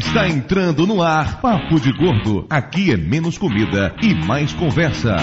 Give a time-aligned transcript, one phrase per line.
[0.00, 2.46] Está entrando no ar Papo de Gordo.
[2.48, 5.14] Aqui é menos comida e mais conversa.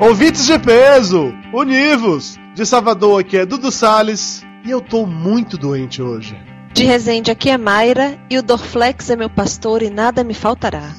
[0.00, 2.40] Ouvintes de peso, univos!
[2.54, 6.53] De Salvador aqui é Dudu Salles e eu tô muito doente hoje.
[6.74, 10.92] De Resende aqui é Mayra e o Dorflex é meu pastor e nada me faltará.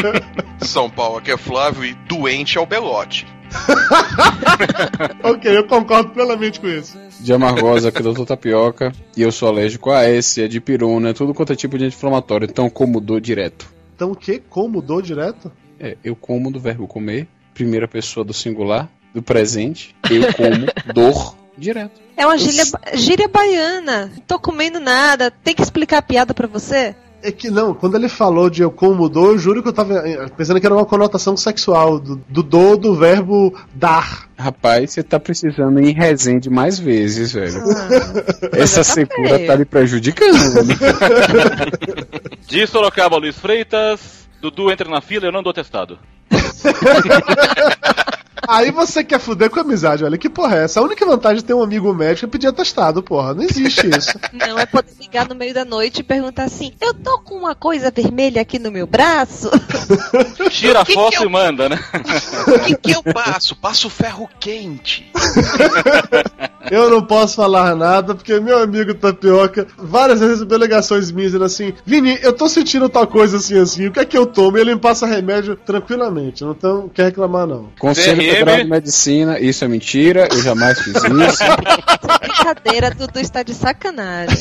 [0.60, 3.26] São Paulo aqui é Flávio e doente é o Belote.
[5.24, 6.98] ok, eu concordo plenamente com isso.
[7.18, 8.24] De Amargosa aqui é o Dr.
[8.26, 12.46] Tapioca e eu sou alérgico a S, a dipirona, tudo quanto é tipo de anti-inflamatório,
[12.46, 13.66] então comudou direto.
[13.96, 14.38] Então o que?
[14.38, 15.50] Comudou direto?
[15.80, 21.34] É, eu como do verbo comer, primeira pessoa do singular, do presente, eu como dor
[21.56, 22.00] direto.
[22.16, 24.10] É uma gíria, gíria baiana.
[24.14, 25.30] Não tô comendo nada.
[25.30, 26.94] Tem que explicar a piada pra você?
[27.22, 29.94] É que não, quando ele falou de eu como mudou, eu juro que eu tava
[30.06, 34.28] eh, pensando que era uma conotação sexual, do, do do do verbo dar.
[34.36, 37.62] Rapaz, você tá precisando ir em Resende mais vezes, velho.
[37.66, 37.88] Ah,
[38.52, 40.64] Essa secura tá lhe prejudicando.
[40.64, 40.74] Né?
[42.46, 44.28] de Sorocaba, Luiz Freitas.
[44.42, 45.98] Dudu entra na fila, eu não dou testado.
[48.48, 50.80] Aí você quer fuder com a amizade, olha que porra é essa?
[50.80, 53.34] A única vantagem de ter um amigo médico é pedir atestado, porra.
[53.34, 54.18] Não existe isso.
[54.32, 57.54] Não, é poder ligar no meio da noite e perguntar assim: eu tô com uma
[57.54, 59.50] coisa vermelha aqui no meu braço?
[60.50, 61.28] Tira a foto eu...
[61.28, 61.78] e manda, né?
[62.48, 63.56] O que, que eu passo?
[63.56, 65.10] Passo ferro quente.
[66.70, 71.44] Eu não posso falar nada, porque meu amigo Tapioca várias vezes recebeu ligações minhas dizendo
[71.44, 74.56] assim: Vini, eu tô sentindo tal coisa assim, assim, o que é que eu tomo?
[74.56, 77.68] E ele me passa remédio tranquilamente, não então, quer reclamar não.
[77.78, 81.44] Conselho Federal de Medicina, isso é mentira, eu jamais fiz isso.
[82.20, 84.36] Brincadeira, Dudu está de sacanagem.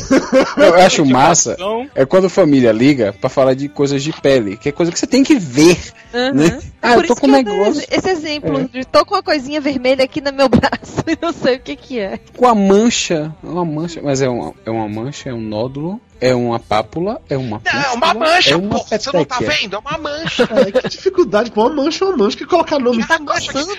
[0.58, 1.56] Eu acho massa
[1.96, 5.00] é quando a família liga pra falar de coisas de pele, que é coisa que
[5.00, 5.78] você tem que ver.
[6.14, 6.34] Uhum.
[6.34, 6.60] Né?
[6.82, 7.84] É ah, eu tô com um negócio.
[7.90, 8.64] Esse exemplo é.
[8.66, 11.76] de tô com uma coisinha vermelha aqui no meu braço e não sei o que
[11.76, 12.20] que é.
[12.36, 16.34] Com a mancha, uma mancha, mas é uma, é uma mancha, é um nódulo é
[16.34, 19.76] uma pápula, é uma Não, é uma mancha, é uma pô, você não tá vendo?
[19.76, 20.50] É uma mancha.
[20.54, 23.06] É, que dificuldade, pô, uma mancha é uma mancha que colocar nome.
[23.06, 23.20] Tá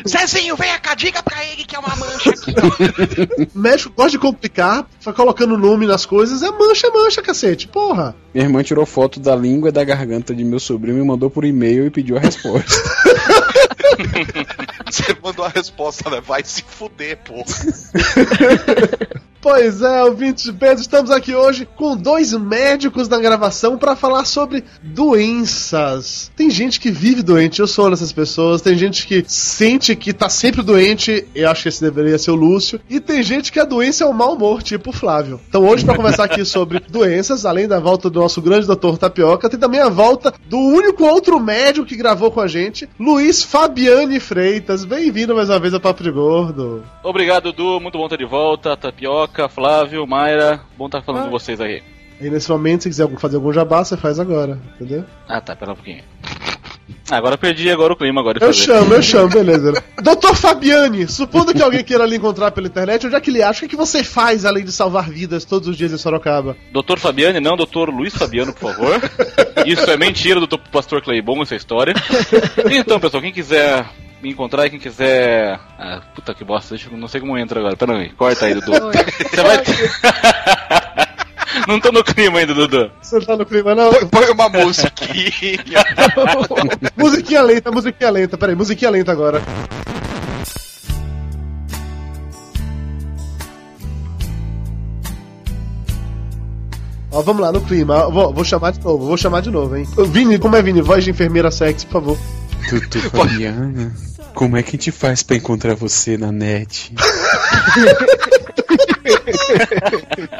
[0.08, 2.52] Zezinho, vem cá, diga pra ele que é uma mancha aqui.
[3.54, 8.16] México gosta de complicar, foi colocando nome nas coisas, é mancha, é mancha, cacete, porra.
[8.32, 11.44] Minha irmã tirou foto da língua e da garganta de meu sobrinho, me mandou por
[11.44, 12.74] e-mail e pediu a resposta.
[14.90, 16.20] Você mandou a resposta, né?
[16.20, 17.44] Vai se fuder, porra.
[19.44, 24.24] Pois é, ouvintes de Pedro, estamos aqui hoje com dois médicos na gravação para falar
[24.24, 26.32] sobre doenças.
[26.34, 28.62] Tem gente que vive doente, eu sou uma dessas pessoas.
[28.62, 32.34] Tem gente que sente que tá sempre doente, eu acho que esse deveria ser o
[32.34, 32.80] Lúcio.
[32.88, 35.38] E tem gente que a doença é o mau humor, tipo o Flávio.
[35.46, 39.50] Então hoje, para conversar aqui sobre doenças, além da volta do nosso grande doutor Tapioca,
[39.50, 44.18] tem também a volta do único outro médico que gravou com a gente, Luiz Fabiane
[44.20, 44.86] Freitas.
[44.86, 46.82] Bem-vindo mais uma vez ao Papo de Gordo.
[47.02, 47.78] Obrigado, Du.
[47.78, 49.33] Muito bom estar de volta, Tapioca.
[49.34, 51.24] Luca, Flávio, Mayra, bom estar falando ah.
[51.24, 51.82] com vocês aí.
[52.20, 55.04] E nesse momento, se quiser fazer algum jabá, você faz agora, entendeu?
[55.28, 56.04] Ah, tá, pera um pouquinho.
[57.10, 58.38] Agora eu perdi agora o clima agora.
[58.38, 58.64] Eu fazer.
[58.64, 59.82] chamo, eu chamo, beleza.
[60.00, 63.66] Doutor Fabiane, supondo que alguém queira lhe encontrar pela internet, onde é que ele acha?
[63.66, 66.56] O que, você faz além de salvar vidas todos os dias em Sorocaba?
[66.70, 69.00] Doutor Fabiane, não, doutor Luiz Fabiano, por favor.
[69.66, 71.92] Isso é mentira do pastor Claybon, essa história.
[72.70, 73.84] Então, pessoal, quem quiser
[74.24, 75.60] me encontrar e quem quiser.
[75.78, 77.76] Ah, puta que bosta, deixa, não sei como entra agora.
[77.76, 78.72] Pera aí, corta aí, Dudu.
[78.72, 79.58] Você vai.
[81.68, 82.90] não tô no clima ainda, Dudu.
[83.02, 83.90] Você não tá no clima, não?
[83.90, 85.84] Põe, põe uma musiquinha.
[86.96, 88.38] musiquinha lenta, musiquinha lenta.
[88.38, 89.42] Pera aí, musiquinha lenta agora.
[97.12, 98.08] Ó, vamos lá, no clima.
[98.08, 99.86] Vou, vou, chamar de novo, vou chamar de novo, hein?
[100.08, 100.80] Vini, como é Vini?
[100.80, 102.18] Voz de enfermeira sexy, por favor.
[102.70, 103.92] Tutu Fabiana.
[104.34, 106.92] Como é que a gente faz pra encontrar você na net?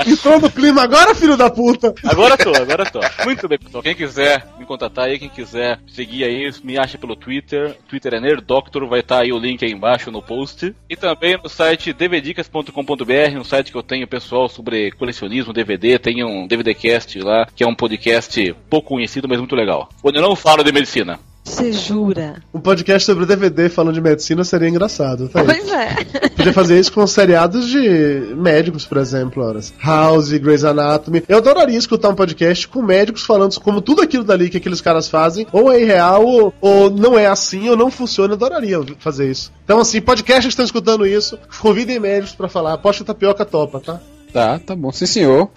[0.06, 1.94] Entrou no clima agora, filho da puta!
[2.04, 3.00] Agora tô, agora tô.
[3.24, 3.82] Muito bem, pessoal.
[3.82, 7.76] Quem quiser me contatar aí, quem quiser seguir aí, me acha pelo Twitter.
[7.88, 10.74] Twitter é Nerdoctor, vai estar tá aí o link aí embaixo no post.
[10.88, 15.98] E também no site dvdicas.com.br, um site que eu tenho pessoal sobre colecionismo, DVD.
[15.98, 19.88] Tem um DVDcast lá, que é um podcast pouco conhecido, mas muito legal.
[20.02, 21.18] Onde eu não falo de medicina.
[21.44, 22.36] Você jura?
[22.54, 25.28] Um podcast sobre DVD falando de medicina seria engraçado.
[25.28, 26.30] Tá pois é.
[26.30, 29.72] Podia fazer isso com seriados de médicos, por exemplo, horas.
[29.78, 31.22] House, Grey's Anatomy.
[31.28, 35.06] Eu adoraria escutar um podcast com médicos falando como tudo aquilo dali que aqueles caras
[35.06, 38.32] fazem ou é irreal ou, ou não é assim ou não funciona.
[38.32, 39.52] Eu adoraria fazer isso.
[39.64, 42.72] Então, assim, podcasts que estão escutando isso, convidem médicos para falar.
[42.72, 44.00] Aposto que Tapioca topa, tá?
[44.34, 45.48] Tá, tá bom, sim senhor.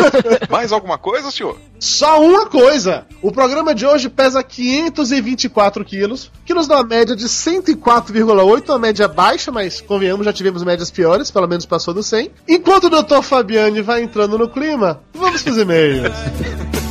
[0.48, 1.58] Mais alguma coisa, senhor?
[1.78, 7.14] Só uma coisa: o programa de hoje pesa 524 quilos, que nos dá uma média
[7.14, 12.02] de 104,8, uma média baixa, mas convenhamos, já tivemos médias piores, pelo menos passou do
[12.02, 12.30] 100.
[12.48, 13.20] Enquanto o Dr.
[13.20, 16.10] Fabiani vai entrando no clima, vamos pros e-mails.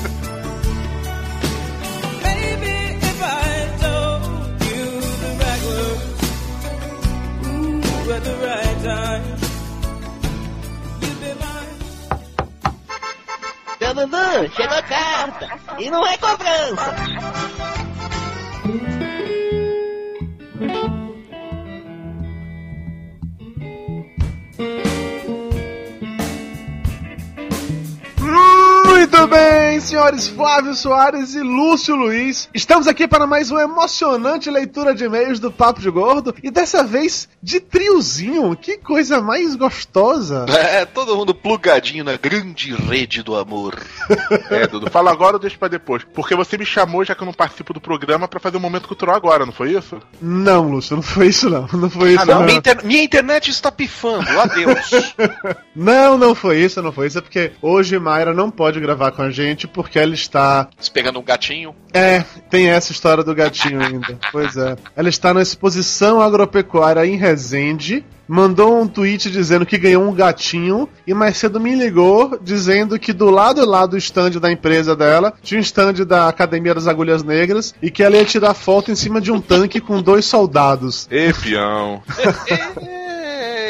[14.02, 15.60] Dudu, chegou carta.
[15.78, 16.96] E não é cobrança.
[29.02, 32.48] Muito bem, senhores Flávio Soares e Lúcio Luiz.
[32.54, 36.84] Estamos aqui para mais uma emocionante leitura de e-mails do Papo de Gordo e dessa
[36.84, 38.56] vez de triozinho.
[38.56, 40.46] Que coisa mais gostosa.
[40.72, 43.76] É, todo mundo plugadinho na grande rede do amor.
[44.52, 46.04] É, Dudu, fala agora ou deixa pra depois?
[46.14, 48.88] Porque você me chamou, já que eu não participo do programa, pra fazer um momento
[48.88, 49.98] cultural agora, não foi isso?
[50.22, 51.68] Não, Lúcio, não foi isso não.
[51.74, 52.46] Não foi isso Ah, não, não.
[52.46, 54.92] minha, inter- minha internet está pifando, adeus.
[55.74, 57.18] Não, não foi isso, não foi isso.
[57.18, 60.68] É porque hoje Mayra não pode gravar com a gente porque ela está.
[60.94, 61.76] Pegando um gatinho.
[61.94, 64.18] É, tem essa história do gatinho ainda.
[64.32, 64.76] Pois é.
[64.96, 68.06] Ela está na exposição agropecuária em Resende.
[68.28, 73.12] Mandou um tweet dizendo que ganhou um gatinho e mais cedo me ligou dizendo que
[73.12, 77.24] do lado lá do stand da empresa dela tinha um stand da Academia das Agulhas
[77.24, 81.10] Negras e que ela ia tirar foto em cima de um tanque com dois soldados.
[81.12, 82.02] Ê, peão.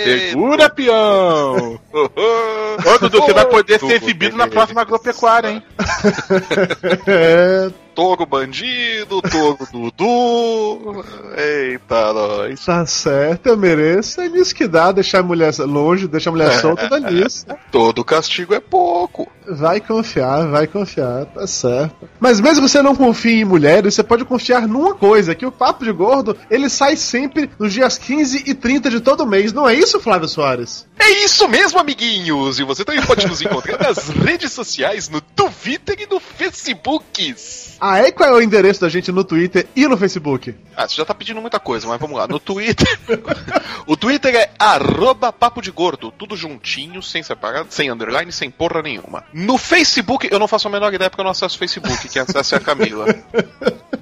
[0.04, 1.80] Segura, peão!
[1.94, 5.64] Ô, Dudu, você vai poder ser exibido na próxima agropecuária, hein?
[8.02, 11.06] É, Togo bandido, togo Dudu.
[11.38, 12.66] Eita, nós.
[12.66, 14.20] tá certo, eu mereço.
[14.22, 17.46] É nisso que dá, deixar a mulher longe, deixar a mulher solta, dá nisso.
[17.72, 19.32] Todo castigo é pouco.
[19.48, 22.10] Vai confiar, vai confiar, tá certo.
[22.20, 25.84] Mas mesmo você não confie em mulheres, você pode confiar numa coisa, que o Papo
[25.84, 29.76] de Gordo, ele sai sempre nos dias 15 e 30 de todo mês, não é
[29.76, 30.88] isso, Flávio Soares?
[31.12, 32.58] É isso mesmo, amiguinhos!
[32.58, 37.36] E você também pode nos encontrar nas redes sociais, no Twitter e no Facebook.
[37.82, 40.56] Ah, é qual é o endereço da gente no Twitter e no Facebook?
[40.74, 42.30] Ah, você já tá pedindo muita coisa, mas vamos lá.
[42.30, 42.88] No Twitter.
[43.86, 48.82] o Twitter é arroba papo de gordo, tudo juntinho, sem separado, sem underline, sem porra
[48.82, 49.26] nenhuma.
[49.34, 52.22] No Facebook, eu não faço a menor ideia porque eu não acesso o Facebook, quem
[52.22, 53.06] acessa é a Camila.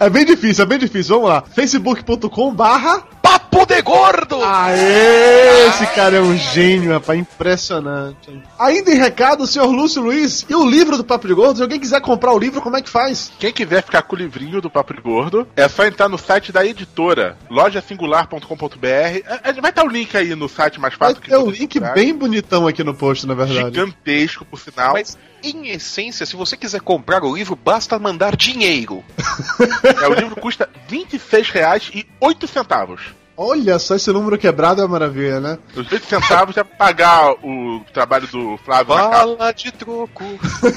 [0.00, 1.44] É bem difícil, é bem difícil, vamos lá.
[1.54, 3.04] facebook.com barra...
[3.50, 4.42] Papo de gordo!
[4.44, 8.40] Aê, esse cara é um gênio, rapaz, impressionante.
[8.58, 11.62] Ainda em recado, o senhor Lúcio Luiz, e o livro do Papo de Gordo, se
[11.62, 13.32] alguém quiser comprar o livro, como é que faz?
[13.40, 16.52] Quem quiser ficar com o livrinho do Papo de Gordo, é só entrar no site
[16.52, 18.86] da editora, lojasingular.com.br.
[18.86, 21.50] É, é, Vai estar o link aí no site mais Vai fácil que ter um
[21.50, 23.64] link bem bonitão aqui no post, na verdade.
[23.64, 24.92] gigantesco, por sinal.
[24.92, 29.02] Mas, em essência, se você quiser comprar o livro, basta mandar dinheiro.
[30.02, 33.00] É, o livro custa R$ 26,08.
[33.42, 35.58] Olha só, esse número quebrado é uma maravilha, né?
[35.74, 38.94] Os 20 centavos é pagar o trabalho do Flávio.
[38.94, 40.24] Bala de troco,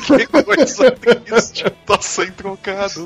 [0.07, 3.04] que coisa triste, tô sem trocado,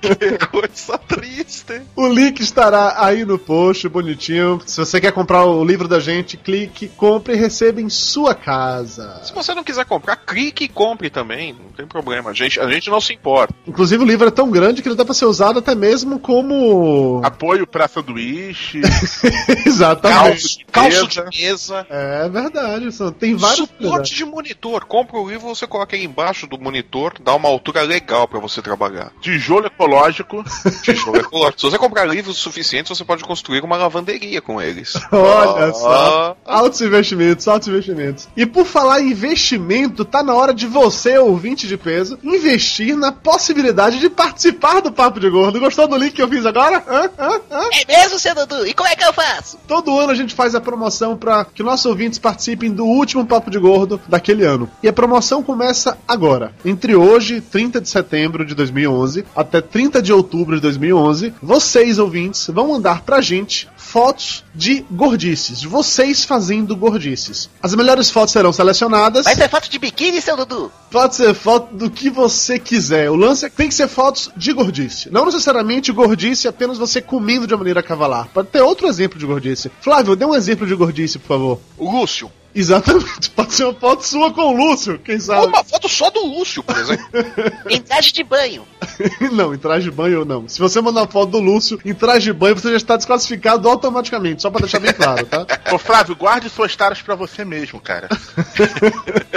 [0.00, 1.82] que coisa triste.
[1.94, 4.58] O link estará aí no post, bonitinho.
[4.64, 9.20] Se você quer comprar o livro da gente, clique, compre e receba em sua casa.
[9.22, 12.70] Se você não quiser comprar, clique e compre também, não tem problema, a gente, a
[12.70, 13.54] gente não se importa.
[13.66, 17.20] Inclusive, o livro é tão grande que ele dá pra ser usado até mesmo como.
[17.22, 18.80] Apoio pra sanduíche,
[19.66, 20.64] Exatamente.
[20.70, 23.58] Calço, calço de mesa, É verdade, só tem vários.
[23.68, 27.82] suporte de monitor, compra o livro, você coloca aí embaixo do monitor, dá uma altura
[27.82, 29.12] legal pra você trabalhar.
[29.20, 30.44] tijolo ecológico.
[30.82, 31.60] Tijolo ecológico.
[31.60, 34.94] Se você comprar livros suficientes, você pode construir uma lavanderia com eles.
[35.12, 36.36] Olha Ah, só.
[36.44, 38.28] Altos investimentos, altos investimentos.
[38.36, 43.12] E por falar em investimento, tá na hora de você, ouvinte de peso, investir na
[43.12, 45.60] possibilidade de participar do Papo de Gordo.
[45.60, 46.82] Gostou do link que eu fiz agora?
[46.88, 47.10] Hã?
[47.18, 47.40] Hã?
[47.50, 47.68] Hã?
[47.72, 48.66] É mesmo, seu Dudu?
[48.74, 49.56] E como é que eu faço?
[49.68, 53.48] Todo ano a gente faz a promoção para que nossos ouvintes participem do último Papo
[53.48, 54.68] de Gordo daquele ano.
[54.82, 56.52] E a promoção começa agora.
[56.64, 62.48] Entre hoje, 30 de setembro de 2011, até 30 de outubro de 2011, vocês, ouvintes,
[62.48, 65.60] vão mandar pra gente fotos de gordices.
[65.60, 67.48] de Vocês fazendo gordices.
[67.62, 69.24] As melhores fotos serão selecionadas.
[69.24, 70.72] Vai ser foto de biquíni, seu Dudu?
[70.90, 73.08] Pode ser foto do que você quiser.
[73.08, 75.12] O lance é que tem que ser fotos de gordice.
[75.12, 78.28] Não necessariamente gordice apenas você comendo de maneira cavalar.
[78.34, 79.70] Pode ter outro exemplo de gordice.
[79.80, 81.60] Flávio, dê um exemplo de gordice, por favor.
[81.76, 82.30] O Lúcio.
[82.54, 83.30] Exatamente.
[83.30, 85.46] Pode ser uma foto sua com o Lúcio, quem sabe.
[85.46, 87.06] Uma foto só do Lúcio, por exemplo.
[87.68, 88.64] Em traje de banho.
[89.32, 90.48] não, em traje de banho não.
[90.48, 93.68] Se você mandar uma foto do Lúcio em traje de banho, você já está desclassificado
[93.68, 95.46] automaticamente, só pra deixar bem claro, tá?
[95.72, 98.08] Ô Flávio, guarde suas taras pra você mesmo, cara.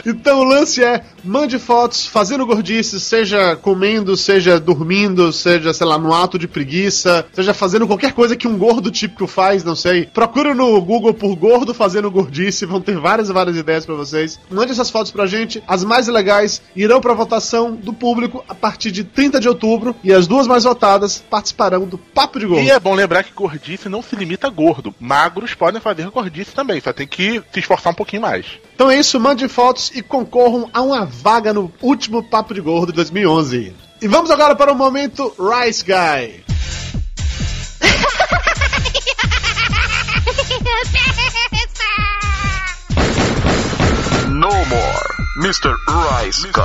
[0.06, 5.98] Então o lance é, mande fotos fazendo gordice, seja comendo, seja dormindo, seja, sei lá,
[5.98, 10.06] no ato de preguiça, seja fazendo qualquer coisa que um gordo típico faz, não sei.
[10.06, 14.38] Procure no Google por gordo fazendo gordice, vão ter várias e várias ideias pra vocês.
[14.52, 18.92] Mande essas fotos pra gente, as mais legais irão pra votação do público a partir
[18.92, 22.66] de 30 de outubro e as duas mais votadas participarão do Papo de Gordo.
[22.66, 24.94] E é bom lembrar que gordice não se limita a gordo.
[25.00, 28.46] Magros podem fazer gordice também, só tem que se esforçar um pouquinho mais.
[28.76, 32.88] Então é isso, mande fotos e concorram a uma vaga no último Papo de Gordo
[32.88, 33.74] de 2011.
[34.02, 36.44] E vamos agora para o momento Rice Guy.
[44.38, 45.74] No more, Mr.
[45.88, 46.64] Rice Guy.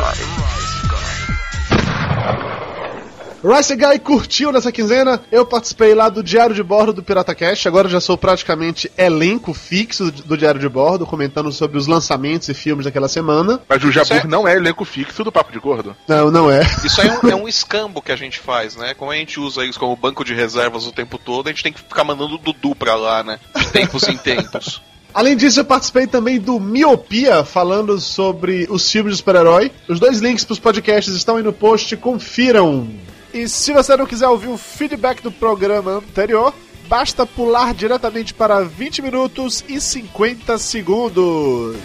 [3.42, 5.22] Rice Guy curtiu nessa quinzena.
[5.32, 7.66] Eu participei lá do Diário de Bordo do Pirata Cash.
[7.66, 12.52] Agora já sou praticamente elenco fixo do, Diário de Bordo, comentando sobre os lançamentos e
[12.52, 13.58] filmes daquela semana.
[13.66, 15.96] Mas o Jabur é- não é elenco fixo do Papo de Gordo.
[16.06, 16.60] Não, não é.
[16.84, 18.92] Isso aí é um, é um escambo que a gente faz, né?
[18.92, 21.72] Como a gente usa isso como banco de reservas o tempo todo, a gente tem
[21.72, 23.40] que ficar mandando o Dudu pra lá, né?
[23.56, 24.82] De tempos em tempos.
[25.14, 29.70] Além disso, eu participei também do Miopia, falando sobre os filmes de super-herói.
[29.88, 32.88] Os dois links para os podcasts estão aí no post, confiram.
[33.32, 36.54] E se você não quiser ouvir o feedback do programa anterior,
[36.88, 41.76] basta pular diretamente para 20 minutos e 50 segundos.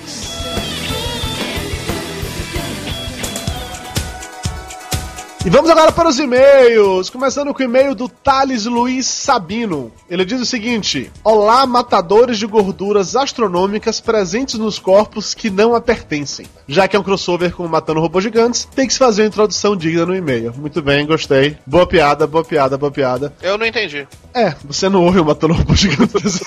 [5.46, 9.94] E vamos agora para os e-mails, começando com o e-mail do Thales Luiz Sabino.
[10.10, 15.80] Ele diz o seguinte: Olá, matadores de gorduras astronômicas presentes nos corpos que não a
[15.80, 16.46] pertencem.
[16.68, 19.76] Já que é um crossover com Matando Robôs Gigantes, tem que se fazer uma introdução
[19.76, 20.54] digna no e-mail.
[20.58, 21.56] Muito bem, gostei.
[21.66, 23.34] Boa piada, boa piada, boa piada.
[23.42, 24.06] Eu não entendi.
[24.34, 26.42] É, você não ouve o Matando Robôs Gigantes.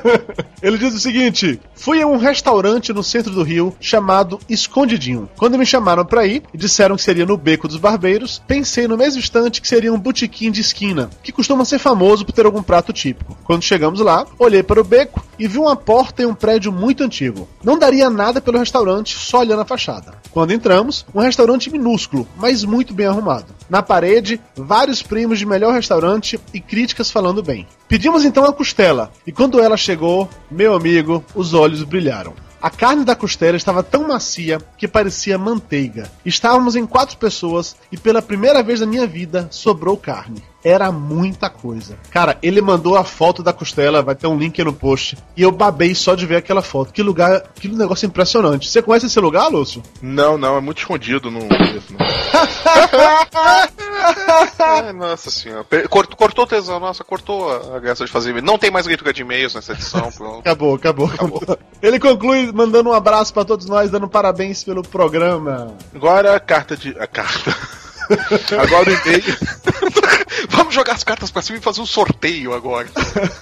[0.62, 5.28] Ele diz o seguinte: Fui a um restaurante no centro do Rio chamado Escondidinho.
[5.36, 8.96] Quando me chamaram pra ir e disseram que seria no Beco dos Barbeiros, pensei no
[8.96, 12.62] mesmo instante que seria um botequim de esquina, que costuma ser famoso por ter algum
[12.62, 13.36] prato típico.
[13.44, 17.02] Quando chegamos lá, olhei para o beco e vi uma porta em um prédio muito
[17.02, 17.48] antigo.
[17.62, 20.14] Não daria nada pelo restaurante só olhando a fachada.
[20.30, 23.46] Quando entramos, um restaurante minúsculo, mas muito bem arrumado.
[23.68, 27.66] Na parede, vários primos de melhor restaurante e críticas falando bem.
[27.88, 32.34] Pedimos então a costela, e quando ela chegou, meu amigo, os olhos brilharam.
[32.66, 36.10] A carne da costela estava tão macia que parecia manteiga.
[36.24, 40.42] Estávamos em quatro pessoas e pela primeira vez na minha vida sobrou carne.
[40.66, 41.96] Era muita coisa.
[42.10, 45.16] Cara, ele mandou a foto da costela, vai ter um link aí no post.
[45.36, 46.92] E eu babei só de ver aquela foto.
[46.92, 48.68] Que lugar, que negócio impressionante.
[48.68, 49.80] Você conhece esse lugar, Lúcio?
[50.02, 52.04] Não, não, é muito escondido, não conheço, não.
[54.58, 55.64] Ai, nossa senhora.
[55.88, 58.44] Cortou, cortou o tesão, nossa, cortou a graça de fazer e-mail.
[58.44, 60.40] Não tem mais leitura de e-mails nessa edição, pronto.
[60.40, 61.42] Acabou, acabou, acabou.
[61.80, 65.76] Ele conclui mandando um abraço pra todos nós, dando parabéns pelo programa.
[65.94, 66.90] Agora a carta de.
[66.98, 67.54] A carta.
[68.58, 69.24] Agora o e-mail.
[70.50, 72.88] Vamos jogar as cartas pra cima e fazer um sorteio agora.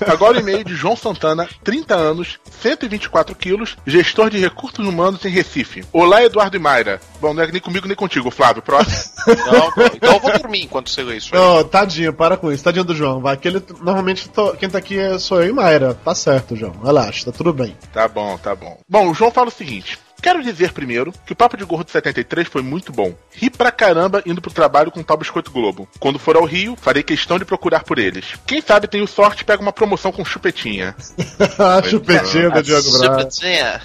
[0.07, 5.29] Agora o e-mail de João Santana, 30 anos, 124 quilos, gestor de recursos humanos em
[5.29, 5.85] Recife.
[5.93, 7.01] Olá, Eduardo e Mayra.
[7.21, 8.63] Bom, não é nem comigo nem contigo, Flávio.
[8.63, 9.13] Próximo.
[9.27, 11.41] Não, então eu vou dormir enquanto você lê isso aí.
[11.41, 13.21] Ô, tadinho, para com isso, tadinho do João.
[13.23, 15.95] Vai, que ele, normalmente tô- quem tá aqui é- sou eu e Mayra.
[15.95, 16.75] Tá certo, João.
[16.85, 17.75] Relaxa, tá tudo bem.
[17.93, 18.79] Tá bom, tá bom.
[18.89, 19.99] Bom, o João fala o seguinte.
[20.25, 23.15] Quero dizer primeiro que o Papo de Gordo 73 foi muito bom.
[23.31, 25.87] Ri pra caramba indo pro trabalho com o tal Biscoito Globo.
[26.01, 28.33] Quando for ao Rio, farei questão de procurar por eles.
[28.47, 30.97] Quem sabe tenho sorte e pega uma promoção com chupetinha.
[31.61, 33.21] a chupetinha do Diogo Braga.
[33.21, 33.83] Chupetinha.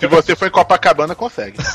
[0.00, 1.58] Se você for em Copacabana, consegue.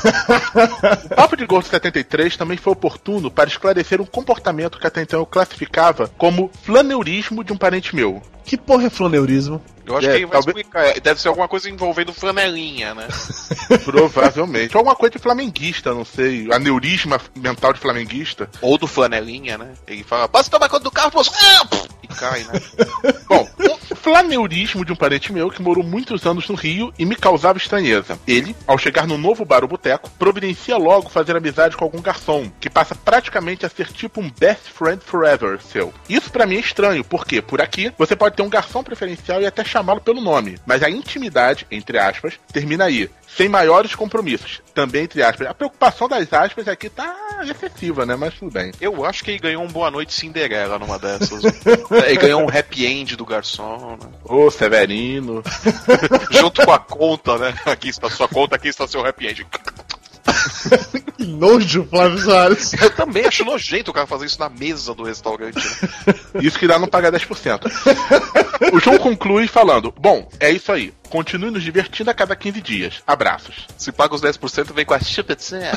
[1.06, 5.20] O Papo de Gordo 73 também foi oportuno para esclarecer um comportamento que até então
[5.20, 8.20] eu classificava como flaneurismo de um parente meu.
[8.44, 9.62] Que porra é floneurismo?
[9.86, 10.84] Eu acho É, que ele vai talvez- explicar.
[10.86, 13.06] É, Deve ser alguma coisa envolvendo flanelinha, né?
[13.84, 14.76] Provavelmente.
[14.76, 16.48] Ou alguma coisa de flamenguista, não sei.
[16.52, 18.48] Aneurisma mental de flamenguista.
[18.60, 19.72] Ou do flanelinha, né?
[19.86, 21.30] Ele fala, posso tomar conta do carro, moço?
[21.34, 21.66] Ah!
[22.02, 22.60] E cai, né?
[23.28, 23.48] Bom,
[23.90, 27.58] um flaneurismo de um parente meu que morou muitos anos no Rio e me causava
[27.58, 28.18] estranheza.
[28.26, 32.50] Ele, ao chegar no novo bar ou boteco, providencia logo fazer amizade com algum garçom,
[32.60, 35.92] que passa praticamente a ser tipo um best friend forever seu.
[36.08, 39.46] Isso pra mim é estranho, porque por aqui você pode ter um garçom preferencial e
[39.46, 43.10] até chamá-lo pelo nome, mas a intimidade, entre aspas, termina aí.
[43.36, 44.62] Sem maiores compromissos.
[44.72, 45.46] Também, entre aspas.
[45.46, 48.16] A preocupação das aspas aqui tá excessiva, né?
[48.16, 48.72] Mas tudo bem.
[48.80, 51.42] Eu acho que ele ganhou um Boa Noite Cinderela numa dessas.
[52.06, 54.08] ele ganhou um happy end do garçom, né?
[54.24, 55.42] Ô, Severino.
[56.32, 57.54] Junto com a conta, né?
[57.66, 59.46] Aqui está sua conta, aqui está seu happy end.
[61.16, 62.72] Que nojo, Flávio Soares.
[62.80, 65.56] Eu também acho nojento o cara fazer isso na mesa do restaurante.
[65.56, 66.14] né?
[66.42, 68.72] Isso que dá não pagar 10%.
[68.72, 70.92] o João conclui falando: Bom, é isso aí.
[71.08, 73.02] Continue nos divertindo a cada 15 dias.
[73.06, 73.66] Abraços.
[73.76, 75.72] Se paga os 10%, vem com a chupetinha.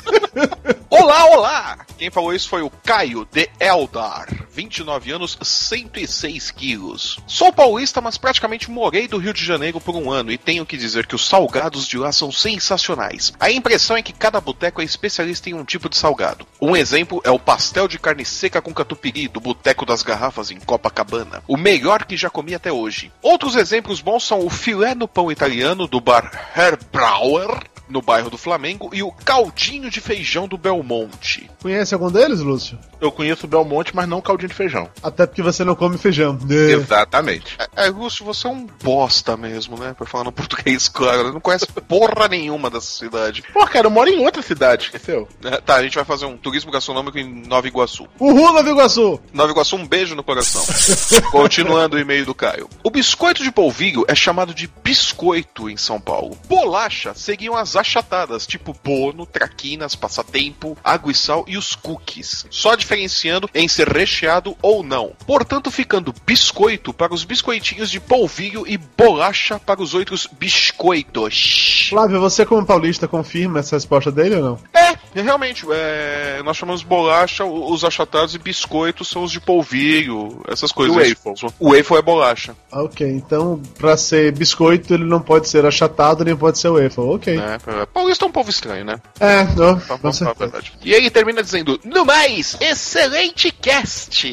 [0.88, 1.86] olá, olá!
[1.98, 4.28] Quem falou isso foi o Caio de Eldar.
[4.52, 7.18] 29 anos, 106 quilos.
[7.26, 10.76] Sou paulista, mas praticamente morei do Rio de Janeiro por um ano e tenho que
[10.76, 13.32] dizer que os salgados de lá são sensacionais.
[13.40, 16.46] A impressão é que cada boteco é especialista em um tipo de salgado.
[16.62, 20.60] Um exemplo é o pastel de carne seca com catupiry do Boteco das Garrafas em
[20.60, 21.42] Copacabana.
[21.48, 23.10] O melhor que já comi até hoje.
[23.20, 28.38] Outros exemplos bons são o filé no pão italiano do bar Herbrauer, no bairro do
[28.38, 31.50] Flamengo, e o caldinho de feijão do Belmonte.
[31.62, 32.78] Conhece algum deles, Lúcio?
[33.00, 34.88] Eu conheço o Belmonte, mas não caldinho de feijão.
[35.02, 36.38] Até porque você não come feijão.
[36.50, 36.72] É.
[36.72, 37.56] Exatamente.
[37.58, 39.94] É, é, Lúcio, você é um bosta mesmo, né?
[39.96, 41.32] Pra falar no português, claro.
[41.32, 43.44] Não conhece porra nenhuma dessa cidade.
[43.52, 45.28] Pô, cara, eu moro em outra cidade, esqueceu?
[45.44, 48.06] É, tá, a gente vai fazer um turismo gastronômico em Nova Iguaçu.
[48.18, 49.20] Uhul, Nova Iguaçu!
[49.32, 50.64] Nova Iguaçu, um beijo no coração.
[51.30, 52.68] Continuando o e-mail do Caio.
[52.82, 56.38] O biscoito de polvilho é chamado de biscoito em São Paulo.
[56.48, 62.46] Bolacha seguiam as achatadas, tipo bono, traquinas, passatempo, água e sal e os cookies.
[62.50, 65.12] Só diferenciando em ser recheado ou não.
[65.26, 71.88] Portanto, ficando biscoito para os biscoitinhos de polvilho e bolacha para os outros biscoitos.
[71.90, 74.58] Flávio, você como paulista confirma essa resposta dele ou não?
[74.74, 80.72] É, realmente, é, nós chamamos bolacha, os achatados e biscoitos são os de polvilho, essas
[80.72, 80.96] coisas.
[80.96, 81.50] E o waffle?
[81.58, 82.56] O waffle é bolacha.
[82.72, 87.04] Ok, então pra ser biscoito ele não pode ser achatado nem pode ser waffle.
[87.04, 87.38] Ok.
[87.38, 87.58] É, é,
[87.92, 89.00] paulista é um povo estranho, né?
[89.20, 90.72] É, não, Pra- pra falar a verdade.
[90.82, 94.26] E ele termina dizendo: No mais, excelente cast!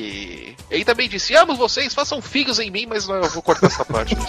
[0.70, 3.84] Ele também disse: Amo vocês, façam filhos em mim, mas não, eu vou cortar essa
[3.86, 4.16] parte.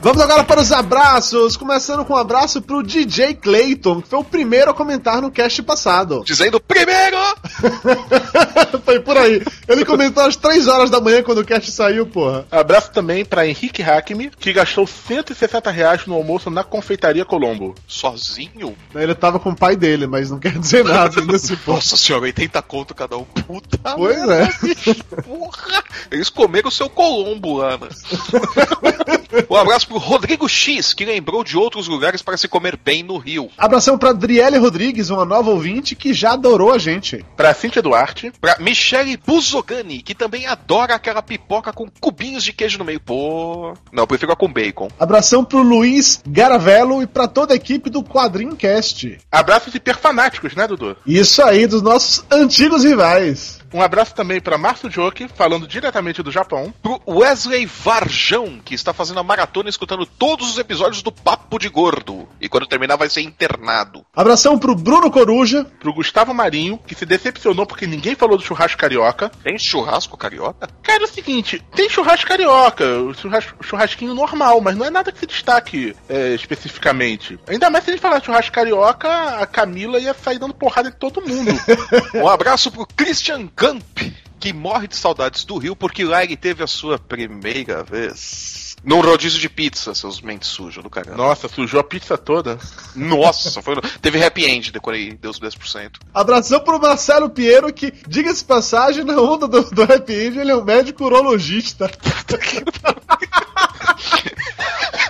[0.00, 4.24] Vamos agora para os abraços, começando com um abraço pro DJ Clayton, que foi o
[4.24, 6.22] primeiro a comentar no cast passado.
[6.24, 7.16] Dizendo primeiro!
[8.84, 9.42] foi por aí.
[9.68, 12.46] Ele comentou às 3 horas da manhã quando o cast saiu, porra.
[12.50, 17.74] Abraço também pra Henrique Hakimi, que gastou 160 reais no almoço na confeitaria Colombo.
[17.86, 18.76] Sozinho?
[18.94, 21.76] Ele tava com o pai dele, mas não quer dizer nada nesse ponto.
[21.76, 23.24] Nossa senhora, 80 conto cada um.
[23.24, 24.66] Puta Pois merda, é.
[24.66, 25.84] bicho, Porra!
[26.10, 27.88] Eles comeram o seu Colombo né?
[29.50, 33.18] Um abraço pro Rodrigo X, que lembrou de outros lugares para se comer bem no
[33.18, 33.50] Rio.
[33.56, 37.24] Abração pra Adriele Rodrigues, uma nova ouvinte que já adorou a gente.
[37.36, 42.78] Pra Cintia Duarte, Pra Michele Buzogani, que também adora aquela pipoca com cubinhos de queijo
[42.78, 43.00] no meio.
[43.00, 43.74] Pô.
[43.92, 44.88] Não, eu prefiro a com bacon.
[44.98, 49.18] Abração pro Luiz Garavello e pra toda a equipe do Quadrincast.
[49.30, 50.96] abraços hiperfanáticos, né, Dudu?
[51.06, 53.58] Isso aí, dos nossos antigos rivais.
[53.76, 56.72] Um abraço também pra Márcio Joke, falando diretamente do Japão.
[56.82, 61.68] Pro Wesley Varjão, que está fazendo a maratona escutando todos os episódios do Papo de
[61.68, 62.26] Gordo.
[62.40, 64.02] E quando terminar vai ser internado.
[64.16, 65.66] Abração pro Bruno Coruja.
[65.78, 69.30] Pro Gustavo Marinho, que se decepcionou porque ninguém falou do churrasco carioca.
[69.44, 70.70] Tem churrasco carioca?
[70.82, 75.12] Cara, é o seguinte, tem churrasco carioca, o churras- churrasquinho normal, mas não é nada
[75.12, 77.38] que se destaque é, especificamente.
[77.46, 79.08] Ainda mais se a gente falar de churrasco carioca,
[79.38, 81.50] a Camila ia sair dando porrada em todo mundo.
[82.14, 83.98] Um abraço pro Christian Gamp,
[84.38, 88.65] que morre de saudades do Rio porque lá ele teve a sua primeira vez.
[88.86, 91.16] Num rodízio de pizza, seus mentes sujos do caramba.
[91.16, 92.56] Nossa, sujou a pizza toda.
[92.94, 93.74] Nossa, foi...
[94.00, 95.94] teve happy end depois ele deu os 10%.
[96.14, 100.56] Abração pro Marcelo Piero, que, diga-se passagem, na onda do, do Happy End, ele é
[100.56, 101.90] um médico urologista.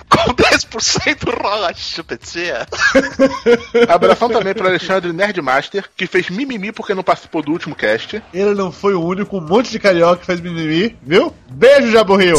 [0.09, 2.65] Com 10% rola chupetinha.
[3.87, 8.23] Abração também pro Alexandre Nerdmaster, que fez mimimi porque não participou do último cast.
[8.33, 11.31] Ele não foi o único, um monte de carioca que fez mimimi, viu?
[11.47, 12.37] Beijo, Jabo Rio.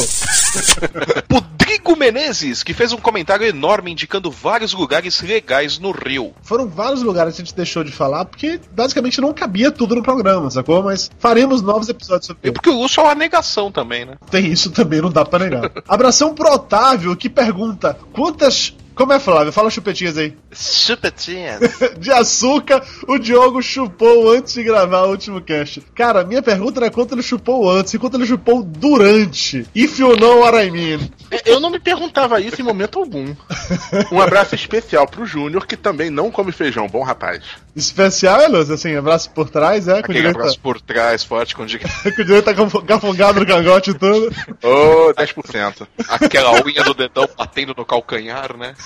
[1.31, 6.33] Rodrigo Menezes, que fez um comentário enorme indicando vários lugares legais no Rio.
[6.43, 10.03] Foram vários lugares que a gente deixou de falar, porque basicamente não cabia tudo no
[10.03, 10.83] programa, sacou?
[10.83, 12.55] Mas faremos novos episódios sobre E isso.
[12.55, 14.17] porque o Lúcio é uma negação também, né?
[14.31, 15.71] Tem isso também, não dá pra negar.
[15.89, 18.75] Abração pro Otávio, que pergunta quantas.
[18.99, 19.53] Como é, Flávio?
[19.53, 20.37] Fala chupetinhas aí.
[20.53, 21.61] Chupetinhas.
[21.99, 25.81] De açúcar o Diogo chupou antes de gravar o último cast.
[25.95, 29.65] Cara, minha pergunta é quanto ele chupou antes, e quanto ele chupou durante.
[29.75, 31.09] If you know what I mean.
[31.31, 33.35] É, Eu não me perguntava isso em momento algum.
[34.13, 37.43] Um abraço especial pro Júnior, que também não come feijão, bom rapaz.
[37.77, 38.71] Especial, é, Luz?
[38.71, 39.99] Assim, abraço por trás, é?
[40.01, 41.87] Aquele direito, abraço por trás, forte, com dica.
[42.05, 44.33] a- com direito a gafo- gafongado no cangote e tudo.
[44.63, 45.87] Ô, 10%.
[46.09, 48.75] Aquela unha do dedão batendo no calcanhar, né?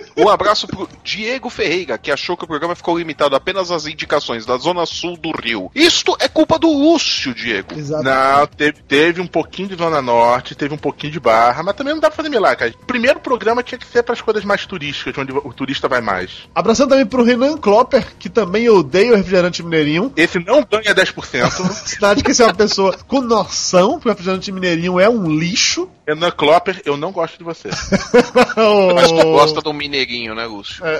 [0.16, 4.46] Um abraço pro Diego Ferreira, que achou que o programa ficou limitado apenas às indicações
[4.46, 5.70] da zona sul do Rio.
[5.74, 7.78] Isto é culpa do Lúcio, Diego.
[7.78, 8.02] Exato.
[8.02, 11.92] Não, teve, teve um pouquinho de Zona Norte, teve um pouquinho de Barra, mas também
[11.92, 12.74] não dá pra fazer milagre.
[12.86, 16.48] Primeiro programa tinha que ser pras coisas mais turísticas, onde o turista vai mais.
[16.54, 20.12] Abração também pro Renan Klopper, que também odeia o refrigerante mineirinho.
[20.16, 21.72] Esse não ganha 10%.
[21.72, 25.88] Cidade que você é uma pessoa com noção que o refrigerante mineirinho é um lixo.
[26.06, 27.68] Renan Klopper, eu não gosto de você.
[28.94, 30.84] Mas tu gosta do mineirinho, né, Lúcio?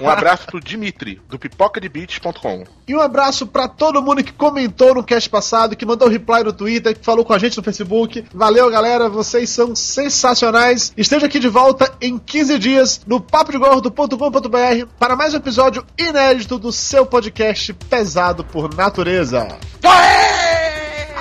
[0.00, 2.64] Um abraço pro Dimitri, do pipocadebeats.com.
[2.86, 6.52] E um abraço pra todo mundo que comentou no cast passado, que mandou reply no
[6.52, 8.24] Twitter, que falou com a gente no Facebook.
[8.32, 10.92] Valeu, galera, vocês são sensacionais.
[10.96, 16.72] Esteja aqui de volta em 15 dias no papodegordo.com.br para mais um episódio inédito do
[16.72, 19.48] seu podcast pesado por natureza.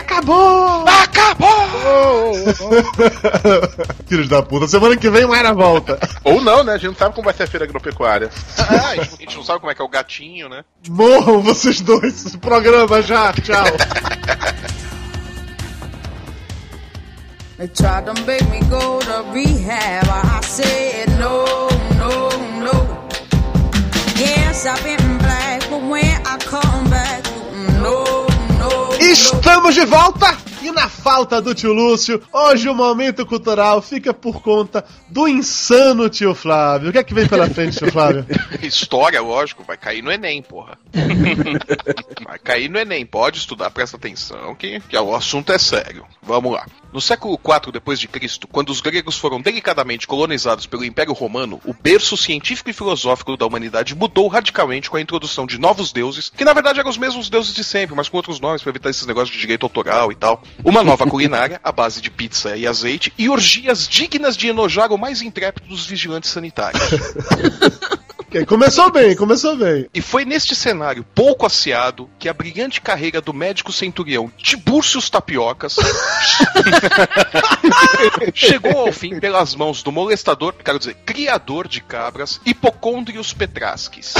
[0.05, 0.85] Acabou!
[0.87, 2.35] Acabou!
[4.07, 5.99] Filhos da puta, semana que vem o Mayra volta.
[6.23, 6.73] Ou não, né?
[6.73, 8.29] A gente não sabe como vai ser a feira agropecuária.
[8.59, 10.63] Ah, a gente- a gente não sabe como é que é o gatinho, né?
[10.87, 12.35] Morram vocês dois.
[12.35, 13.65] Programa já, tchau.
[17.57, 20.07] They tried to make me go to rehab.
[20.09, 21.45] I said no,
[21.97, 22.29] no,
[22.63, 23.05] no.
[24.19, 27.23] Yes, I've been black, but when I come back,
[27.81, 28.14] no, no.
[29.15, 30.44] Estamos de volta!
[30.65, 36.09] E na falta do tio Lúcio, hoje o momento cultural fica por conta do insano
[36.09, 36.89] tio Flávio.
[36.89, 38.25] O que é que vem pela frente, tio Flávio?
[38.63, 40.75] História, lógico, vai cair no Enem, porra.
[42.25, 46.03] vai cair no Enem, pode estudar, presta atenção, que, que o assunto é sério.
[46.23, 46.65] Vamos lá.
[46.91, 51.61] No século IV depois de Cristo, quando os gregos foram delicadamente colonizados pelo Império Romano,
[51.65, 56.29] o berço científico e filosófico da humanidade mudou radicalmente com a introdução de novos deuses,
[56.29, 58.89] que na verdade eram os mesmos deuses de sempre, mas com outros nomes para evitar
[58.89, 60.41] esses negócios de direito autoral e tal.
[60.63, 64.97] Uma nova culinária, à base de pizza e azeite, e orgias dignas de enojar o
[64.97, 66.81] mais intrépido dos vigilantes sanitários.
[68.43, 69.87] Começou bem, começou bem.
[69.93, 75.77] E foi neste cenário pouco asseado que a brilhante carreira do médico centurião Tibúrcios Tapiocas
[78.33, 84.15] chegou ao fim pelas mãos do molestador, quero dizer, criador de cabras, Hipocôndrios Petrasques.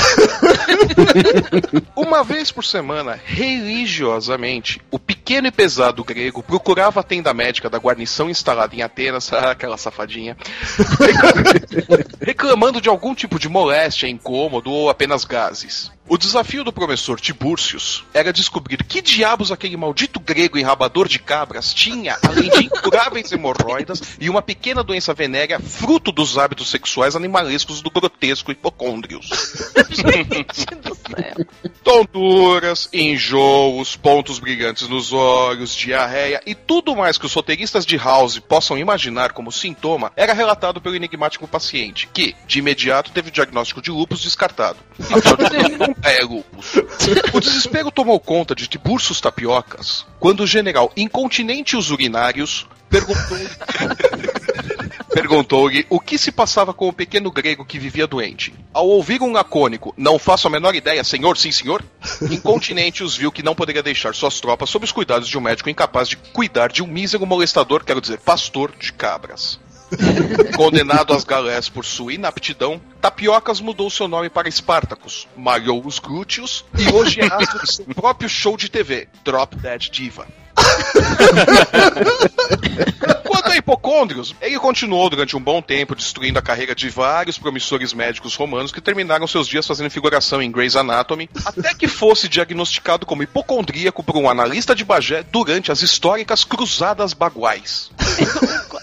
[1.95, 7.80] Uma vez por semana, religiosamente, o pequeno e pesado grego procurava a tenda médica da
[7.80, 10.38] guarnição instalada em Atenas, aquela safadinha,
[12.22, 15.92] reclamando de algum tipo de moléstia, incômodo ou apenas gases.
[16.08, 21.74] O desafio do professor Tibúrcios era descobrir que diabos aquele maldito grego enrabador de cabras
[21.74, 27.82] tinha, além de incuráveis hemorroidas e uma pequena doença venérea fruto dos hábitos sexuais animalescos
[27.82, 29.30] do grotesco hipocôndrios.
[31.84, 38.39] Tonturas, enjoos, pontos brilhantes nos olhos, diarreia e tudo mais que os roteiristas de House
[38.39, 43.82] possam imaginar como sintoma era relatado pelo enigmático paciente, que, de imediato, teve o diagnóstico
[43.82, 44.78] de lúpus descartado.
[44.99, 46.73] Afinal de contas, não é lúpus.
[47.34, 53.49] O desespero tomou conta de Tiburcios Tapiocas quando o general incontinente os urinários perguntou-lhe
[55.15, 58.54] perguntou-lhe o que se passava com o pequeno grego que vivia doente.
[58.73, 61.82] Ao ouvir um lacônico, não faço a menor ideia, senhor, sim, senhor,
[62.30, 65.69] incontinente os viu que não poderia deixar suas tropas sob os cuidados de um médico
[65.69, 69.58] incapaz de cuidar de um mísero molestador, quero dizer, pastor de cabras.
[70.58, 76.65] Condenado às galés por sua inaptidão, Tapiocas mudou seu nome para Espartacus, malhou os glúteos
[76.78, 80.28] e hoje é astro de seu próprio show de TV, Drop Dead Diva.
[83.36, 87.91] Quanto a hipocôndrios, ele continuou durante um bom tempo destruindo a carreira de vários promissores
[87.91, 93.06] médicos romanos que terminaram seus dias fazendo figuração em Grey's Anatomy, até que fosse diagnosticado
[93.06, 97.91] como hipocondríaco por um analista de Bagé durante as históricas Cruzadas Baguais.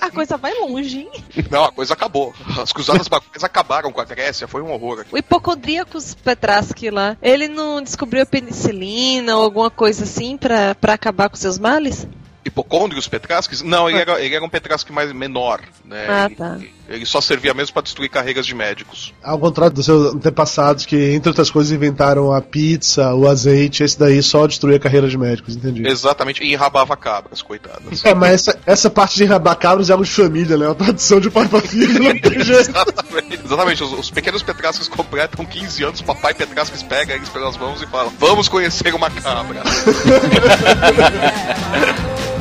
[0.03, 1.11] A coisa vai longe, hein?
[1.51, 2.35] Não, a coisa acabou.
[2.61, 5.15] As Cruzadas Baguais acabaram com a Grécia, foi um horror aqui.
[5.15, 11.31] O hipocondríacos Petraski lá, ele não descobriu a penicilina ou alguma coisa assim pra acabar
[11.31, 12.07] com seus males?
[12.45, 13.63] Hipocôndrios Petrasques?
[13.63, 16.07] Não, ele era, ele era um Petrasque mais menor, né?
[16.09, 16.59] Ah, ele, tá.
[16.89, 19.15] ele só servia mesmo para destruir carreiras de médicos.
[19.23, 23.99] Ao contrário dos seus antepassados, que, entre outras coisas, inventaram a pizza, o azeite, esse
[23.99, 25.87] daí só destruía a carreira de médicos, entendi.
[25.87, 28.05] Exatamente, e enrabava cabras, coitadas.
[28.05, 30.65] É, mas essa, essa parte de enrabar cabras é algo de família, né?
[30.65, 32.71] É uma tradição de pai pra filho, não tem jeito.
[32.71, 33.85] Exatamente, exatamente.
[33.85, 37.87] Os, os pequenos Petrasques completam 15 anos, o papai Petrasques pega eles pelas mãos e
[37.87, 39.63] fala: Vamos conhecer uma cabra.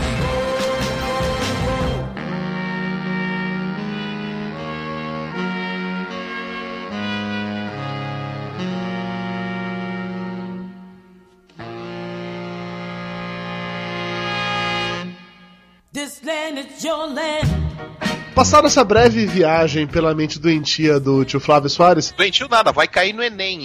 [18.33, 23.13] Passada essa breve viagem pela mente doentia do tio Flávio Soares, Doentio nada, vai cair
[23.13, 23.63] no Enem.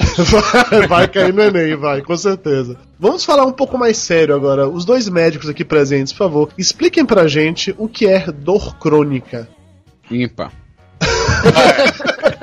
[0.70, 2.76] vai, vai cair no Enem, vai, com certeza.
[2.98, 4.68] Vamos falar um pouco mais sério agora.
[4.68, 9.48] Os dois médicos aqui presentes, por favor, expliquem pra gente o que é dor crônica.
[10.10, 10.52] Ímpar.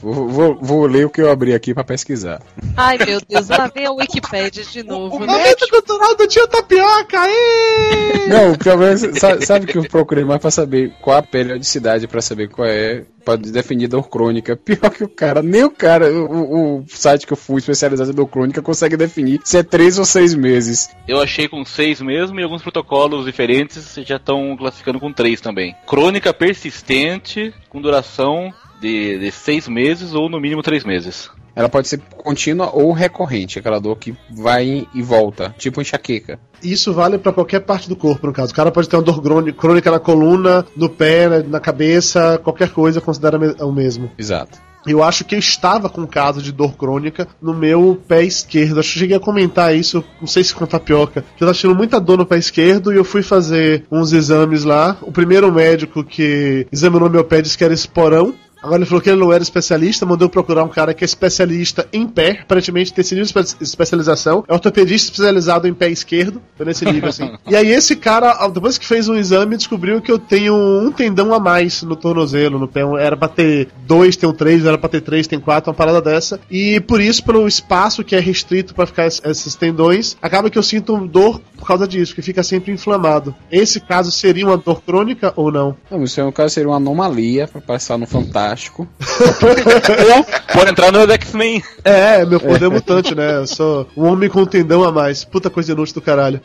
[0.00, 2.40] vou, vou- vou ler o que eu abri aqui pra pesquisar.
[2.76, 5.18] Ai, meu Deus, lá vem a Wikipédia de novo.
[5.20, 5.26] né?
[5.26, 8.26] Momento cultural do tio Tapioca, ê!
[8.28, 12.06] Não, o problema é, sabe, sabe que eu procurei mais pra saber qual a periodicidade,
[12.06, 14.56] pra saber qual é, pra definir dor crônica.
[14.56, 18.14] Pior que o cara, nem o cara, o, o site que eu fui especializado em
[18.14, 20.90] dor crônica consegue definir se é três ou seis meses.
[21.06, 25.74] Eu achei com seis mesmo e alguns protocolos diferentes já estão classificando com três também.
[25.86, 31.30] Crônica persistente, com duração de, de seis meses ou no mínimo três meses.
[31.56, 36.38] Ela pode ser contínua ou recorrente, aquela dor que vai e volta, tipo enxaqueca.
[36.62, 38.52] Isso vale pra qualquer parte do corpo, no caso.
[38.52, 39.20] O cara pode ter uma dor
[39.56, 44.08] crônica na coluna, no pé, na- cabeça, qualquer coisa considera o mesmo.
[44.16, 44.58] Exato.
[44.86, 48.78] Eu acho que eu estava com um caso de dor crônica no meu pé esquerdo.
[48.78, 51.24] Acho que eu cheguei a comentar isso, não sei se com tapioca.
[51.36, 54.62] Que eu tava tendo muita dor no pé esquerdo e eu fui fazer uns exames
[54.64, 54.96] lá.
[55.02, 58.32] O primeiro médico que examinou meu pé disse que era esporão.
[58.62, 61.86] Agora ele falou que ele não era especialista, mandou procurar um cara que é especialista
[61.92, 64.44] em pé, aparentemente tem esse nível de espe- especialização.
[64.48, 67.30] É ortopedista especializado em pé esquerdo, tô nesse nível assim.
[67.48, 71.32] e aí esse cara, depois que fez um exame, descobriu que eu tenho um tendão
[71.32, 72.80] a mais no tornozelo, no pé.
[72.98, 76.00] Era pra ter dois, tem um três, era pra ter três, tem quatro, uma parada
[76.02, 76.40] dessa.
[76.50, 80.58] E por isso, pelo espaço que é restrito pra ficar es- esses tendões, acaba que
[80.58, 83.34] eu sinto dor por causa disso, que fica sempre inflamado.
[83.50, 85.76] Esse caso seria uma dor crônica ou não?
[85.90, 88.06] Não, isso é um caso seria uma anomalia pra passar no
[88.48, 88.88] Fantástico.
[90.52, 91.62] Pode entrar no X-Men.
[91.84, 93.36] É, meu poder mutante, né?
[93.38, 95.24] Eu sou um homem com um tendão a mais.
[95.24, 96.40] Puta coisa inútil do caralho.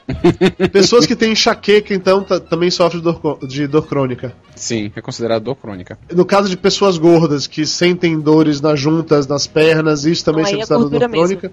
[0.71, 4.33] Pessoas que têm enxaqueca, então, ta- também sofrem de dor, de dor crônica.
[4.55, 5.97] Sim, é considerado dor crônica.
[6.13, 10.49] No caso de pessoas gordas que sentem dores nas juntas, nas pernas, isso também Não,
[10.51, 11.51] é é considerado dor crônica.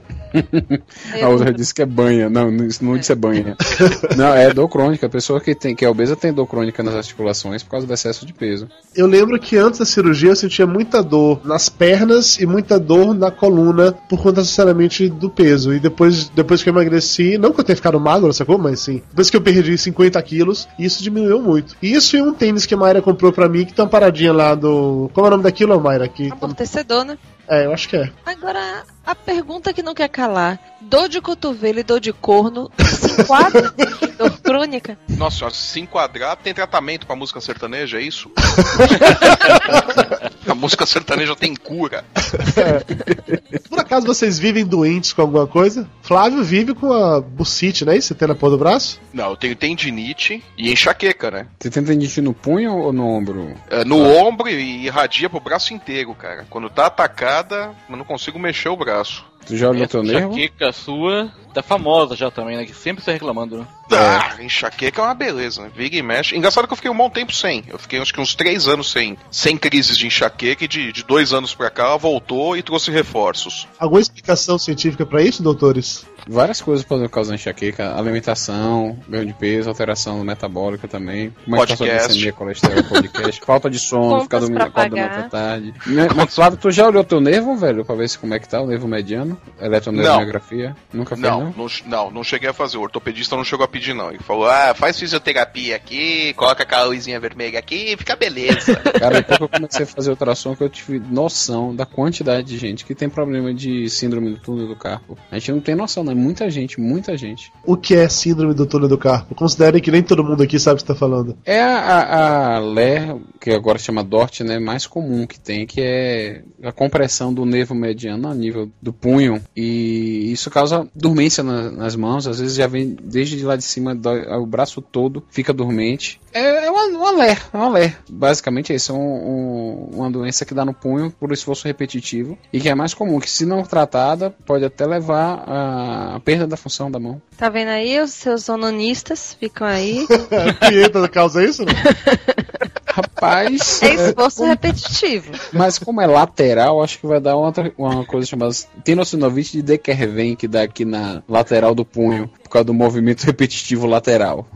[1.14, 2.28] É, A outra disse que é banha.
[2.28, 3.56] Não, isso não disse é banha.
[4.16, 5.06] Não, é dor crônica.
[5.06, 7.92] A pessoa que, tem, que é obesa tem dor crônica nas articulações por causa do
[7.92, 8.68] excesso de peso.
[8.94, 13.14] Eu lembro que antes da cirurgia eu sentia muita dor nas pernas e muita dor
[13.14, 15.72] na coluna por conta necessariamente do peso.
[15.74, 18.59] E depois, depois que eu emagreci, não que eu tenha ficado magro, sacou?
[18.59, 19.03] Mas sim.
[19.11, 21.76] Depois que eu perdi 50 quilos, isso diminuiu muito.
[21.83, 24.55] Isso e um tênis que a Mayra comprou pra mim, que tá uma paradinha lá
[24.55, 25.11] do.
[25.12, 26.05] Como é o nome daquilo, Mayra?
[26.05, 26.31] Aqui.
[26.40, 27.18] Amortecedor, né?
[27.48, 28.09] É, eu acho que é.
[28.24, 33.20] Agora, a pergunta que não quer calar: dor de cotovelo e dor de corno se
[33.20, 33.74] enquadra
[34.16, 34.96] dor crônica?
[35.09, 38.31] Nossa senhora, se se enquadrar, tem tratamento pra música sertaneja, é isso?
[40.61, 42.05] A música sertaneja tem cura.
[43.70, 45.88] Por acaso vocês vivem doentes com alguma coisa?
[46.03, 47.96] Flávio vive com a bucite, né?
[47.96, 49.01] Isso você tem na porra do braço?
[49.11, 51.46] Não, eu tenho tendinite e enxaqueca, né?
[51.59, 53.55] Você tem tendinite no punho ou no ombro?
[53.70, 56.46] É, no ombro e irradia pro braço inteiro, cara.
[56.51, 59.25] Quando tá atacada, eu não consigo mexer o braço.
[59.46, 60.37] Tu já olhou Essa teu nervo?
[60.37, 62.66] enxaqueca sua tá famosa já também, né?
[62.66, 63.66] Que sempre tá reclamando, né?
[63.92, 65.70] Ah, enxaqueca é uma beleza, né?
[65.74, 66.37] Vira e mexe.
[66.37, 67.64] Engraçado que eu fiquei um bom tempo sem.
[67.68, 71.03] Eu fiquei acho que uns três anos sem, sem crises de enxaqueca e de, de
[71.05, 73.66] dois anos pra cá voltou e trouxe reforços.
[73.79, 76.07] Alguma explicação científica pra isso, doutores?
[76.29, 77.96] Várias coisas podem causar enxaqueca.
[77.96, 81.35] Alimentação, ganho de peso, alteração metabólica também.
[81.44, 82.09] Como é Podcast.
[82.09, 83.40] glicemia, colesterol, podcast.
[83.44, 85.11] Falta de sono, ficar dormindo pagar.
[85.11, 85.74] até tarde.
[85.87, 87.85] Né, Mas, Flávio, tu já olhou teu nervo, velho?
[87.85, 89.40] Pra ver se como é que tá o nervo mediano?
[89.61, 90.76] Eletroneurografia?
[90.92, 91.55] Nunca fez, Não, não?
[91.57, 92.76] não, não, não cheguei a fazer.
[92.76, 94.10] O ortopedista não chegou a pedir, não.
[94.10, 98.76] Ele falou: ah, faz fisioterapia aqui, coloca aquela luzinha vermelha aqui e fica beleza.
[98.98, 102.58] Cara, depois que eu comecei a fazer ultrassom, que eu tive noção da quantidade de
[102.58, 105.16] gente que tem problema de síndrome do túnel do carpo.
[105.30, 106.14] A gente não tem noção, né?
[106.14, 107.52] Muita gente, muita gente.
[107.64, 109.34] O que é síndrome do túnel do carpo?
[109.34, 111.36] Considerem que nem todo mundo aqui sabe o que você tá falando.
[111.44, 114.58] É a, a, a LER, que agora chama DORT, né?
[114.58, 119.40] Mais comum que tem, que é a compressão do nervo mediano a nível do punho.
[119.56, 122.26] E isso causa dormência na- nas mãos.
[122.26, 126.20] Às vezes já vem desde lá de cima, dói- o braço todo fica dormente.
[126.33, 127.96] É, é uma, uma LER, é uma LER.
[128.09, 128.92] Basicamente é isso.
[128.92, 132.38] É um- um- uma doença que dá no punho por esforço repetitivo.
[132.52, 136.46] E que é mais comum, que se não tratada, pode até levar à à perda
[136.46, 137.20] da função da mão.
[137.37, 138.00] Tá vendo aí?
[138.00, 140.06] Os seus onanistas ficam aí.
[140.68, 141.72] Pieta causa isso, né?
[143.20, 143.83] Rapaz.
[143.83, 145.33] É esforço repetitivo.
[145.52, 148.52] Mas como é lateral, acho que vai dar outra, uma coisa chamada
[148.83, 153.87] tenossinovite de Dekerven, que dá aqui na lateral do punho, por causa do movimento repetitivo
[153.87, 154.48] lateral.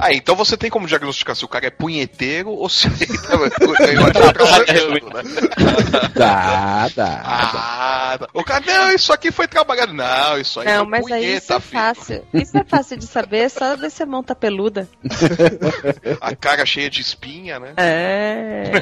[0.00, 3.06] ah, então você tem como diagnosticar se o cara é punheteiro ou se ele
[4.12, 5.22] tá trabalhando, né?
[6.14, 7.22] Dá, dá.
[7.24, 8.28] Ah, tá.
[8.34, 9.92] o cara, não, isso aqui foi trabalhado.
[9.92, 11.80] Não, isso aí Não, foi mas aí isso punheta, é filho.
[11.80, 12.24] fácil.
[12.34, 14.88] Isso é fácil de saber, é só ver se a mão tá peluda.
[16.20, 17.72] A cara cheia de espinha, né?
[17.76, 17.83] É.
[17.84, 18.72] É.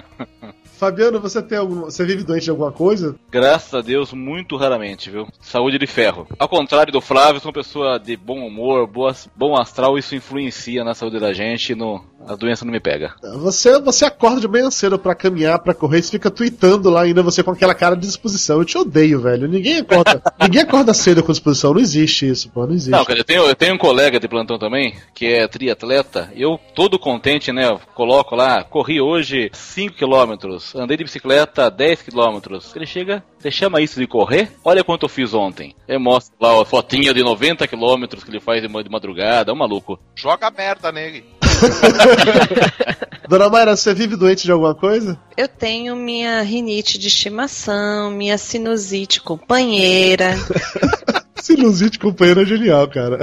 [0.80, 1.82] Fabiano, você tem algum.
[1.82, 3.14] Você vive doente de alguma coisa?
[3.30, 5.28] Graças a Deus, muito raramente, viu?
[5.38, 6.26] Saúde de ferro.
[6.38, 10.82] Ao contrário do Flávio, sou uma pessoa de bom humor, boa, bom astral, isso influencia
[10.82, 13.14] na saúde da gente e no, a doença não me pega.
[13.38, 17.02] Você, você acorda de manhã cedo pra caminhar, pra correr, e você fica tweetando lá
[17.02, 18.58] ainda você com aquela cara de disposição.
[18.58, 19.48] Eu te odeio, velho.
[19.48, 20.22] Ninguém acorda.
[20.40, 21.74] ninguém acorda cedo com disposição.
[21.74, 22.66] Não existe isso, pô.
[22.66, 22.90] Não existe.
[22.90, 26.30] Não, cara, eu tenho, eu tenho um colega de plantão também, que é triatleta.
[26.34, 32.02] Eu, todo contente, né, eu coloco lá, corri hoje 5 km, andei de bicicleta 10
[32.02, 32.58] km.
[32.74, 34.52] Ele chega, você chama isso de correr?
[34.64, 35.74] Olha quanto eu fiz ontem.
[35.88, 39.58] Ele mostra lá a fotinha de 90 km que ele faz de madrugada, é um
[39.58, 39.98] maluco.
[40.14, 41.39] Joga merda nele.
[43.28, 45.18] Dona Mayra, você vive doente de alguma coisa?
[45.36, 50.36] Eu tenho minha rinite de estimação, minha sinusite companheira.
[51.40, 53.18] Sinusite companheiro é genial, cara.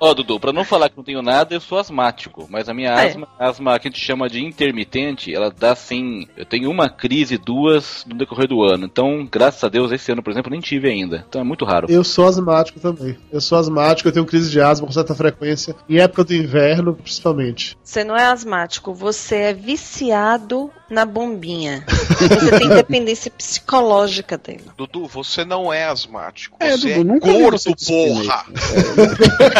[0.00, 2.46] Ó, ó, Dudu, pra não falar que não tenho nada, eu sou asmático.
[2.50, 3.08] Mas a minha é?
[3.08, 6.26] asma, asma que a gente chama de intermitente, ela dá assim.
[6.36, 8.84] Eu tenho uma crise, duas no decorrer do ano.
[8.84, 11.24] Então, graças a Deus, esse ano, por exemplo, nem tive ainda.
[11.28, 11.86] Então é muito raro.
[11.90, 13.16] Eu sou asmático também.
[13.32, 15.74] Eu sou asmático, eu tenho crise de asma com certa frequência.
[15.88, 17.76] Em época do inverno, principalmente.
[17.82, 21.84] Você não é asmático, você é viciado na bombinha.
[21.86, 24.64] Você tem dependência psicológica dele.
[24.76, 26.56] Dudu, você não é asmático.
[26.60, 28.44] É, você é nunca gordo, porra!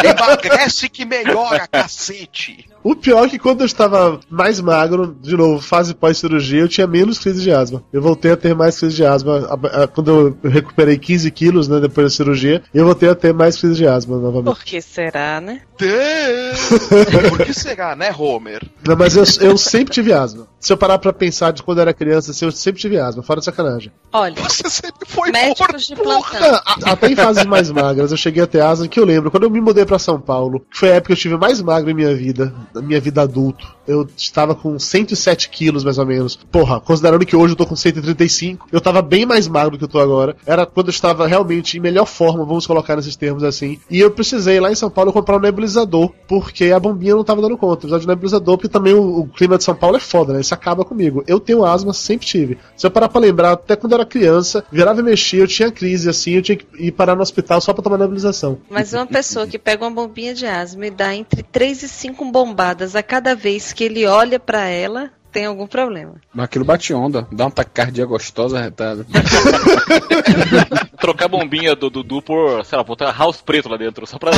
[0.03, 2.69] Emagrece que melhora, cacete!
[2.89, 6.87] O pior é que quando eu estava mais magro, de novo, fase pós-cirurgia, eu tinha
[6.87, 7.83] menos crise de asma.
[7.91, 9.39] Eu voltei a ter mais crise de asma.
[9.49, 10.09] A- a- Quando
[10.43, 13.87] eu recuperei 15 quilos, né, depois da cirurgia, eu voltei a ter mais crise de
[13.87, 14.45] asma novamente.
[14.55, 15.61] Por que será, né?
[17.29, 18.63] Por que será, né, Homer?
[18.87, 20.47] Não, mas eu, eu sempre tive asma.
[20.59, 23.21] Se eu parar pra pensar de quando eu era criança, assim, eu sempre tive asma,
[23.21, 23.91] fora de sacanagem.
[24.11, 26.55] Olha, Você sempre foi médicos de plantão.
[26.55, 29.43] A- Até em fases mais magras, eu cheguei a ter asma, que eu lembro, quando
[29.43, 31.89] eu me mudei pra São Paulo, que foi a época que eu estive mais magro
[31.91, 33.75] em minha vida, minha vida adulto.
[33.87, 36.35] Eu estava com 107 quilos, mais ou menos.
[36.35, 39.85] Porra, considerando que hoje eu tô com 135, eu tava bem mais magro do que
[39.85, 40.35] eu tô agora.
[40.45, 43.79] Era quando eu estava realmente em melhor forma, vamos colocar nesses termos assim.
[43.89, 47.41] E eu precisei lá em São Paulo comprar um nebulizador, porque a bombinha não tava
[47.41, 47.77] dando conta.
[47.77, 50.41] Precisava de um nebulizador, porque também o, o clima de São Paulo é foda, né?
[50.41, 51.23] Isso acaba comigo.
[51.25, 52.57] Eu tenho asma, sempre tive.
[52.75, 55.71] Se eu parar pra lembrar, até quando eu era criança, virava e mexia, eu tinha
[55.71, 58.57] crise assim, eu tinha que ir parar no hospital só pra tomar nebulização.
[58.69, 62.25] Mas uma pessoa que pega uma bombinha de asma e dá entre 3 e 5
[62.25, 66.15] bombadas a cada vez que ele olha pra ela, tem algum problema.
[66.33, 69.05] Mas aquilo bate onda, dá uma taquicardia gostosa, retada.
[70.99, 74.31] Trocar a bombinha do Dudu por, sei lá, botar house preto lá dentro, só pra.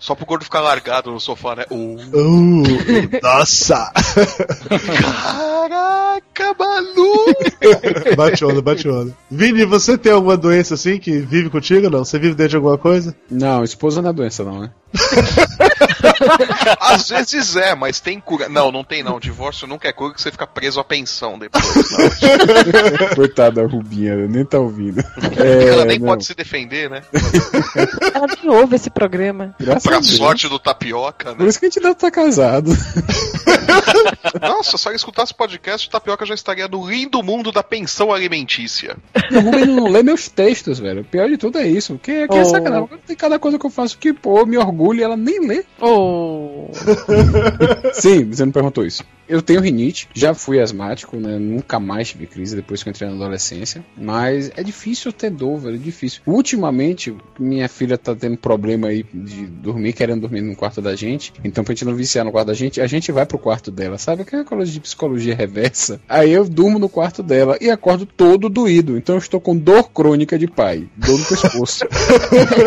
[0.00, 1.66] Só pro gordo ficar largado no sofá, né?
[1.70, 1.98] Uh.
[2.12, 2.64] Uh,
[3.22, 3.92] nossa!
[5.00, 7.34] Caraca, maluco!
[8.16, 9.16] bate onda, bate onda.
[9.30, 12.04] Vini, você tem alguma doença assim que vive contigo ou não?
[12.04, 13.14] Você vive dentro de alguma coisa?
[13.30, 14.70] Não, esposa não é doença, não, né?
[16.80, 18.48] Às vezes é, mas tem cura.
[18.48, 19.18] Não, não tem não.
[19.20, 21.64] Divórcio nunca é cura que você fica preso à pensão depois.
[23.14, 25.02] Coitada da Rubinha, nem tá ouvindo.
[25.36, 27.02] Ela É, nem não, pode se defender, né?
[28.14, 29.54] Ela nem ouve esse programa.
[29.58, 31.48] graças Pra sorte do tapioca, Por né?
[31.48, 32.70] isso que a gente não tá casado.
[34.40, 38.96] Nossa, só escutasse podcast, o tapioca já estaria no lindo mundo da pensão alimentícia.
[39.14, 41.02] A Rubem não lê meus textos, velho.
[41.02, 41.98] O pior de tudo é isso.
[42.02, 42.44] Que, que é Oh.
[42.44, 42.88] sacanagem.
[43.06, 45.64] Tem cada coisa que eu faço que, pô, eu me orgulho e ela nem lê.
[45.80, 46.68] Oh.
[47.92, 49.04] Sim, você não perguntou isso.
[49.28, 51.36] Eu tenho rinite, já fui asmático, né?
[51.38, 53.84] Nunca mais tive crise depois que eu entrei na adolescência.
[53.96, 55.74] Mas é difícil ter dor, velho.
[55.76, 56.22] É difícil.
[56.26, 61.32] Ultimamente, minha filha tá tendo problema aí de dormir, querendo dormir no quarto da gente.
[61.44, 63.98] Então, pra gente não viciar no quarto da gente, a gente vai pro quarto dela,
[63.98, 64.22] sabe?
[64.22, 66.00] Aquela coisa de psicologia reversa.
[66.08, 68.96] Aí eu durmo no quarto dela e acordo todo doído.
[68.96, 70.88] Então eu estou com dor crônica de pai.
[70.96, 71.84] Dor no pescoço.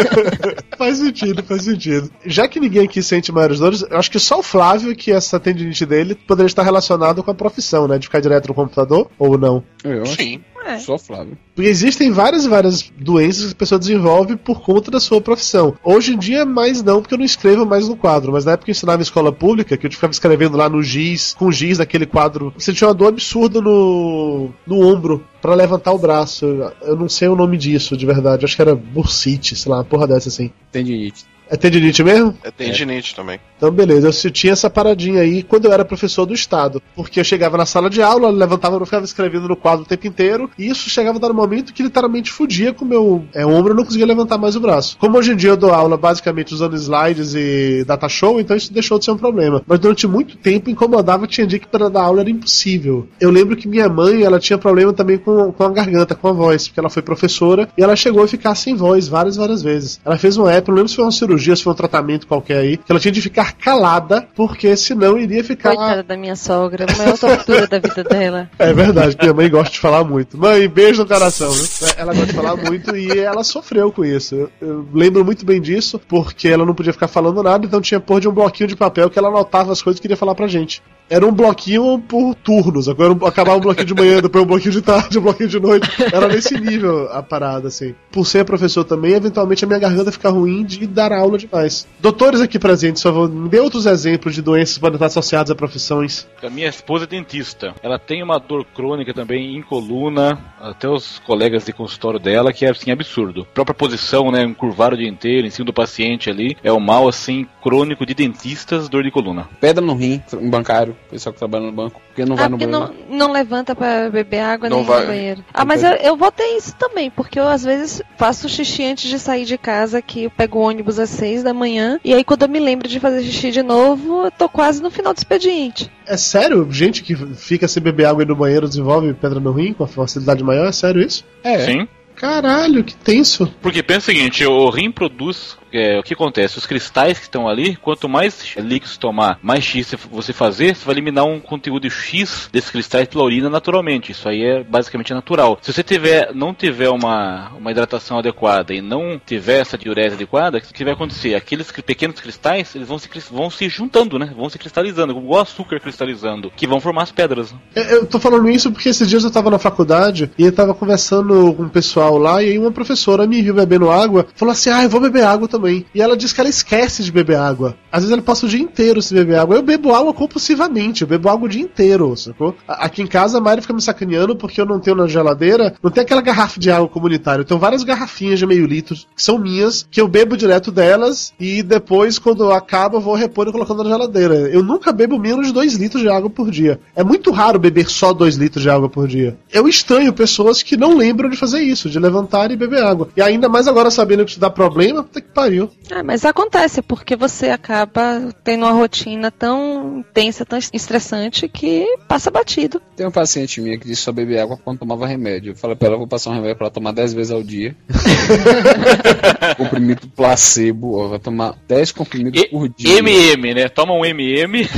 [0.78, 2.12] faz sentido, faz sentido.
[2.26, 5.40] Já que ninguém aqui sente maiores dores, eu acho que só o Flávio, que essa
[5.40, 7.98] tendinite dele, poderia estar relacionado com a profissão, né?
[7.98, 9.64] De ficar direto no computador, ou não.
[9.84, 10.16] Eu acho.
[10.16, 10.42] Sim.
[10.66, 10.78] É.
[10.80, 11.38] Só Flávio.
[11.56, 15.76] Porque existem várias e várias doenças que a pessoa desenvolve por conta da sua profissão.
[15.84, 18.32] Hoje em dia, mais não, porque eu não escrevo mais no quadro.
[18.32, 20.82] Mas na época que eu ensinava em escola pública, que eu ficava escrevendo lá no
[20.82, 25.92] giz, com giz naquele quadro, você tinha uma dor absurda no, no ombro pra levantar
[25.94, 26.46] o braço.
[26.46, 28.46] Eu, eu não sei o nome disso, de verdade.
[28.46, 30.52] Acho que era bursite, sei lá, uma porra dessa assim.
[30.72, 31.26] Tendinite.
[31.52, 32.34] É tendinite mesmo?
[32.46, 33.38] É tendinite também.
[33.58, 36.82] Então, beleza, eu tinha essa paradinha aí quando eu era professor do Estado.
[36.96, 40.08] Porque eu chegava na sala de aula, levantava, eu ficava escrevendo no quadro o tempo
[40.08, 43.46] inteiro, e isso chegava a dar um momento que literalmente fudia com o meu é,
[43.46, 44.98] ombro, eu não conseguia levantar mais o braço.
[44.98, 48.72] Como hoje em dia eu dou aula basicamente usando slides e data show, então isso
[48.72, 49.62] deixou de ser um problema.
[49.68, 53.10] Mas durante muito tempo incomodava, tinha dia que para dar aula era impossível.
[53.20, 56.34] Eu lembro que minha mãe, ela tinha problema também com, com a garganta, com a
[56.34, 60.00] voz, porque ela foi professora, e ela chegou a ficar sem voz várias, várias vezes.
[60.06, 62.28] Ela fez uma época, não lembro se foi uma cirurgia cirurgia, se foi um tratamento
[62.28, 65.76] qualquer aí, que ela tinha de ficar calada, porque senão iria ficar.
[65.76, 68.50] Coitada da minha sogra, a maior tortura da vida dela.
[68.58, 70.38] É verdade, minha mãe gosta de falar muito.
[70.38, 71.90] Mãe, beijo no coração, né?
[71.98, 74.36] Ela gosta de falar muito e ela sofreu com isso.
[74.36, 78.00] Eu, eu lembro muito bem disso, porque ela não podia ficar falando nada, então tinha
[78.00, 80.48] pôr de um bloquinho de papel que ela anotava as coisas que queria falar pra
[80.48, 80.82] gente.
[81.10, 84.82] Era um bloquinho por turnos, agora acabava um bloquinho de manhã, depois um bloquinho de
[84.82, 85.90] tarde, um bloquinho de noite.
[86.12, 87.94] Era nesse nível a parada, assim.
[88.10, 91.88] Por ser professor também, eventualmente a minha garganta fica ruim de dar aula demais.
[92.00, 95.52] Doutores aqui presentes, só vou me dê outros exemplos de doenças que podem estar associadas
[95.52, 96.28] a profissões.
[96.44, 97.74] A minha esposa é dentista.
[97.84, 102.66] Ela tem uma dor crônica também em coluna, até os colegas de consultório dela, que
[102.66, 103.42] é assim absurdo.
[103.52, 106.80] A própria posição, né, encurvar o dia inteiro em cima do paciente ali, é o
[106.80, 109.48] mal assim crônico de dentistas, dor de coluna.
[109.60, 112.58] Pedra no rim, um bancário, pessoal que trabalha no banco, porque não vai Ah, no
[112.58, 112.96] porque banheiro.
[113.10, 115.02] não, não levanta pra beber água Não nem vai.
[115.02, 115.46] no banheiro.
[115.54, 119.10] Ah, mas eu, eu vou ter isso também, porque eu às vezes faço xixi antes
[119.10, 122.24] de sair de casa, que eu pego o ônibus às seis da manhã, e aí
[122.24, 125.18] quando eu me lembro de fazer xixi de novo, eu tô quase no final do
[125.18, 125.92] expediente.
[126.08, 126.68] É sério?
[126.72, 130.44] Gente que fica sem beber água e no banheiro desenvolve pedra no rim com facilidade
[130.44, 130.68] maior?
[130.68, 131.24] É sério isso?
[131.44, 131.60] É.
[131.60, 131.88] Sim.
[132.16, 133.54] Caralho, que tenso.
[133.62, 135.58] Porque pensa o seguinte, o rim produz.
[135.74, 136.58] É, o que acontece?
[136.58, 140.96] Os cristais que estão ali, quanto mais líquidos tomar, mais X você fazer, você vai
[140.96, 144.12] eliminar um conteúdo X desses cristais pela urina naturalmente.
[144.12, 145.58] Isso aí é basicamente natural.
[145.62, 150.58] Se você tiver, não tiver uma, uma hidratação adequada e não tiver essa diurese adequada,
[150.58, 151.36] o que vai acontecer?
[151.36, 154.32] Aqueles pequenos cristais, eles vão se, vão se juntando, né?
[154.36, 157.52] Vão se cristalizando, igual açúcar cristalizando, que vão formar as pedras.
[157.52, 157.60] né?
[157.76, 160.74] É, Eu tô falando isso porque esses dias eu tava na faculdade e eu tava
[160.74, 164.70] conversando com o pessoal lá e aí uma professora me viu bebendo água, falou assim:
[164.70, 165.61] "Ah, eu vou beber água também".
[165.70, 167.76] E ela disse que ela esquece de beber água.
[167.92, 169.56] Às vezes ela passa o dia inteiro sem beber água.
[169.56, 172.56] Eu bebo água compulsivamente, eu bebo água o dia inteiro, sacou?
[172.68, 175.92] Aqui em casa a Mari fica me sacaneando porque eu não tenho na geladeira, não
[175.92, 179.38] tem aquela garrafa de água comunitária, eu tenho várias garrafinhas de meio litro que são
[179.38, 183.84] minhas, que eu bebo direto delas e depois quando acaba eu vou repor e colocando
[183.84, 184.36] na geladeira.
[184.50, 186.80] Eu nunca bebo menos de 2 litros de água por dia.
[186.96, 189.38] É muito raro beber só 2 litros de água por dia.
[189.52, 193.10] Eu estranho pessoas que não lembram de fazer isso, de levantar e beber água.
[193.16, 195.51] E ainda mais agora sabendo que isso dá problema, puta que pariu.
[195.92, 202.32] Ah, mas acontece, porque você acaba tendo uma rotina tão intensa, tão estressante, que passa
[202.32, 202.82] batido.
[202.96, 205.52] Tem um paciente minha que disse só beber água quando tomava remédio.
[205.52, 207.76] Eu falei pra ela, vou passar um remédio pra ela tomar 10 vezes ao dia.
[209.58, 213.00] comprimido placebo, ó, vai tomar 10 comprimidos por dia.
[213.00, 213.70] MM, né?
[213.70, 214.68] Toma um MM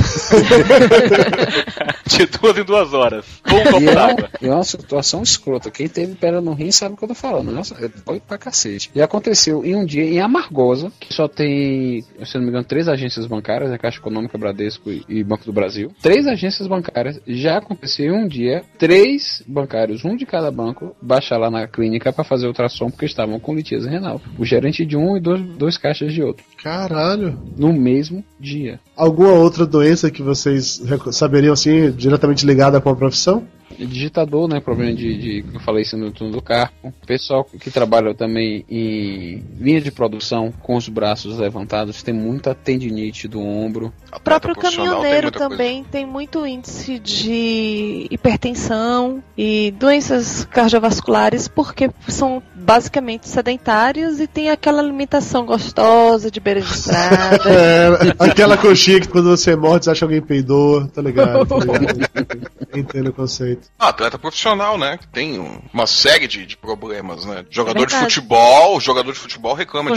[2.06, 3.24] de duas em duas horas.
[3.42, 4.30] Com um E copo é, d'água.
[4.40, 5.70] é uma situação escrota.
[5.70, 7.50] Quem teve pedra no rim sabe o que eu tô falando.
[7.52, 8.90] Nossa, é doido pra cacete.
[8.94, 10.63] E aconteceu em um dia em Amargosa,
[11.00, 15.22] que só tem, se não me engano, três agências bancárias, a Caixa Econômica, Bradesco e,
[15.24, 15.92] Banco do Brasil.
[16.02, 17.20] Três agências bancárias.
[17.26, 22.24] Já aconteceu um dia, três bancários, um de cada banco, baixar lá na clínica pra
[22.24, 24.20] fazer ultrassom porque estavam com litíase renal.
[24.38, 26.44] O gerente de um e dois, dois caixas de outro.
[26.62, 27.38] Caralho.
[27.56, 28.80] No mesmo dia.
[28.96, 33.46] Alguma outra doença que vocês saberiam assim, diretamente ligada com a profissão?
[33.78, 34.60] Digitador, né?
[34.60, 36.92] Problema de, de eu falei isso no turno do carpo.
[37.06, 43.28] Pessoal que trabalha também em linha de produção com os braços levantados tem muita tendinite
[43.28, 43.92] do ombro.
[44.14, 53.28] O próprio caminhoneiro também tem muito índice de hipertensão e doenças cardiovasculares porque são basicamente
[53.28, 57.44] sedentários e tem aquela alimentação gostosa de beira de estrada.
[57.54, 61.46] É, aquela coxinha que quando você morde, você acha que alguém peidou, tá ligado?
[61.46, 62.48] Tá ligado?
[62.74, 63.63] Entendo o conceito.
[63.78, 64.98] Ah, atleta profissional, né?
[64.98, 67.44] Que tem um- uma série de, de problemas, né?
[67.50, 68.14] Jogador de verdade.
[68.14, 69.90] futebol, jogador de futebol reclama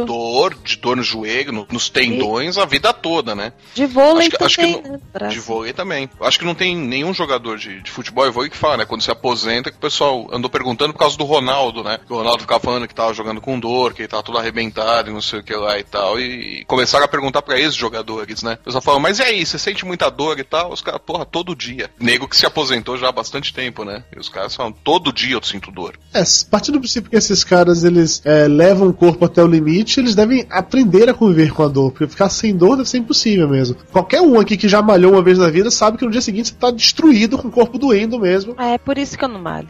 [0.00, 3.52] de dor, de dor no joelho, no- nos tendões a vida toda, né?
[3.74, 5.28] De vôlei Acho que- acho que também, não- né?
[5.28, 6.10] De vôlei também.
[6.20, 8.84] Acho que não tem nenhum jogador de, de futebol e vôlei que fala, né?
[8.84, 11.98] Quando se aposenta, que o pessoal andou perguntando por causa do Ronaldo, né?
[12.06, 15.10] Que o Ronaldo ficava falando que tava jogando com dor, que ele tava todo arrebentado
[15.10, 16.18] e não sei o que lá e tal.
[16.18, 18.54] E começaram a perguntar pra esses jogadores, né?
[18.60, 20.72] O pessoal falou, mas e aí, você sente muita dor e tal?
[20.72, 21.90] Os caras, porra, todo dia.
[21.98, 24.04] Nego que se aposentou já há bastante tempo, né?
[24.14, 25.94] E os caras falam, todo dia eu sinto dor.
[26.12, 29.98] É, partindo do princípio que esses caras eles é, levam o corpo até o limite,
[30.00, 33.48] eles devem aprender a conviver com a dor, porque ficar sem dor deve ser impossível
[33.48, 33.76] mesmo.
[33.90, 36.48] Qualquer um aqui que já malhou uma vez na vida sabe que no dia seguinte
[36.50, 38.54] você tá destruído com o corpo doendo mesmo.
[38.58, 39.68] É por isso que eu não malho.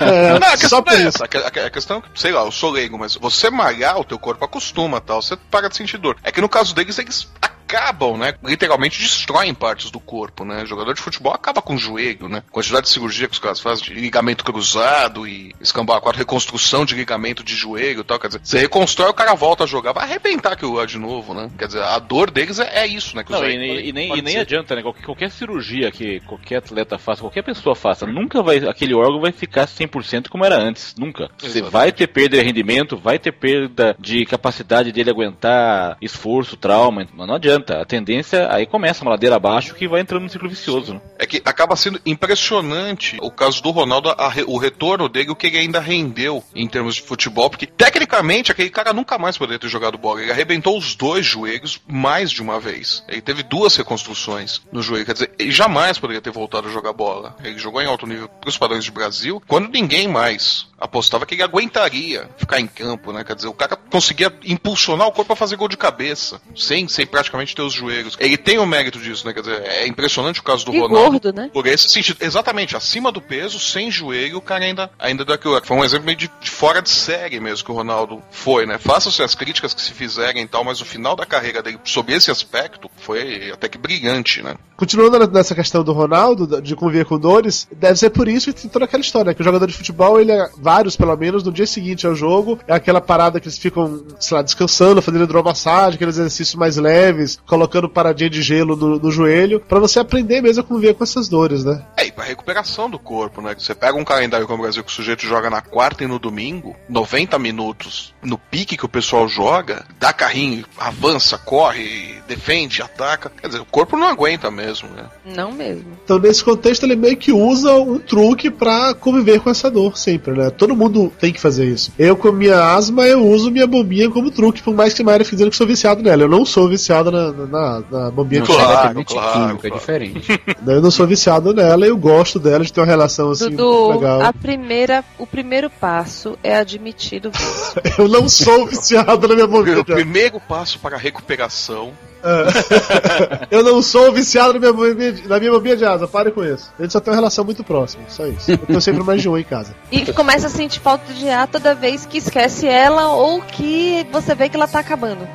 [0.00, 1.08] É, não, a questão só por não é isso.
[1.08, 1.24] essa.
[1.24, 4.04] A, que- a questão é que, sei lá, eu sou leigo, mas você malhar, o
[4.04, 6.16] teu corpo acostuma tal, você para de sentir dor.
[6.22, 7.28] É que no caso deles, eles
[7.68, 8.34] acabam, né?
[8.42, 10.64] Literalmente destroem partes do corpo, né?
[10.64, 12.42] jogador de futebol acaba com o joelho, né?
[12.50, 16.94] Quantidade de cirurgia que os caras fazem, de ligamento cruzado e escambau quatro, reconstrução de
[16.94, 18.18] ligamento de joelho e tal.
[18.18, 21.34] Quer dizer, você reconstrói, o cara volta a jogar, vai arrebentar aquilo lá de novo,
[21.34, 21.50] né?
[21.58, 23.22] Quer dizer, a dor deles é, é isso, né?
[23.24, 24.82] Que Não, e, nem- e nem, e nem adianta, né?
[24.82, 28.58] Qualquer, qualquer cirurgia que qualquer atleta faça, qualquer pessoa faça, nunca vai.
[28.58, 30.94] Aquele órgão vai ficar 100% como era antes.
[30.98, 31.30] Nunca.
[31.38, 37.06] Você vai ter perda de rendimento, vai ter perda de capacidade dele aguentar esforço, trauma.
[37.14, 37.57] Mas não adianta.
[37.68, 40.94] A tendência aí começa uma ladeira abaixo que vai entrando no ciclo vicioso.
[40.94, 41.00] Né?
[41.18, 45.48] É que acaba sendo impressionante o caso do Ronaldo, a o retorno dele, o que
[45.48, 49.68] ele ainda rendeu em termos de futebol, porque tecnicamente aquele cara nunca mais poderia ter
[49.68, 50.22] jogado bola.
[50.22, 53.02] Ele arrebentou os dois joelhos mais de uma vez.
[53.08, 56.92] Ele teve duas reconstruções no joelho, quer dizer, ele jamais poderia ter voltado a jogar
[56.92, 57.36] bola.
[57.42, 61.34] Ele jogou em alto nível para os padrões de Brasil, quando ninguém mais apostava que
[61.34, 63.24] ele aguentaria ficar em campo, né?
[63.24, 67.06] Quer dizer, o cara conseguia impulsionar o corpo a fazer gol de cabeça, sem, sem
[67.06, 68.16] praticamente ter os joelhos.
[68.18, 69.32] Ele tem o mérito disso, né?
[69.32, 71.10] Quer dizer, é impressionante o caso do E Ronaldo.
[71.10, 71.50] gordo, né?
[71.52, 75.60] Por esse sentido, exatamente, acima do peso, sem joelho, o cara ainda, ainda deu aquilo.
[75.64, 78.78] Foi um exemplo meio de, de fora de série mesmo que o Ronaldo foi, né?
[78.78, 82.12] Façam-se as críticas que se fizerem e tal, mas o final da carreira dele, sob
[82.12, 84.54] esse aspecto, foi até que brilhante, né?
[84.76, 88.70] Continuando nessa questão do Ronaldo, de conviver com dores, deve ser por isso que tem
[88.70, 89.34] toda aquela história, né?
[89.34, 92.58] que o jogador de futebol, ele é, vários pelo menos, no dia seguinte ao jogo,
[92.66, 97.37] é aquela parada que eles ficam, sei lá, descansando, fazendo hidromassagem, aqueles exercícios mais leves,
[97.46, 101.28] colocando paradinha de gelo no, no joelho, pra você aprender mesmo a conviver com essas
[101.28, 101.84] dores, né?
[101.96, 103.54] É, pra recuperação do corpo, né?
[103.56, 106.18] Você pega um calendário como o Brasil que o sujeito joga na quarta e no
[106.18, 113.30] domingo, 90 minutos, no pique que o pessoal joga, dá carrinho, avança, corre, defende, ataca.
[113.40, 115.04] Quer dizer, o corpo não aguenta mesmo, né?
[115.24, 115.84] Não mesmo.
[116.04, 120.32] Então, nesse contexto, ele meio que usa um truque pra conviver com essa dor sempre,
[120.32, 120.50] né?
[120.50, 121.92] Todo mundo tem que fazer isso.
[121.96, 125.24] Eu, com minha asma, eu uso minha bombinha como truque, por mais que a Mayra
[125.24, 126.24] fique dizendo que sou viciado nela.
[126.24, 129.62] Eu não sou viciado na, na, na bombinha Não, que é Claro, claro, químico, claro.
[129.62, 130.40] é diferente.
[130.66, 134.22] Eu não sou viciado nela, eu gosto dela, de ter uma relação assim Dudu, legal.
[134.22, 137.82] a primeira, o primeiro passo é admitir o vício.
[137.98, 139.80] Eu não sou viciado na minha bombinha.
[139.80, 141.92] O primeiro passo para a recuperação
[142.22, 143.46] É.
[143.54, 146.72] eu não sou viciado na minha, bombinha, na minha bombinha de asa, pare com isso.
[146.78, 148.50] A gente só tem uma relação muito próxima, só isso.
[148.50, 149.74] Eu tenho sempre mais de um em casa.
[149.90, 154.34] E começa a sentir falta de ar toda vez que esquece ela ou que você
[154.34, 155.26] vê que ela tá acabando.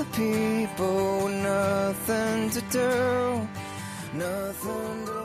[0.00, 3.48] The people, nothing to do,
[4.14, 5.19] nothing to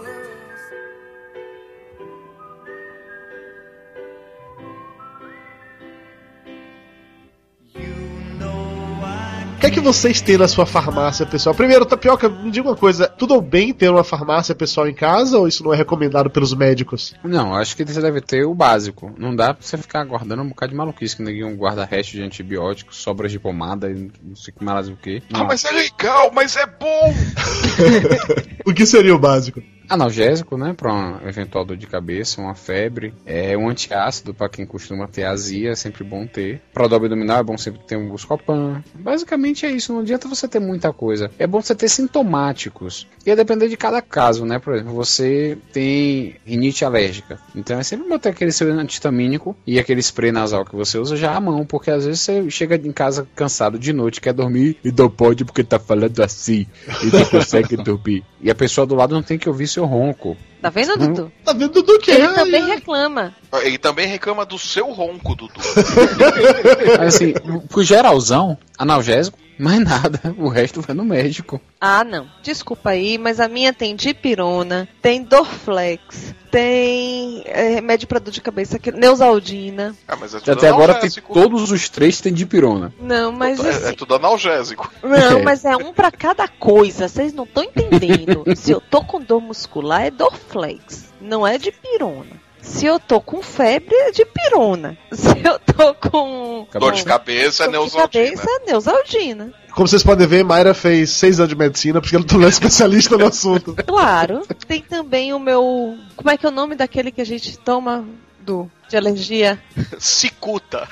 [9.66, 11.55] que é que vocês têm na sua farmácia, pessoal?
[11.55, 15.47] Primeiro, Tapioca, me diga uma coisa: tudo bem ter uma farmácia pessoal em casa ou
[15.47, 17.16] isso não é recomendado pelos médicos?
[17.24, 19.11] Não, acho que você deve ter o básico.
[19.18, 22.22] Não dá pra você ficar guardando um bocado de maluquice, que ninguém guarda resto de
[22.22, 25.24] antibióticos, sobras de pomada e não sei que mais o que.
[25.34, 27.13] Ah, mas é legal, mas é bom!
[28.68, 29.61] O que seria o básico?
[29.90, 33.14] Analgésico, né, pra um eventual dor de cabeça, uma febre.
[33.26, 36.62] É um antiácido pra quem costuma ter azia, é sempre bom ter.
[36.74, 38.84] Pra dor abdominal é bom sempre ter um Buscopan.
[38.94, 41.30] Basicamente é isso, não adianta você ter muita coisa.
[41.38, 43.08] É bom você ter sintomáticos.
[43.26, 44.60] E é depender de cada caso, né?
[44.60, 47.40] Por exemplo, você tem rinite alérgica.
[47.56, 51.16] Então é sempre bom ter aquele seu antihistamínico e aquele spray nasal que você usa
[51.16, 54.78] já à mão, porque às vezes você chega em casa cansado de noite, quer dormir
[54.84, 56.66] e não pode porque tá falando assim
[57.04, 58.24] e não consegue dormir.
[58.46, 60.38] E a pessoa do lado não tem que ouvir seu ronco.
[60.62, 61.32] Tá vendo, Dudu?
[61.43, 62.12] Tá vendo do que?
[62.12, 63.36] Ele também reclama.
[63.64, 65.52] Ele também reclama do seu ronco, Dudu.
[67.00, 67.34] Mas assim,
[67.68, 70.36] pro geralzão, analgésico, mais nada.
[70.38, 71.60] O resto vai no médico.
[71.80, 72.28] Ah, não.
[72.41, 78.41] Desculpa aí, mas a minha tem dipirona, tem Dorflex, tem é, remédio pra dor de
[78.41, 79.95] cabeça, que- Neusaldina.
[80.08, 82.93] Ah, mas é tudo Até agora tem todos os três tem dipirona.
[82.99, 84.91] Não, mas É, é assim, tudo analgésico.
[85.03, 87.08] Não, mas é um pra cada coisa.
[87.08, 88.43] Vocês não estão entendendo.
[88.56, 91.14] Se eu tô com dor muscular, é Dorflex.
[91.22, 92.45] Não é de pirona.
[92.66, 94.97] Se eu tô com febre, é de pirona.
[95.13, 96.68] Se eu tô com.
[96.74, 98.26] Dor de cabeça é dor de Neusaldina.
[98.26, 99.53] cabeça, é Neusaldina.
[99.72, 103.28] Como vocês podem ver, Mayra fez seis anos de medicina porque ela tornou especialista no
[103.28, 103.76] assunto.
[103.86, 104.41] Claro.
[104.68, 105.97] Tem também o meu.
[106.16, 108.05] Como é que é o nome daquele que a gente toma
[108.39, 109.61] do de alergia?
[109.99, 110.88] Cicuta.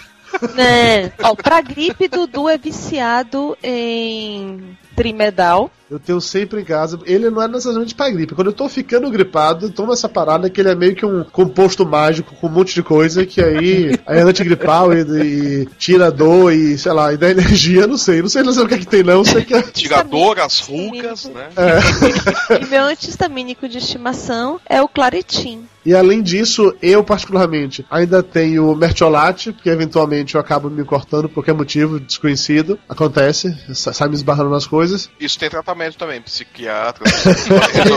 [0.55, 1.11] Né?
[1.21, 5.72] Ó, pra gripe, Dudu é viciado em Trimedal.
[5.91, 6.98] Eu tenho sempre em casa.
[7.06, 8.34] Ele não é necessariamente pra gripe.
[8.34, 11.24] Quando eu tô ficando gripado, eu tomo essa parada que ele é meio que um
[11.24, 16.52] composto mágico com um monte de coisa que aí é antigripal e, e tira dor
[16.52, 18.22] e, sei lá, e dá energia, não sei.
[18.24, 19.24] Não sei, não sei o que, é que tem, não.
[19.24, 19.62] Sei que é.
[19.72, 21.48] Tira dor, as rugas, né?
[21.56, 22.60] É.
[22.64, 25.66] E meu antistamínico de estimação é o Claritin.
[25.86, 31.36] E além disso, eu particularmente ainda tenho mertiolate, porque eventualmente eu acabo me cortando por
[31.36, 32.80] qualquer motivo desconhecido.
[32.88, 34.82] Acontece, sa- sai me esbarrando nas coisas.
[35.19, 37.03] Isso tem tratamento também, psiquiatra.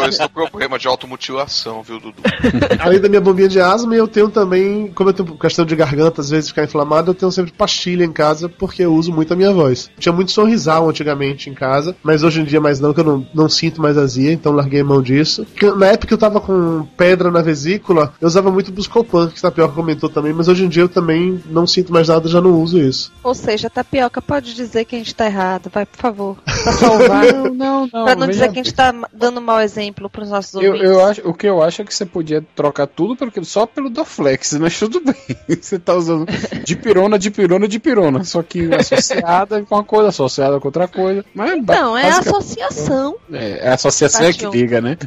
[0.09, 2.22] Esse problema de automutilação, viu, Dudu?
[2.78, 6.20] Além da minha bombinha de asma, eu tenho também, como eu tenho questão de garganta,
[6.20, 9.37] às vezes ficar inflamado, eu tenho sempre pastilha em casa, porque eu uso muito a
[9.37, 9.91] minha voz.
[9.99, 13.26] Tinha muito sorrisal antigamente em casa, mas hoje em dia mais não, que eu não,
[13.34, 15.47] não sinto mais azia, então larguei mão disso.
[15.57, 19.43] Que Na época eu tava com pedra na vesícula, eu usava muito Buscopan, que o
[19.43, 22.61] Tapioca comentou também, mas hoje em dia eu também não sinto mais nada, já não
[22.61, 23.12] uso isso.
[23.22, 26.37] Ou seja, Tapioca pode dizer que a gente tá errado, vai, por favor.
[26.45, 27.24] Pra salvar.
[27.33, 28.05] Não, não, não.
[28.05, 30.91] pra não dizer que a gente tá dando mau exemplo pros nossos Eu, ouvintes.
[30.91, 33.91] eu acho, o que eu acho é que você podia trocar tudo pelo, só pelo
[33.91, 35.14] Dorflex, mas tudo bem.
[35.61, 36.27] Você tá usando
[36.64, 38.24] dipirona, dipirona, dipirona.
[38.24, 41.24] Só que associada com uma coisa, associada com outra coisa.
[41.35, 43.16] Mas Então, é associação.
[43.33, 44.97] É, é a associação é que liga, né?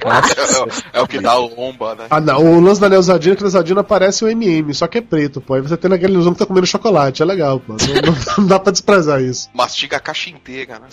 [0.94, 2.06] É, é o que dá lomba, né?
[2.10, 4.98] Ah, não, o lance da Neusadina é que a Neusadina parece o MM, só que
[4.98, 5.54] é preto, pô.
[5.56, 7.74] Aí você tem aquele ilusão que tá comendo chocolate, é legal, pô.
[7.74, 9.50] Não, não- não dá pra desprezar isso.
[9.54, 10.88] Mastiga a caixa inteira, né?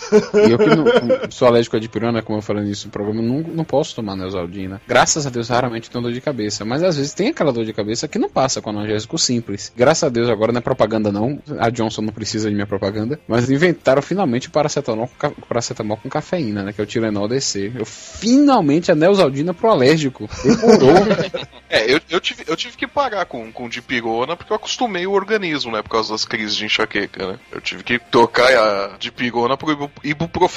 [0.47, 3.39] E eu que não, sou alérgico a dipirona, como eu falei nisso no programa, não,
[3.41, 4.81] não posso tomar Neosaldina.
[4.87, 6.65] Graças a Deus, raramente tenho dor de cabeça.
[6.65, 9.71] Mas às vezes tem aquela dor de cabeça que não passa com analgésico simples.
[9.75, 11.39] Graças a Deus, agora não é propaganda não.
[11.59, 13.19] A Johnson não precisa de minha propaganda.
[13.27, 16.73] Mas inventaram finalmente o paracetamol com, paracetamol com cafeína, né?
[16.73, 17.71] Que é o Tilenol DC.
[17.75, 20.29] Eu finalmente a Neosaldina pro alérgico.
[20.43, 20.97] Demorou.
[21.69, 25.11] É, eu, eu, tive, eu tive que parar com, com dipirona porque eu acostumei o
[25.11, 25.81] organismo, né?
[25.81, 27.39] Por causa das crises de enxaqueca, né?
[27.51, 29.91] Eu tive que trocar a dipirona pro ibu-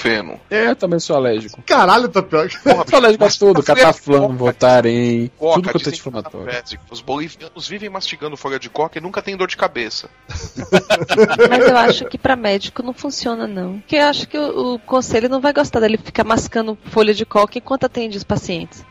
[0.01, 0.41] ibuprofeno.
[0.51, 1.63] é, eu também sou alérgico.
[1.63, 2.59] Caralho, Tapioca.
[2.63, 3.63] Porra, Sou alérgico a tudo.
[3.63, 6.47] Coca, Votarem, tudo quanto é que inflamatório.
[6.47, 6.79] tá.
[6.91, 10.09] Os bolivianos vivem mastigando folha de coca e nunca tem dor de cabeça.
[11.49, 13.79] Mas eu acho que pra médico não funciona, não.
[13.81, 17.25] Porque eu acho que o, o conselho não vai gostar dele ficar mascando folha de
[17.25, 18.85] coca enquanto atende os pacientes.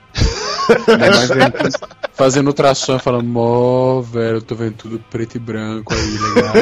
[0.69, 6.17] É, fazendo ultrassom e falando, mó, velho, eu tô vendo tudo preto e branco aí,
[6.17, 6.53] legal.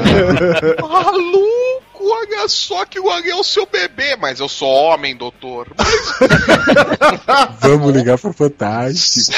[0.89, 1.66] Maluco,
[2.10, 5.68] olha só que o Ari é o seu bebê, mas eu sou homem, doutor.
[7.60, 9.38] Vamos ligar pro Fantástico.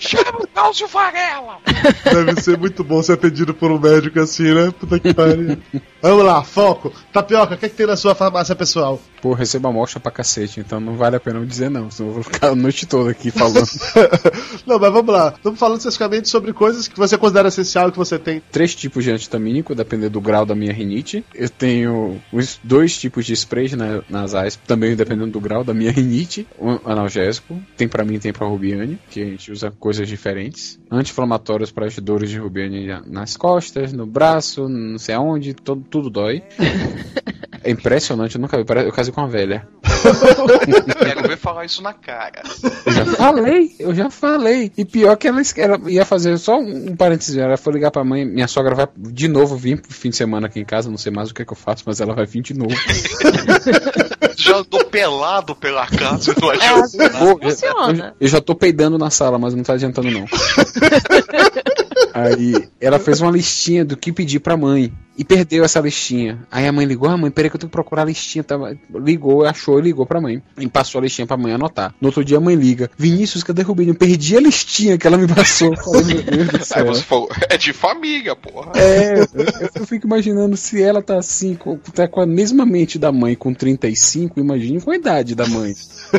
[0.00, 1.58] Chama o Cláudio Varela!
[2.04, 4.72] Deve ser muito bom ser atendido por um médico assim, né?
[4.78, 5.58] Puta que pariu.
[6.02, 6.92] Vamos lá, foco.
[7.12, 9.00] Tapioca, o que, é que tem na sua farmácia pessoal?
[9.22, 12.14] Pô, recebo amostra pra cacete, então não vale a pena eu dizer não, senão eu
[12.14, 13.62] vou ficar a noite toda aqui falando.
[14.66, 15.32] Não, mas vamos lá.
[15.36, 18.42] Estamos falando especificamente sobre coisas que você considera essencial e que você tem.
[18.50, 21.24] Três tipos de antitamínico, dependendo do grau da minha rinite.
[21.34, 25.90] Eu tenho os dois tipos de sprays na- nasais, também dependendo do grau da minha
[25.92, 26.46] rinite.
[26.60, 30.78] Um analgésico, tem pra mim, tem pra Rubiane, que a gente usa coisas diferentes.
[30.90, 36.10] Anti-inflamatórios para as dores de Rubiane nas costas, no braço, não sei aonde, todo, tudo
[36.10, 36.42] dói.
[37.64, 39.68] É impressionante, eu nunca vi, parece- eu casei com uma velha.
[40.98, 42.42] Quero ver falar isso na cara.
[42.84, 44.72] Eu já falei, eu já falei.
[44.76, 47.36] E pior que ela, ela ia fazer só um, um parênteses.
[47.36, 48.24] Ela foi ligar pra mãe.
[48.24, 50.90] Minha sogra vai de novo vir pro fim de semana aqui em casa.
[50.90, 52.74] Não sei mais o que, é que eu faço, mas ela vai vir de novo.
[54.36, 56.72] Já andou pelado pela casa, não É,
[57.30, 58.14] eu, funciona.
[58.20, 60.24] eu já tô peidando na sala, mas não tá adiantando não.
[62.12, 64.92] Aí ela fez uma listinha do que pedir pra mãe.
[65.16, 66.38] E perdeu essa listinha.
[66.50, 68.42] Aí a mãe ligou, ah mãe, peraí que eu tenho que procurar a listinha.
[68.42, 68.76] Tava...
[68.94, 70.42] Ligou, achou e ligou pra mãe.
[70.58, 71.94] E passou a listinha pra mãe anotar.
[72.00, 72.90] No outro dia a mãe liga.
[72.96, 73.90] Vinícius, cadê Rubinho?
[73.90, 75.76] Eu perdi a listinha que ela me passou.
[75.82, 76.86] Falei, meu Deus do Aí céu.
[76.86, 78.72] você falou, é de família, porra.
[78.74, 79.26] É, eu,
[79.74, 83.34] eu fico imaginando se ela tá assim, com, tá com a mesma mente da mãe
[83.34, 85.74] com 35, imagine com a idade da mãe.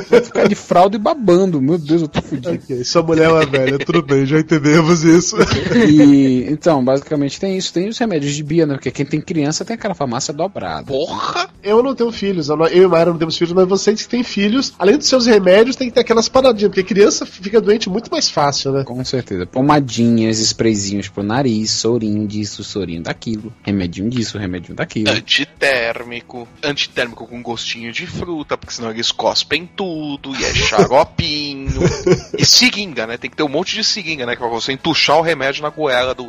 [0.10, 2.52] Vai ficar de fralda e babando, meu Deus, eu tô fudido.
[2.52, 5.36] Ok, sua mulher é uma velha, tudo bem, já entendemos isso.
[5.76, 8.76] E, então, basicamente tem isso, tem os remédios de Bia, né?
[8.84, 10.88] Porque quem tem criança tem aquela farmácia dobrada.
[10.88, 11.50] Porra!
[11.64, 14.10] Eu não tenho filhos, eu, não- eu e Mayra não temos filhos, mas vocês que
[14.10, 17.90] têm filhos, além dos seus remédios, tem que ter aquelas paradinhas, porque criança fica doente
[17.90, 18.84] muito mais fácil, né?
[18.84, 19.46] Com certeza.
[19.46, 23.54] Pomadinhas, sprayzinhos pro nariz, sorinho disso, sorinho daquilo.
[23.64, 25.10] Remedinho disso, remedinho daquilo.
[25.10, 26.46] Antitérmico.
[26.62, 31.80] Antitérmico com gostinho de fruta, porque senão eles cospem tudo, e é xaropinho.
[32.38, 33.18] e seringa, né?
[33.18, 34.36] Tem que ter um monte de seringa, né?
[34.36, 36.26] Pra você entuchar o remédio na goela do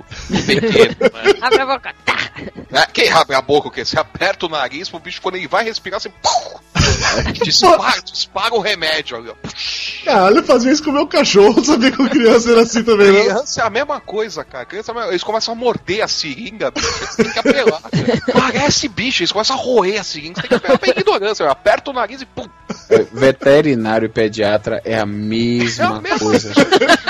[0.47, 1.35] pequeno, né?
[1.41, 1.93] Abre a boca.
[2.05, 2.15] Tá.
[2.73, 3.85] É, Quem abre a boca, o quê?
[3.85, 6.09] Você aperta o nariz pro bicho, quando ele vai respirar, você.
[6.09, 6.59] pum!
[7.45, 9.17] Dispara, dispara o remédio.
[9.17, 9.33] ali.
[10.05, 13.07] Caralho, eu fazia isso com o meu cachorro, sabia que com criança era assim também,
[13.13, 13.21] não.
[13.23, 14.65] Criança é a mesma coisa, cara.
[14.65, 16.87] Criança é mesma- Eles começam a morder a seringa, bicho.
[16.93, 17.81] Você tem que apelar.
[17.83, 18.23] cara.
[18.33, 20.35] Parece bicho, eles começam a roer a seringa.
[20.41, 21.49] Você tem que apelar pra ignorância.
[21.51, 22.49] Aperta o nariz e pum.
[22.91, 26.53] É, Veterinário e pediatra é a É a mesma mesma coisa.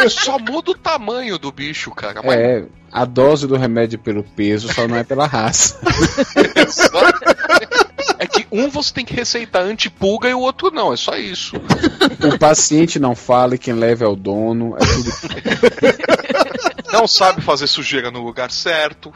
[0.09, 2.20] Só muda o tamanho do bicho, cara.
[2.22, 2.64] Mas É,
[2.95, 5.77] a dose do remédio pelo peso só não é pela raça.
[8.25, 10.93] é que um você tem que receitar antipulga e o outro não.
[10.93, 11.57] É só isso.
[11.57, 14.77] O paciente não fala e quem leva é o dono.
[14.77, 15.11] É tudo
[16.95, 19.12] Não sabe fazer sujeira no lugar certo.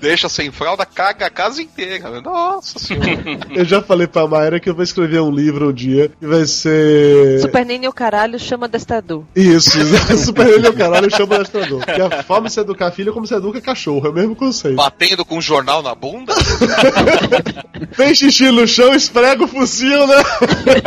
[0.00, 2.22] Deixa sem fralda, caga a casa inteira.
[2.22, 3.22] Nossa senhora.
[3.50, 6.46] Eu já falei pra Mayra que eu vou escrever um livro um dia que vai
[6.46, 7.38] ser.
[7.42, 9.24] Super Nene o caralho chama destador.
[9.36, 9.78] Isso,
[10.16, 11.84] Super é o caralho chama o astrador.
[11.84, 14.34] Que a forma de se educar filho é como se educa cachorro, é o mesmo
[14.34, 14.76] conceito.
[14.76, 16.32] Batendo com um jornal na bunda?
[17.92, 20.16] Fez xixi no chão, esfrega o fuzil, né?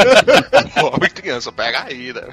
[0.79, 2.23] Pobre criança, pega aí, né?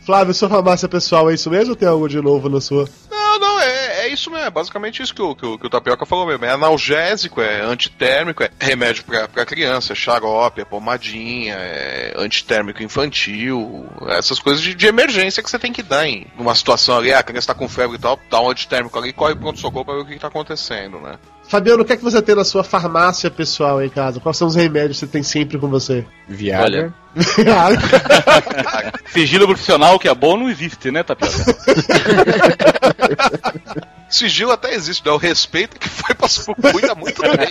[0.00, 2.88] Flávio, sua farmácia pessoal é isso mesmo ou tem algo de novo na sua?
[3.10, 4.46] Não, não, é, é isso mesmo.
[4.46, 6.44] É basicamente isso que o, que, o, que o Tapioca falou mesmo.
[6.44, 12.82] É analgésico, é antitérmico, é remédio pra, pra criança, é xarope, é pomadinha, é antitérmico
[12.82, 17.12] infantil, essas coisas de, de emergência que você tem que dar em numa situação ali,
[17.12, 19.84] ah, a criança tá com febre e tal, dá um antitérmico ali, corre pro pronto-socorro
[19.84, 21.18] pra ver o que, que tá acontecendo, né?
[21.50, 24.20] Fabiano, o que é que você tem na sua farmácia pessoal em casa?
[24.20, 26.06] Quais são os remédios que você tem sempre com você?
[26.28, 26.94] Viagra.
[29.12, 31.34] Sigilo profissional que é bom não existe, né, Tapioca?
[34.08, 35.10] Sigilo até existe, né?
[35.10, 36.28] O respeito que foi pra
[36.70, 37.32] cuida muito bem.
[37.32, 37.48] né?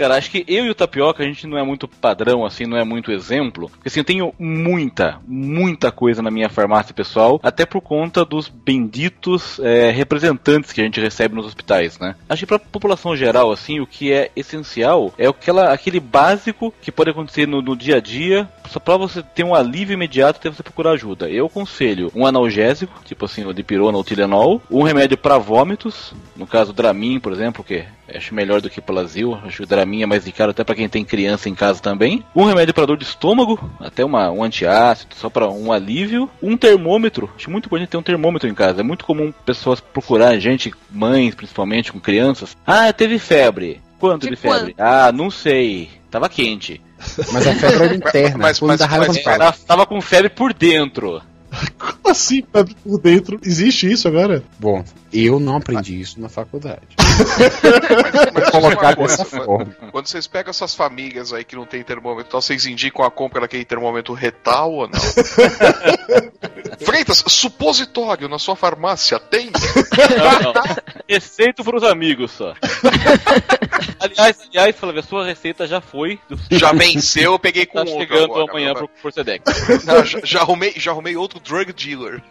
[0.00, 2.78] Cara, acho que eu e o Tapioca, a gente não é muito padrão, assim, não
[2.78, 3.68] é muito exemplo.
[3.68, 8.48] Porque assim, eu tenho muita, muita coisa na minha farmácia pessoal, até por conta dos
[8.48, 12.14] benditos é, representantes que a gente recebe nos hospitais, né?
[12.30, 16.90] Acho que pra população geral, assim, o que é essencial é aquela, aquele básico que
[16.90, 20.48] pode acontecer no, no dia a dia, só pra você ter um alívio imediato até
[20.48, 21.28] você procurar ajuda.
[21.28, 26.46] Eu aconselho um analgésico, tipo assim, o dipirona ou Tilenol, um remédio pra vômitos, no
[26.46, 27.84] caso Dramin, por exemplo, que
[28.14, 30.88] acho melhor do que Pelazil, acho que o Dramin é mais indicado até pra quem
[30.88, 32.24] tem criança em casa também.
[32.34, 36.28] Um remédio pra dor de estômago, até uma, um antiácido, só pra um alívio.
[36.42, 38.80] Um termômetro, acho muito importante ter um termômetro em casa.
[38.80, 42.56] É muito comum pessoas procurar, gente, mães principalmente, com crianças.
[42.66, 43.80] Ah, teve febre.
[43.98, 44.74] Quanto de, De febre?
[44.78, 45.90] Ah, não sei.
[46.10, 46.80] Tava quente.
[47.32, 48.38] Mas a febre era interna.
[48.38, 49.44] Mas- quando mas- mas- não fala.
[49.44, 51.22] Ela tava com febre por dentro.
[51.78, 53.38] Como assim, febre por dentro?
[53.44, 54.42] Existe isso agora?
[54.58, 56.80] Bom, eu não aprendi isso na faculdade.
[58.32, 59.76] Mas colocar uma dessa coisa, forma.
[59.90, 63.40] Quando vocês pegam essas famílias aí que não tem termômetro, então vocês indicam a compra
[63.40, 65.00] daquele termômetro retal ou não?
[66.84, 69.50] Freitas, supositório na sua farmácia tem?
[69.50, 70.62] Não, não.
[71.08, 72.54] Receita pros amigos só.
[73.98, 76.18] aliás, aliás, Flávio, a sua receita já foi.
[76.50, 78.74] Já venceu, eu peguei com Tá outro chegando agora, amanhã
[79.12, 79.84] Sedex.
[79.84, 82.22] Não, já, já arrumei, já arrumei outro drug dealer.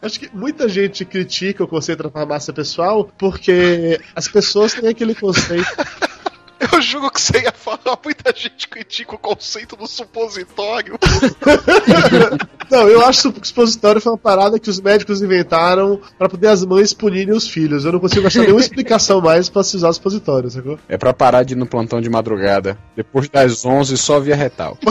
[0.00, 5.14] Acho que muita gente critica o conceito da farmácia pessoal porque as pessoas têm aquele
[5.14, 5.66] conceito.
[6.58, 10.98] Eu juro que você ia falar, muita gente critica o conceito do supositório.
[12.70, 16.48] Não, eu acho que o supositório foi uma parada que os médicos inventaram pra poder
[16.48, 17.84] as mães punirem os filhos.
[17.84, 20.76] Eu não consigo achar nenhuma explicação mais pra se usar supositório, sacou?
[20.88, 22.76] É pra parar de ir no plantão de madrugada.
[22.96, 24.76] Depois das 11, só via retal.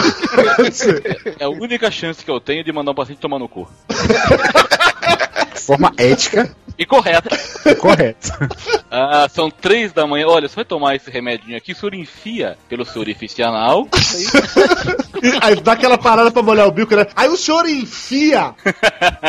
[1.40, 3.68] É a única chance que eu tenho de mandar um paciente tomar no cu.
[5.56, 7.30] De forma ética E correta.
[7.80, 8.50] correta.
[8.98, 10.26] Ah, são três da manhã.
[10.28, 13.90] Olha, você vai tomar esse remedinho aqui, o senhor enfia pelo seu orifício anal.
[15.22, 17.06] E Aí dá aquela parada pra molhar o bico, né?
[17.14, 18.54] Aí o senhor enfia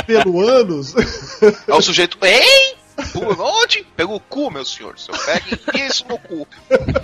[0.07, 0.95] pelo ânus.
[0.97, 2.77] Aí o sujeito, ei!
[3.39, 3.87] Onde?
[3.97, 4.95] Pelo cu, meu senhor.
[4.95, 6.47] O senhor pega e isso no cu.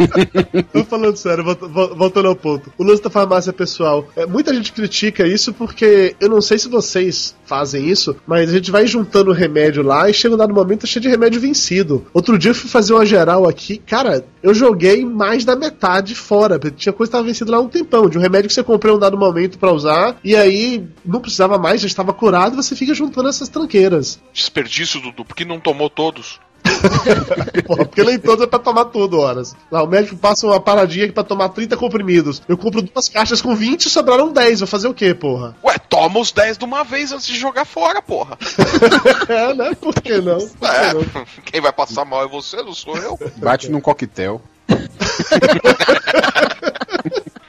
[0.72, 2.72] Tô falando sério, volta- vol- voltando ao ponto.
[2.78, 4.07] O lance da farmácia pessoal.
[4.16, 8.53] É, muita gente critica isso porque eu não sei se vocês fazem isso, mas a
[8.53, 11.40] gente vai juntando o remédio lá e chega um dado momento tá cheio de remédio
[11.40, 12.07] vencido.
[12.14, 16.59] Outro dia eu fui fazer uma geral aqui, cara, eu joguei mais da metade fora.
[16.59, 18.62] porque Tinha coisa que tava vencida lá há um tempão, de um remédio que você
[18.62, 22.74] comprou um dado momento pra usar, e aí não precisava mais, já estava curado, você
[22.74, 24.18] fica juntando essas tranqueiras.
[24.32, 26.41] Desperdício, Dudu, porque não tomou todos.
[27.66, 29.55] Porra, porque nem todos é pra tomar tudo, horas.
[29.70, 32.41] Lá, o médico passa uma paradinha aqui pra tomar 30 comprimidos.
[32.49, 34.61] Eu compro duas caixas com 20 e sobraram 10.
[34.61, 35.57] Vou fazer o quê, porra?
[35.64, 38.39] Ué, toma os 10 de uma vez antes de jogar fora, porra.
[39.28, 39.74] é, né?
[39.74, 40.39] Por que não?
[40.39, 41.05] Por que É, não?
[41.45, 43.18] quem vai passar mal é você, não sou eu.
[43.37, 44.41] Bate num coquetel.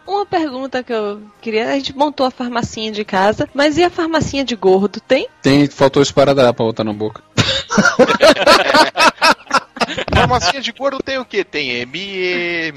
[0.06, 1.70] Uma pergunta que eu queria.
[1.70, 5.00] A gente montou a farmacinha de casa, mas e a farmacinha de gordo?
[5.00, 5.28] Tem?
[5.42, 7.22] Tem, faltou esparadrapo pra botar na boca.
[10.14, 11.44] farmacinha de gordo tem o quê?
[11.44, 12.74] Tem MM,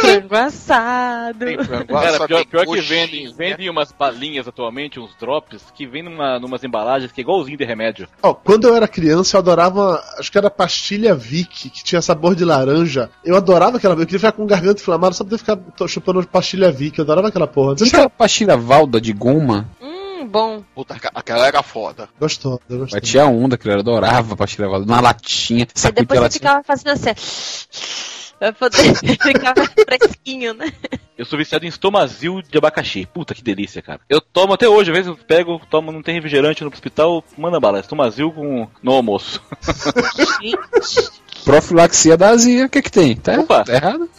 [0.00, 1.38] Frango assado.
[1.44, 5.62] tem frango Cara, assado, pior, tem pior que vendem, vendem umas balinhas atualmente, uns drops,
[5.74, 8.08] que vem numa, numas embalagens que é igualzinho de remédio.
[8.22, 10.02] Ó, quando eu era criança, eu adorava.
[10.18, 13.08] Acho que era pastilha Vic, que tinha sabor de laranja.
[13.24, 13.94] Eu adorava aquela.
[13.94, 16.98] Eu queria ficar com garganta inflamada só pra ficar to- chupando pastilha Vic.
[16.98, 17.76] Eu adorava aquela porra.
[17.76, 19.68] Você Aquela pastilha valda de goma,
[20.32, 20.64] bom.
[20.74, 22.08] Puta, aquela era foda.
[22.18, 23.00] gostou, eu gostei.
[23.00, 26.64] batia onda, que eu adorava a pastilha valda, na latinha, Aí sacudia depois você ficava
[26.64, 27.10] fazendo assim.
[28.42, 29.54] Pra poder ficar
[29.86, 30.72] fresquinho, né?
[31.16, 33.06] Eu sou viciado em estomazil de abacaxi.
[33.06, 34.00] Puta que delícia, cara.
[34.08, 37.60] Eu tomo até hoje, às vezes eu pego, tomo, não tem refrigerante no hospital, manda
[37.60, 37.78] bala.
[37.78, 39.40] Estomazil com, no almoço.
[40.40, 40.56] Gente.
[41.44, 43.14] Profilaxia da azia, o que que tem?
[43.14, 43.62] Tá, Opa.
[43.62, 44.10] tá errado?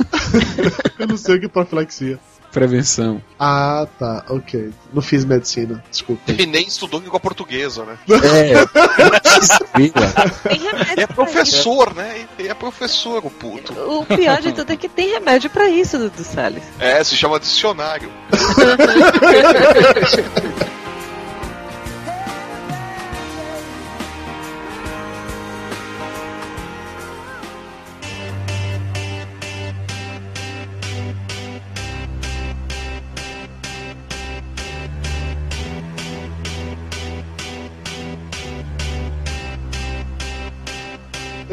[0.98, 2.18] Eu não sei o que é profilaxia.
[2.54, 3.22] Prevenção.
[3.40, 4.70] Ah, tá, ok.
[4.94, 6.32] Não fiz medicina, desculpa.
[6.32, 7.98] E nem estudou língua portuguesa, né?
[8.24, 10.08] É, vírgula.
[10.44, 12.28] Tem remédio É pra professor, né?
[12.38, 13.74] E é professor, o puto.
[13.74, 16.64] O pior de tudo é que tem remédio pra isso, Dudu Salles.
[16.80, 18.10] É, se chama dicionário.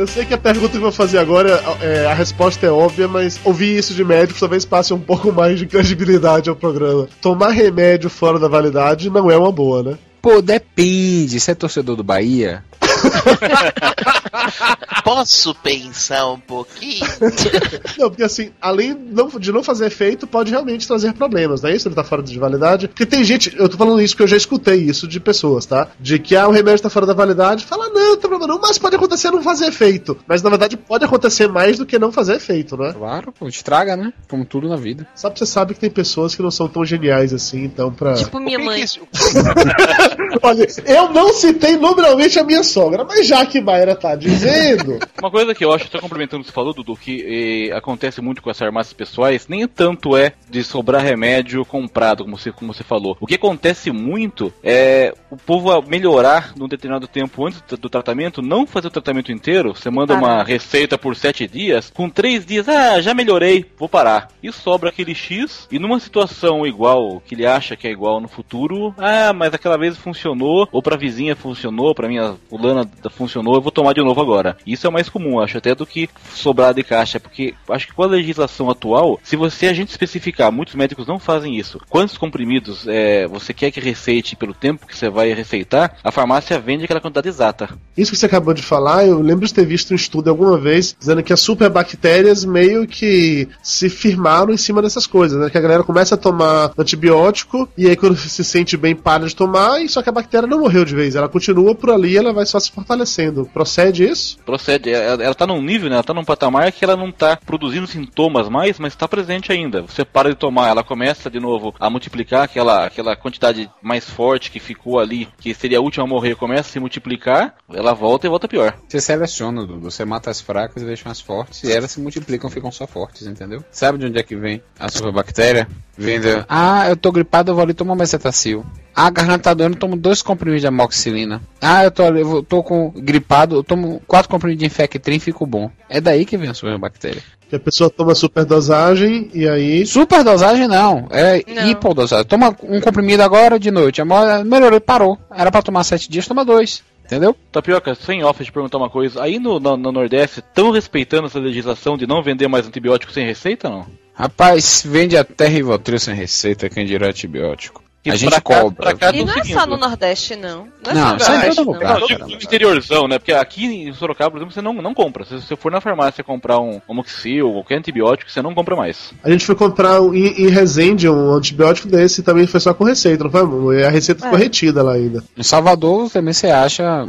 [0.01, 3.07] Eu sei que a pergunta que eu vou fazer agora, é, a resposta é óbvia,
[3.07, 7.07] mas ouvir isso de médico talvez passe um pouco mais de credibilidade ao programa.
[7.21, 9.99] Tomar remédio fora da validade não é uma boa, né?
[10.23, 11.39] Pô, depende.
[11.39, 12.65] Você é torcedor do Bahia?
[15.05, 17.07] Posso pensar um pouquinho?
[17.99, 18.97] Não, porque assim, além
[19.39, 21.89] de não fazer efeito, pode realmente trazer problemas, não é isso?
[21.89, 22.89] Ele tá fora de validade.
[22.89, 25.89] Porque tem gente, eu tô falando isso porque eu já escutei isso de pessoas, tá?
[25.99, 28.61] De que ah, o remédio tá fora da validade, fala, não, não tem problema não,
[28.61, 30.17] mas pode acontecer não fazer efeito.
[30.27, 32.93] Mas na verdade pode acontecer mais do que não fazer efeito, né?
[32.93, 34.13] Claro, pô, estraga, né?
[34.29, 35.07] Como tudo na vida.
[35.15, 38.15] Só pra você sabe que tem pessoas que não são tão geniais assim, então pra.
[38.15, 38.85] Tipo minha que que mãe.
[40.43, 44.99] Olha, eu não citei nominalmente a minha sogra, mas já que Mayra tá dizendo.
[45.21, 48.21] Uma coisa que eu acho, até complementando o que você falou, Dudu, que eh, acontece
[48.21, 52.73] muito com essas farmácias pessoais, nem tanto é de sobrar remédio comprado, como você, como
[52.73, 53.17] você falou.
[53.21, 58.43] O que acontece muito é o povo a melhorar num determinado tempo antes do, tratamento,
[58.43, 59.75] não fazer o tratamento inteiro.
[59.75, 60.47] Você manda uma Parar.
[60.47, 64.29] receita por sete dias, com três dias, ah, já melhorei, vou parar.
[64.43, 68.29] E sobra aquele X, e numa situação igual, que ele acha que é igual no
[68.29, 72.80] futuro, ah, mas aquela vez funcionou, ou pra vizinha funcionou, pra minha fulana
[73.11, 74.57] funcionou, eu vou tomar de novo agora.
[74.67, 78.03] Isso é mais comum, acho, até do que sobrar de caixa, porque acho que com
[78.03, 81.81] a legislação atual, se você a gente especificar, muitos médicos não fazem isso.
[81.89, 86.59] Quantos comprimidos é, você quer que receite pelo tempo que você vai receitar, a farmácia
[86.59, 87.69] vende aquela quantidade exata.
[87.97, 90.97] Isso que você acabou de falar, eu lembro de ter visto um estudo alguma vez
[90.99, 95.51] dizendo que as superbactérias meio que se firmaram em cima dessas coisas, né?
[95.51, 99.35] Que a galera começa a tomar antibiótico e aí quando se sente bem para de
[99.35, 102.33] tomar, e só que a bactéria não morreu de vez, ela continua por ali, ela
[102.33, 103.49] vai só se fortalecendo.
[103.53, 104.39] Procede isso?
[104.45, 105.97] Procede, ela, ela tá num nível, né?
[105.97, 109.83] Ela tá num patamar que ela não tá produzindo sintomas mais, mas tá presente ainda.
[109.83, 114.51] Você para de tomar, ela começa de novo a multiplicar aquela, aquela quantidade mais forte
[114.51, 118.27] que ficou ali, que seria a última a morrer, começa a se multiplicar, ela volta
[118.27, 118.77] e volta pior.
[118.89, 119.91] Você seleciona, Dudu.
[119.91, 121.63] Você mata as fracas e deixa as fortes.
[121.65, 123.65] E elas se multiplicam, ficam só fortes, entendeu?
[123.71, 125.69] Sabe de onde é que vem a superbactéria?
[126.01, 126.47] Vem da...
[126.49, 128.65] Ah, eu tô gripado, eu vou ali tomar mais cetacil.
[128.95, 131.43] Ah, a garganta tá doendo, eu tomo dois comprimidos de amoxicilina.
[131.61, 135.21] Ah, eu tô, ali, eu tô com gripado, eu tomo quatro comprimidos de infectrim e
[135.21, 135.71] fico bom.
[135.89, 137.23] É daí que vem a superbactéria.
[137.49, 139.85] Que a pessoa toma superdosagem e aí.
[139.85, 141.69] Superdosagem não, é Não.
[141.69, 142.27] hipodosagem.
[142.27, 144.01] Toma um comprimido agora de noite,
[144.47, 145.19] melhorou, parou.
[145.35, 146.83] Era pra tomar sete dias, toma dois.
[147.11, 147.37] Entendeu?
[147.51, 151.41] Tapioca, sem off de perguntar uma coisa, aí no, no, no Nordeste estão respeitando essa
[151.41, 153.85] legislação de não vender mais antibiótico sem receita, não?
[154.15, 157.83] Rapaz, vende até Rivotril sem receita, quem dirá antibiótico.
[158.03, 158.95] Que a gente cá- cobra.
[158.97, 160.69] cá E não é só no Nordeste, não.
[160.85, 162.01] Não é Não, só no é Nordeste, lugar.
[162.01, 163.19] Não, tipo, no interiorzão, né?
[163.19, 165.25] Porque aqui em Sorocaba, por exemplo, você não, não compra.
[165.27, 169.13] Se você for na farmácia comprar um Amoxil ou qualquer antibiótico, você não compra mais.
[169.23, 172.73] A gente foi comprar um- em, em Resende um antibiótico desse e também foi só
[172.73, 173.81] com receita, não foi?
[173.81, 174.43] E a receita ficou É.
[174.43, 175.23] retida lá ainda.
[175.37, 177.07] Em Salvador também você acha,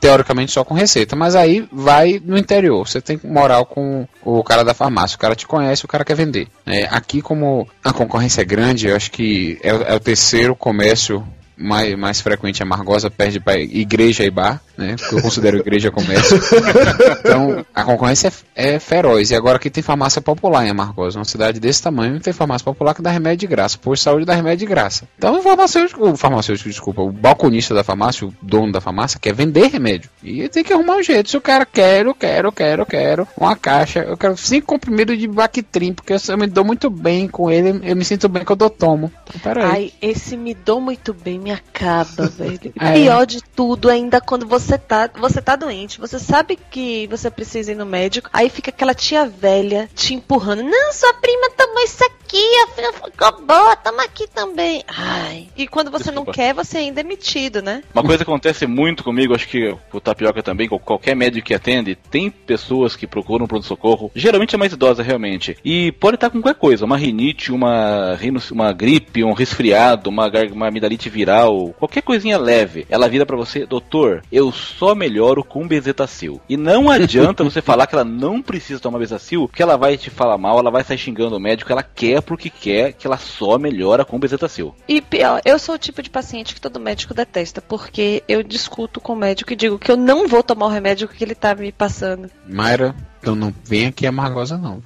[0.00, 1.16] teoricamente, só com receita.
[1.16, 2.86] Mas aí vai no interior.
[2.86, 5.16] Você tem moral com o cara da farmácia.
[5.16, 6.48] O cara te conhece, o cara quer vender.
[6.66, 10.33] É, aqui, como a concorrência é grande, eu acho que é, o- é o terceiro
[10.56, 11.24] comércio
[11.56, 14.96] mais, mais frequente a Margosa perde para igreja e bar, né?
[14.98, 16.38] Porque eu considero igreja comércio.
[17.20, 19.30] então, a concorrência é, é feroz.
[19.30, 21.18] E agora aqui tem farmácia popular em Amargosa.
[21.18, 23.78] Uma cidade desse tamanho tem farmácia popular que dá remédio de graça.
[23.78, 25.08] Por saúde dá remédio de graça.
[25.16, 29.34] Então o farmacêutico, o farmacêutico, desculpa, o balconista da farmácia, o dono da farmácia, quer
[29.34, 30.10] vender remédio.
[30.22, 31.30] E tem que arrumar um jeito.
[31.30, 35.28] Se o cara quer, eu quero, quero, quero, uma caixa, eu quero cinco comprimidos de
[35.28, 38.64] Bactrim, porque eu, eu me dou muito bem com ele, eu me sinto bem quando
[38.64, 39.12] eu tomo.
[39.28, 39.70] Então, peraí.
[39.70, 42.72] Ai, esse me dou muito bem, me acaba, velho.
[42.80, 42.92] É.
[42.94, 47.72] Pior de tudo, ainda quando você tá, você tá doente, você sabe que você precisa
[47.72, 50.62] ir no médico, aí fica aquela tia velha te empurrando.
[50.62, 54.82] Não, sua prima tomou isso aqui, a filha ficou boa, toma aqui também.
[54.88, 55.48] Ai.
[55.54, 56.32] E quando você não Desculpa.
[56.32, 57.82] quer, você ainda é metido, né?
[57.92, 61.54] Uma coisa que acontece muito comigo, acho que o Tapioca também, com qualquer médico que
[61.54, 66.40] atende, tem pessoas que procuram pronto-socorro, geralmente é mais idosa realmente, e pode estar com
[66.40, 68.18] qualquer coisa, uma rinite, uma,
[68.50, 71.33] uma gripe, um resfriado, uma, uma amidalite viral,
[71.78, 72.86] qualquer coisinha leve.
[72.88, 76.40] Ela vira pra você, doutor, eu só melhoro com bezetacil.
[76.48, 80.10] E não adianta você falar que ela não precisa tomar bezetacil, que ela vai te
[80.10, 83.58] falar mal, ela vai sair xingando o médico, ela quer porque quer que ela só
[83.58, 84.74] melhora com bezetacil.
[84.88, 89.00] E pior, eu sou o tipo de paciente que todo médico detesta, porque eu discuto
[89.00, 91.54] com o médico e digo que eu não vou tomar o remédio que ele tá
[91.54, 92.30] me passando.
[92.46, 92.94] Mayra,
[93.24, 94.82] então não vem aqui a Margosa não.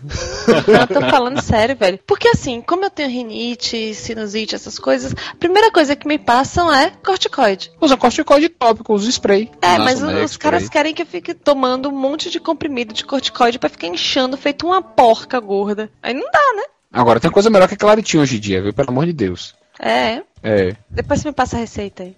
[0.46, 1.98] Eu tô falando sério, velho.
[2.06, 6.72] Porque assim, como eu tenho rinite, sinusite, essas coisas, a primeira coisa que me passam
[6.72, 7.72] é corticoide.
[7.80, 9.50] Usa corticoide tópico, usa spray.
[9.60, 10.52] É, Nossa, mas né, os spray.
[10.52, 14.36] caras querem que eu fique tomando um monte de comprimido de corticoide pra ficar inchando,
[14.36, 15.90] feito uma porca gorda.
[16.00, 16.62] Aí não dá, né?
[16.92, 18.72] Agora, tem coisa melhor que a Claritinha hoje em dia, viu?
[18.72, 19.54] Pelo amor de Deus.
[19.80, 20.22] É.
[20.44, 20.76] É.
[20.88, 22.16] Depois você me passa a receita aí.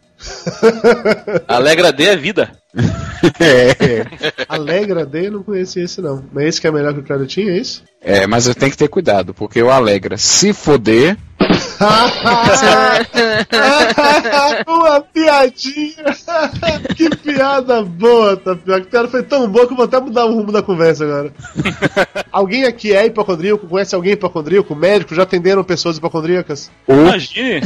[1.49, 2.60] Alegra D é vida.
[3.41, 4.05] é.
[4.49, 6.25] Alegra D, eu não conhecia esse não.
[6.33, 7.83] Mas esse que é melhor que o Claritinho, é isso?
[8.01, 11.17] É, mas eu tenho que ter cuidado, porque o Alegra, se foder,
[14.67, 16.05] Uma piadinha!
[16.95, 18.83] que piada boa, Tapioca.
[18.83, 21.33] Que piada foi tão boa que eu vou até mudar o rumo da conversa agora.
[22.31, 23.67] alguém aqui é hipocondríaco?
[23.67, 24.75] Conhece alguém hipocondríaco?
[24.75, 25.15] Médico?
[25.15, 26.71] Já atenderam pessoas hipocondríacas?
[26.87, 27.63] Imagine.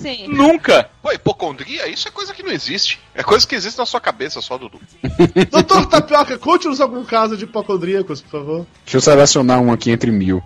[0.00, 0.26] Assim?
[0.28, 0.88] Nunca!
[1.02, 2.98] Pô, hipocondria, isso é coisa que não existe.
[3.14, 4.80] É coisa que existe na sua cabeça só, Dudu.
[5.50, 8.66] Doutor Tapioca, conte-nos algum caso de hipocondríacos, por favor.
[8.84, 10.42] deixa eu selecionar um aqui entre mil.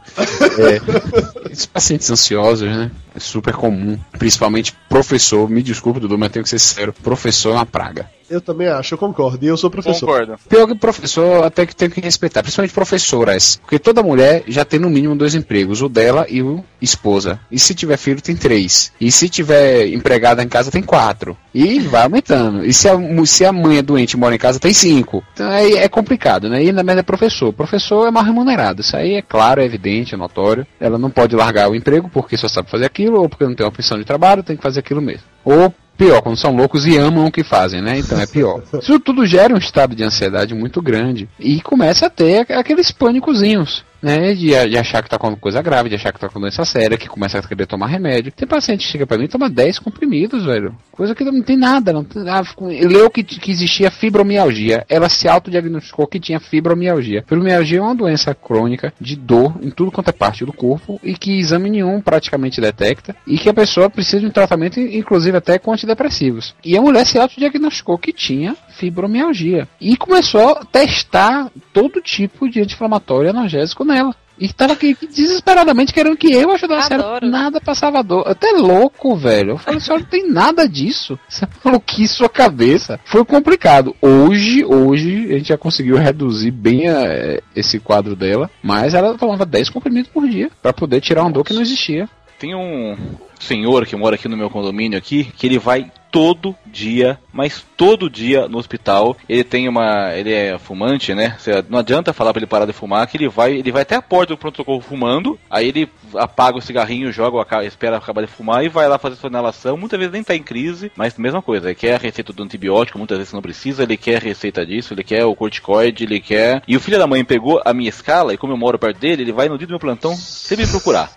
[0.58, 2.90] É, esses pacientes ansiosos, né?
[3.14, 3.98] É super comum.
[4.18, 6.92] Principalmente professor, me desculpe, Dudu, mas tenho que ser sincero.
[6.92, 8.10] Professor é uma praga.
[8.34, 9.44] Eu também acho, eu concordo.
[9.44, 10.06] E eu sou professor.
[10.06, 10.34] Concordo.
[10.48, 13.60] Pior que professor, até que tem que respeitar, principalmente professoras.
[13.62, 17.38] Porque toda mulher já tem no mínimo dois empregos, o dela e o esposa.
[17.48, 18.92] E se tiver filho, tem três.
[19.00, 21.36] E se tiver empregada em casa, tem quatro.
[21.54, 22.64] E vai aumentando.
[22.64, 25.22] E se a, se a mãe é doente e mora em casa, tem cinco.
[25.32, 26.60] Então aí é complicado, né?
[26.60, 27.52] E ainda mais é professor.
[27.52, 28.80] Professor é mal remunerado.
[28.80, 30.66] Isso aí é claro, é evidente, é notório.
[30.80, 33.64] Ela não pode largar o emprego porque só sabe fazer aquilo, ou porque não tem
[33.64, 35.22] uma opção de trabalho, tem que fazer aquilo mesmo.
[35.44, 37.98] Ou pior, quando são loucos e amam o que fazem, né?
[37.98, 38.62] Então é pior.
[38.80, 41.28] Isso tudo gera um estado de ansiedade muito grande.
[41.38, 43.84] E começa a ter aqu- aqueles pânicozinhos.
[44.04, 46.62] Né, de, de achar que tá com coisa grave, de achar que tá com doença
[46.66, 48.30] séria, que começa a querer tomar remédio.
[48.30, 50.76] Tem paciente que chega pra mim e toma 10 comprimidos, velho.
[50.92, 51.90] Coisa que não tem nada.
[51.90, 54.84] Não tem, ah, leu que, que existia fibromialgia.
[54.90, 57.22] Ela se autodiagnosticou que tinha fibromialgia.
[57.26, 61.14] Fibromialgia é uma doença crônica de dor em tudo quanto é parte do corpo e
[61.14, 65.58] que exame nenhum praticamente detecta e que a pessoa precisa de um tratamento, inclusive até
[65.58, 66.54] com antidepressivos.
[66.62, 72.60] E a mulher se autodiagnosticou que tinha fibromialgia e começou a testar todo tipo de
[72.60, 73.93] anti-inflamatório analgésico nela.
[74.38, 77.20] E tava aqui desesperadamente querendo que eu ajudasse ela.
[77.20, 78.26] Nada passava dor.
[78.26, 79.50] Até louco, velho.
[79.50, 81.18] Eu falei, senhora, não tem nada disso.
[81.28, 82.98] Você falou que sua cabeça.
[83.04, 83.94] Foi complicado.
[84.02, 88.50] Hoje, hoje, a gente já conseguiu reduzir bem eh, esse quadro dela.
[88.62, 90.50] Mas ela tomava 10 comprimidos por dia.
[90.60, 92.08] pra poder tirar uma dor que não existia.
[92.38, 92.96] Tem um
[93.38, 98.08] senhor que mora aqui no meu condomínio aqui, que ele vai todo dia, mas todo
[98.08, 99.16] dia no hospital.
[99.28, 101.36] Ele tem uma, ele é fumante, né?
[101.68, 104.02] Não adianta falar pra ele parar de fumar, que ele vai, ele vai até a
[104.02, 108.68] porta do pronto-socorro fumando, aí ele apaga o cigarrinho, joga, espera acabar de fumar e
[108.68, 109.76] vai lá fazer sua inalação.
[109.76, 112.96] Muitas vezes nem tá em crise, mas mesma coisa, ele quer a receita do antibiótico,
[112.96, 116.62] muitas vezes não precisa, ele quer a receita disso, ele quer o corticoide, ele quer.
[116.68, 119.22] E o filho da mãe pegou a minha escala e como eu moro perto dele,
[119.22, 121.10] ele vai no dia do meu plantão sempre me procurar.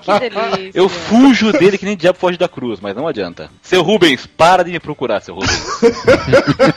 [0.00, 0.70] Que delícia.
[0.72, 3.50] Eu fujo dele que nem diabo foge da cruz, mas não adianta.
[3.60, 5.66] Seu Rubens, para de me procurar, seu Rubens.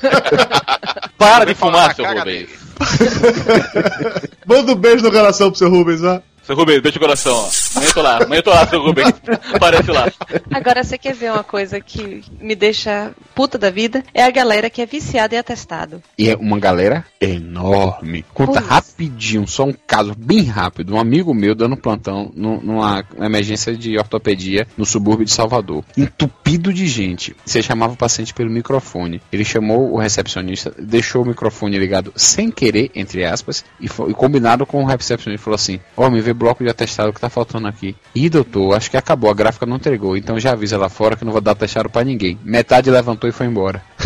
[1.17, 2.49] para de fumar, seu Rubens.
[4.45, 6.21] Manda um beijo no coração pro seu Rubens, vá.
[6.45, 7.49] Seu Rubens, beijo no coração, ó.
[7.75, 9.13] Amanhã eu tô lá, amanhã eu tô lá, seu Rubens.
[9.53, 10.11] Aparece lá.
[10.53, 14.03] Agora, você quer ver uma coisa que me deixa puta da vida?
[14.13, 16.01] É a galera que é viciada em atestado.
[16.17, 18.25] E é uma galera enorme.
[18.33, 18.65] Conta Pois.
[18.65, 20.93] rapidinho, só um caso bem rápido.
[20.95, 25.83] Um amigo meu dando plantão nu- numa emergência de ortopedia no subúrbio de Salvador.
[25.97, 27.35] Entupido de gente.
[27.45, 29.21] Você chamava o paciente pelo microfone.
[29.31, 34.13] Ele chamou o recepcionista, deixou o microfone ligado sem querer, entre aspas, e, fo- e
[34.13, 35.43] combinado com o recepcionista.
[35.43, 37.95] Falou assim: Ó, me vê bloco de atestado que tá faltando aqui.
[38.15, 40.17] Ih, doutor, acho que acabou, a gráfica não entregou.
[40.17, 42.37] Então já avisa lá fora que não vou dar atestado pra ninguém.
[42.43, 43.81] Metade levantou e foi embora.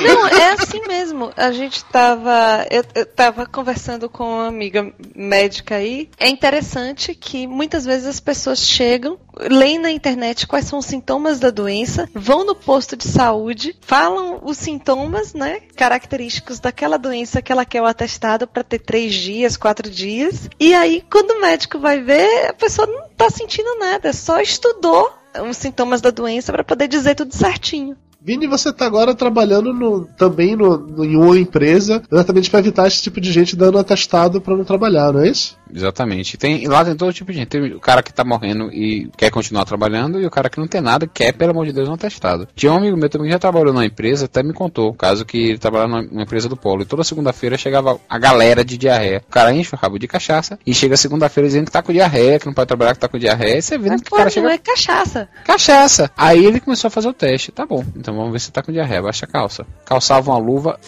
[0.00, 1.30] Não, é assim mesmo.
[1.36, 2.66] A gente tava.
[2.70, 6.08] Eu, eu tava conversando com uma amiga médica aí.
[6.18, 11.38] É interessante que muitas vezes as pessoas chegam, leem na internet quais são os sintomas
[11.38, 15.60] da doença, vão no posto de saúde, falam os sintomas, né?
[15.76, 20.48] Característicos daquela doença que ela quer o atestado para ter três dias, quatro dias.
[20.58, 25.12] E aí, quando o médico vai ver, a pessoa não tá sentindo nada, só estudou
[25.48, 27.96] os sintomas da doença para poder dizer tudo certinho.
[28.22, 32.86] Vini, você tá agora trabalhando no- também no, no- em uma empresa, exatamente para evitar
[32.86, 35.58] esse tipo de gente dando atestado para não trabalhar, não é isso?
[35.72, 36.36] Exatamente.
[36.36, 37.48] Tem, lá tem todo tipo de gente.
[37.48, 40.66] Tem o cara que tá morrendo e quer continuar trabalhando, e o cara que não
[40.66, 42.46] tem nada, quer, pelo amor de Deus, um atestado.
[42.54, 45.24] Tinha um amigo meu também que já trabalhou numa empresa, até me contou o caso
[45.24, 46.82] que ele trabalhava numa- empresa do Polo.
[46.82, 49.22] E toda segunda-feira chegava a galera de diarreia.
[49.28, 52.38] O cara enche o rabo de cachaça e chega segunda-feira dizendo que tá com diarreia,
[52.38, 53.58] que não pode trabalhar, que tá com diarreia.
[53.58, 54.52] E você vendo Mas, que o cara não chega.
[54.52, 55.28] é cachaça.
[55.44, 56.10] Cachaça!
[56.16, 57.52] Aí ele começou a fazer o teste.
[57.52, 59.02] Tá bom, então vamos ver se tá com diarreia.
[59.02, 59.66] Baixa a calça.
[59.84, 60.78] Calçava uma luva,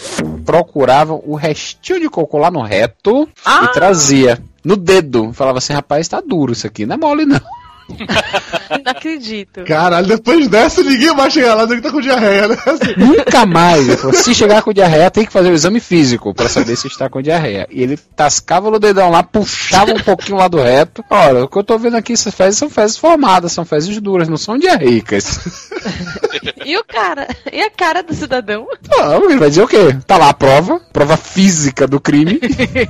[0.45, 3.65] procurava o restinho de cocô lá no reto Ah!
[3.65, 5.33] e trazia no dedo.
[5.33, 7.41] Falava assim, rapaz, tá duro isso aqui, não é mole não.
[7.89, 9.65] Não acredito.
[9.65, 12.57] Caralho, depois dessa ninguém mais chega lá que tá com diarreia, né?
[12.67, 13.87] Assim, Nunca mais.
[14.15, 17.23] Se chegar com diarreia, tem que fazer o exame físico pra saber se está com
[17.23, 17.67] diarreia.
[17.71, 21.05] E ele tascava no dedão lá, puxava um pouquinho lá do reto.
[21.11, 24.29] Olha, o que eu tô vendo aqui, essas fezes são fezes formadas, são fezes duras,
[24.29, 25.41] não são diarreicas.
[26.65, 27.27] E o cara?
[27.53, 28.67] E a cara do cidadão?
[28.89, 29.97] Não, ele vai dizer o quê?
[30.07, 32.41] Tá lá a prova, prova física do crime.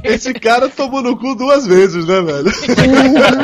[0.05, 2.53] esse cara tomou no cu duas vezes, né, velho?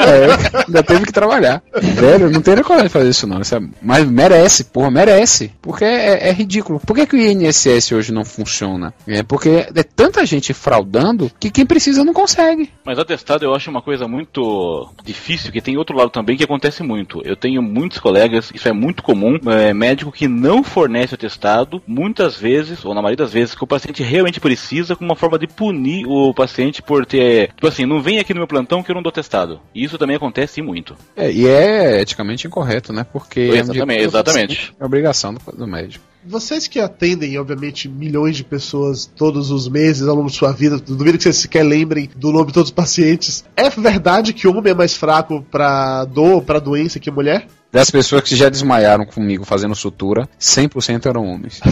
[0.09, 1.38] É, ainda teve que trabalhar.
[1.81, 3.41] Velho, não tem nem coragem de fazer isso não.
[3.41, 5.53] Isso é- mas merece, porra, merece.
[5.61, 6.81] Porque é, é ridículo.
[6.81, 8.93] Por que, que o INSS hoje não funciona?
[9.07, 12.71] É porque é tanta gente fraudando que quem precisa não consegue.
[12.85, 16.83] Mas atestado eu acho uma coisa muito difícil, que tem outro lado também que acontece
[16.83, 17.21] muito.
[17.25, 22.37] Eu tenho muitos colegas, isso é muito comum, é, médico que não fornece atestado, muitas
[22.37, 25.47] vezes, ou na maioria das vezes, que o paciente realmente precisa, como uma forma de
[25.47, 27.49] punir o paciente por ter.
[27.49, 29.61] Tipo assim, não vem aqui no meu plantão que eu não dou atestado.
[29.75, 30.97] E isso também acontece muito.
[31.17, 33.05] É, e é eticamente incorreto, né?
[33.05, 34.75] Porque é Exatamente, do exatamente.
[34.79, 36.05] É obrigação do, do médico.
[36.25, 40.77] Vocês que atendem, obviamente, milhões de pessoas todos os meses ao longo de sua vida,
[40.79, 43.45] duvido que vocês sequer lembrem do nome de todos os pacientes.
[43.57, 47.47] É verdade que homem é mais fraco pra dor, pra doença que mulher?
[47.71, 51.61] Das pessoas que já desmaiaram comigo fazendo sutura, 100% eram homens.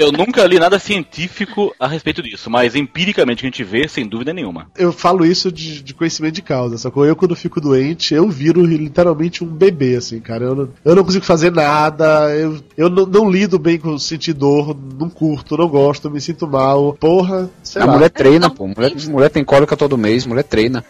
[0.00, 4.08] Eu nunca li nada científico a respeito disso, mas empiricamente que a gente vê, sem
[4.08, 4.70] dúvida nenhuma.
[4.74, 7.04] Eu falo isso de, de conhecimento de causa, sacou?
[7.04, 10.44] Eu, quando fico doente, eu viro literalmente um bebê, assim, cara.
[10.44, 14.32] Eu não, eu não consigo fazer nada, eu, eu não, não lido bem com sentir
[14.32, 16.94] dor, não curto, não gosto, me sinto mal.
[16.94, 17.92] Porra, sei a lá.
[17.92, 18.66] mulher treina, pô.
[18.66, 20.82] Mulher, mulher tem cólica todo mês, mulher treina.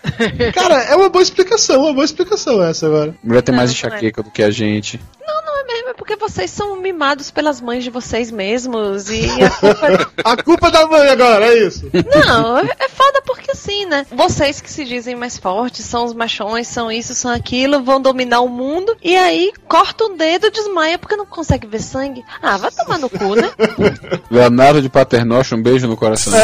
[0.54, 3.12] Cara, é uma boa explicação, uma boa explicação essa agora.
[3.22, 3.98] Mulher tem mais Não, não é.
[3.98, 5.00] enxaqueca do que a gente.
[5.26, 9.26] Não, não é mesmo, é porque vocês são mimados pelas mães de vocês mesmos e
[9.42, 11.90] a culpa A culpa é da mãe agora, é isso.
[11.92, 14.06] Não, é é foda porque assim, né?
[14.10, 18.40] Vocês que se dizem mais fortes, são os machões, são isso, são aquilo, vão dominar
[18.40, 22.24] o mundo e aí corta um dedo, desmaia porque não consegue ver sangue.
[22.42, 23.50] Ah, vai tomar no cu, né?
[24.30, 26.32] Leonardo de Paternoste, um beijo no coração.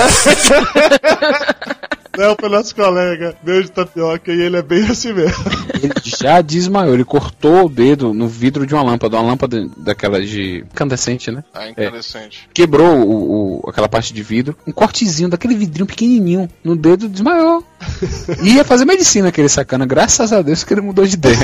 [2.17, 5.45] Não, foi nosso colega, meu de tapioca, e ele é bem assim mesmo.
[5.83, 10.21] Ele já desmaiou, ele cortou o dedo no vidro de uma lâmpada, uma lâmpada daquela
[10.25, 11.45] de incandescente, né?
[11.55, 12.49] Ah, interessante.
[12.55, 17.63] Quebrou o, o- aquela parte de vidro, um cortezinho daquele vidrinho pequenininho no dedo, desmaiou.
[18.43, 21.37] Ia fazer medicina aquele sacana, graças a Deus que ele mudou de ideia.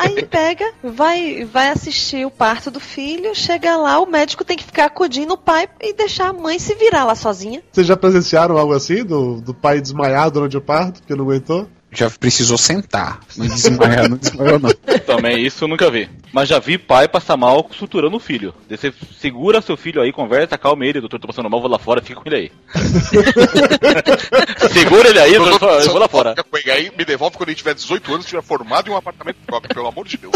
[0.00, 4.64] Aí pega, vai, vai assistir o parto do filho, chega lá, o médico tem que
[4.64, 7.62] ficar acudindo o pai e deixar a mãe se virar lá sozinha.
[7.72, 11.68] Vocês já presenciaram algo assim, do, do pai desmaiar durante o parto, porque não aguentou?
[11.90, 14.70] Já precisou sentar, mas desmaiar não desmaiou não.
[15.06, 16.08] Também isso eu nunca vi.
[16.34, 18.52] Mas já vi pai passar mal suturando o filho.
[18.68, 21.78] Daí Você segura seu filho aí, conversa, calma ele, doutor, tô passando mal, vou lá
[21.78, 22.52] fora, fica com ele aí.
[24.72, 26.30] segura ele aí, doutor, eu vou lá fora.
[26.30, 28.90] Fica com ele aí, me devolve quando ele tiver 18 anos e estiver formado em
[28.92, 30.34] um apartamento próprio, pelo amor de Deus.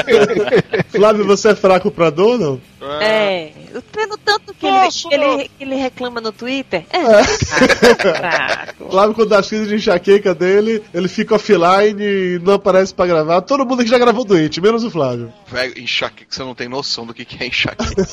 [0.88, 2.58] Flávio, você é fraco pra dor não?
[2.98, 6.86] É, eu treino tanto que ele, Nossa, ele, que ele reclama no Twitter.
[6.90, 8.90] É, fraco.
[8.90, 13.06] Flávio, quando dá as crises de enxaqueca dele, ele fica offline e não aparece pra
[13.06, 13.42] gravar.
[13.42, 15.01] Todo mundo aqui já gravou doente, menos o Flávio.
[15.50, 18.06] Velho, enxaqueca, você não tem noção do que, que é enxaqueca.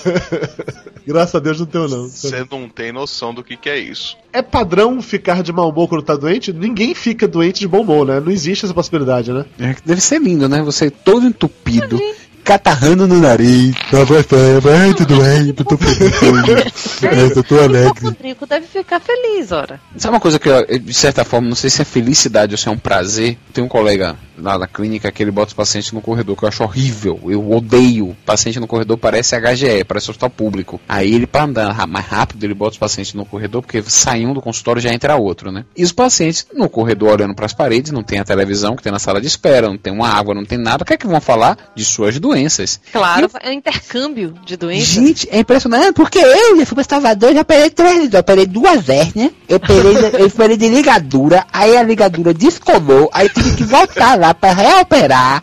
[1.06, 2.08] Graças a Deus não tenho, não.
[2.08, 4.18] Você não tem noção do que, que é isso.
[4.32, 6.54] É padrão ficar de mau humor quando tá doente?
[6.54, 8.20] Ninguém fica doente de bom humor, né?
[8.20, 9.46] Não existe essa possibilidade, né?
[9.60, 10.62] É, deve ser lindo, né?
[10.62, 12.00] Você todo entupido,
[12.44, 13.76] catarrando no nariz.
[13.92, 17.00] Tá, vai, vai, vai, tudo bem, tô feliz.
[17.02, 18.04] É, eu tô O alegre.
[18.04, 19.80] Rodrigo deve ficar feliz, ora.
[19.96, 22.68] Sabe uma coisa que, eu, de certa forma, não sei se é felicidade ou se
[22.68, 23.38] é um prazer.
[23.54, 26.50] Tem um colega lá na clínica que ele bota os pacientes no corredor, que eu
[26.50, 27.20] acho horrível.
[27.26, 28.16] Eu odeio.
[28.26, 30.80] Paciente no corredor parece HGE, parece hospital público.
[30.88, 34.34] Aí ele, pra andar mais rápido, ele bota os pacientes no corredor, porque sai um
[34.34, 35.66] do consultório e já entra outro, né?
[35.76, 39.00] E os pacientes no corredor olhando pras paredes, não tem a televisão que tem na
[39.00, 40.84] sala de espera, não tem uma água, não tem nada.
[40.84, 41.58] O que é que vão falar?
[41.76, 42.80] De suas doenças.
[42.92, 44.88] Claro, é um intercâmbio de doenças.
[44.88, 48.88] Gente, é impressionante, porque eu já fui pra Salvador, já operei três, já operei duas
[48.90, 54.18] hérnias, eu operei, eu operei de ligadura, aí a ligadura descolou, aí tive que voltar
[54.18, 55.42] lá pra reoperar.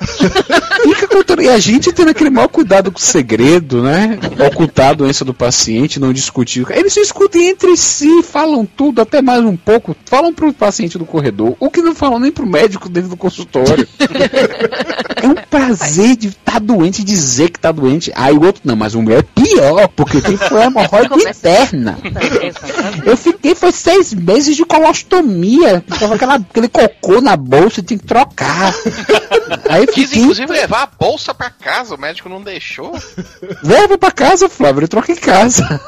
[0.82, 1.42] Fica contando.
[1.42, 4.18] E a gente tendo aquele maior cuidado com o segredo, né?
[4.46, 6.66] Ocultar a doença do paciente, não discutir.
[6.70, 9.96] Eles discutem entre si, falam tudo, até mais um pouco.
[10.04, 13.86] Falam pro paciente do corredor, o que não falam nem pro médico dentro do consultório.
[15.22, 18.12] é um prazer de estar doente e dizer que tá doente.
[18.14, 21.98] Aí o outro, não, mas o meu é pior, porque tem foi hemorroide interna.
[23.04, 25.84] Eu fiquei, foi seis meses de colostomia.
[25.86, 28.74] Ficava aquela, aquele cocô na bolsa e tinha que trocar.
[29.68, 32.92] Aí Quis fiquei, inclusive levar a bolsa pra casa, o médico não deixou.
[33.62, 35.80] leva pra casa, Flávio, ele troca em casa.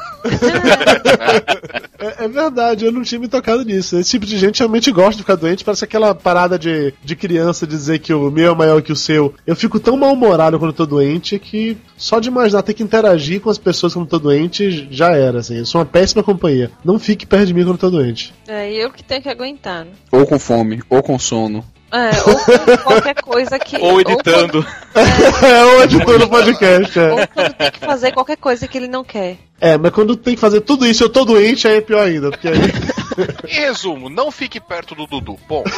[1.99, 3.97] É, é verdade, eu não tinha me tocado nisso.
[3.97, 5.65] Esse tipo de gente realmente gosta de ficar doente.
[5.65, 9.33] Parece aquela parada de, de criança dizer que o meu é maior que o seu.
[9.45, 13.41] Eu fico tão mal-humorado quando eu tô doente que só de imaginar ter que interagir
[13.41, 15.57] com as pessoas quando eu tô doente já era, assim.
[15.57, 16.71] Eu sou uma péssima companhia.
[16.85, 18.33] Não fique perto de mim quando eu tô doente.
[18.47, 19.91] É eu que tenho que aguentar, né?
[20.09, 21.65] Ou com fome, ou com sono.
[21.91, 23.77] É, ou qualquer coisa que.
[23.77, 24.65] Ou editando.
[24.95, 27.27] é, ou editor do podcast, Ou é.
[27.27, 29.37] quando tem que fazer qualquer coisa que ele não quer.
[29.61, 32.29] É, mas quando tem que fazer tudo isso, eu tô doente, aí é pior ainda,
[32.31, 32.55] porque aí.
[33.49, 35.37] Em resumo, não fique perto do Dudu.
[35.45, 35.69] Ponto.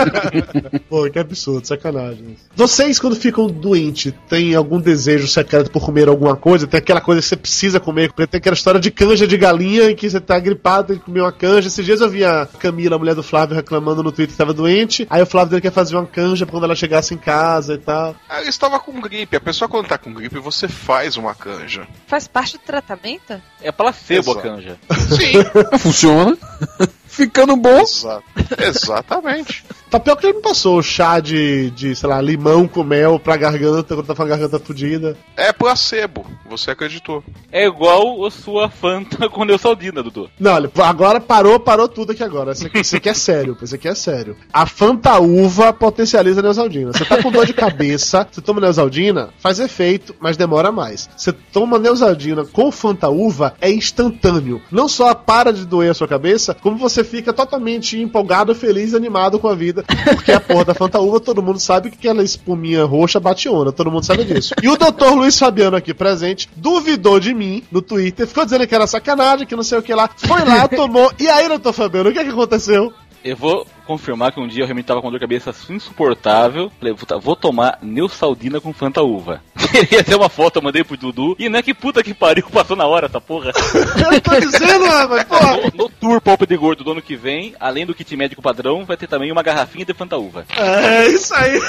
[0.88, 2.36] Pô, que absurdo, sacanagem.
[2.56, 6.66] Vocês, quando ficam doentes, têm algum desejo secreto por comer alguma coisa?
[6.66, 8.08] Tem aquela coisa que você precisa comer?
[8.08, 11.04] Porque tem aquela história de canja de galinha em que você tá gripado, tem que
[11.04, 11.68] comer uma canja.
[11.68, 14.54] Esses dias eu vi a Camila, a mulher do Flávio, reclamando no Twitter que tava
[14.54, 15.06] doente.
[15.10, 17.78] Aí o Flávio dele quer fazer uma canja pra quando ela chegasse em casa e
[17.78, 18.14] tal.
[18.28, 19.36] Ah, Eu estava com gripe.
[19.36, 21.86] A pessoa quando tá com gripe, você faz uma canja.
[22.06, 23.40] Faz parte do tratamento?
[23.60, 24.48] É placebo a Exato.
[24.48, 24.78] canja.
[25.16, 25.42] Sim,
[25.78, 26.36] Funciona.
[27.06, 27.80] Ficando bom.
[27.80, 28.20] exa
[28.58, 29.64] exatamente.
[29.94, 34.04] Tapioca já me passou chá de, de, sei lá, limão com mel pra garganta, quando
[34.04, 35.16] tá com a garganta fodida.
[35.36, 36.26] É placebo.
[36.50, 37.22] Você acreditou.
[37.52, 40.28] É igual a sua Fanta com Neusaldina, Dudu.
[40.40, 42.50] Não, olha, agora parou, parou tudo aqui agora.
[42.50, 44.36] Isso aqui, isso aqui é sério, isso aqui é sério.
[44.52, 46.92] A Fanta Uva potencializa a Neosaldina.
[46.92, 51.08] Você tá com dor de cabeça, você toma Neosaldina, faz efeito, mas demora mais.
[51.16, 54.60] Você toma Neosaldina com Fanta Uva, é instantâneo.
[54.72, 58.96] Não só para de doer a sua cabeça, como você fica totalmente empolgado, feliz e
[58.96, 59.83] animado com a vida.
[60.14, 63.72] Porque a porra da Fanta Uva, todo mundo sabe que aquela espuminha roxa bate onda,
[63.72, 64.54] todo mundo sabe disso.
[64.62, 65.14] E o Dr.
[65.14, 69.56] Luiz Fabiano aqui presente duvidou de mim no Twitter, ficou dizendo que era sacanagem, que
[69.56, 70.10] não sei o que lá.
[70.16, 71.12] Foi lá, tomou.
[71.18, 71.72] E aí, Dr.
[71.72, 72.92] Fabiano, o que é que aconteceu?
[73.24, 76.70] Eu vou confirmar que um dia eu realmente tava com dor de cabeça insuportável.
[76.78, 79.42] Falei, vou, vou tomar Neusaldina com Fanta Uva.
[79.70, 81.36] Queria ter uma foto, eu mandei pro Dudu.
[81.38, 83.52] E não é que puta que pariu, passou na hora essa porra.
[84.12, 85.56] Eu tô dizendo, rapaz, porra.
[85.56, 88.84] No, no Tour Pop de Gordo do ano que vem, além do kit médico padrão,
[88.84, 90.46] vai ter também uma garrafinha de Fanta Uva.
[90.56, 91.60] É isso aí.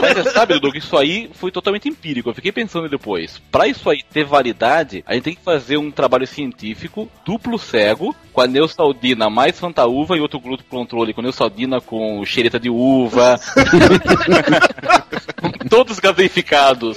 [0.00, 2.30] Mas você sabe, Dudu, que isso aí foi totalmente empírico.
[2.30, 3.40] Eu fiquei pensando depois.
[3.50, 8.14] Pra isso aí ter validade, a gente tem que fazer um trabalho científico duplo cego,
[8.32, 12.70] com a Neusaldina mais Fanta Uva e outro grupo controle com Neusaldina com xereta de
[12.70, 13.38] uva.
[15.68, 16.96] Todos gaseificados.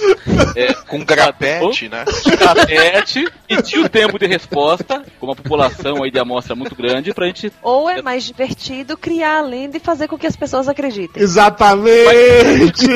[0.56, 2.04] É, Com grapete, né?
[2.38, 7.26] grapete, medir o tempo de resposta, com uma população aí de amostra muito grande, pra
[7.26, 11.22] gente Ou é mais divertido criar a lenda e fazer com que as pessoas acreditem?
[11.22, 12.86] Exatamente.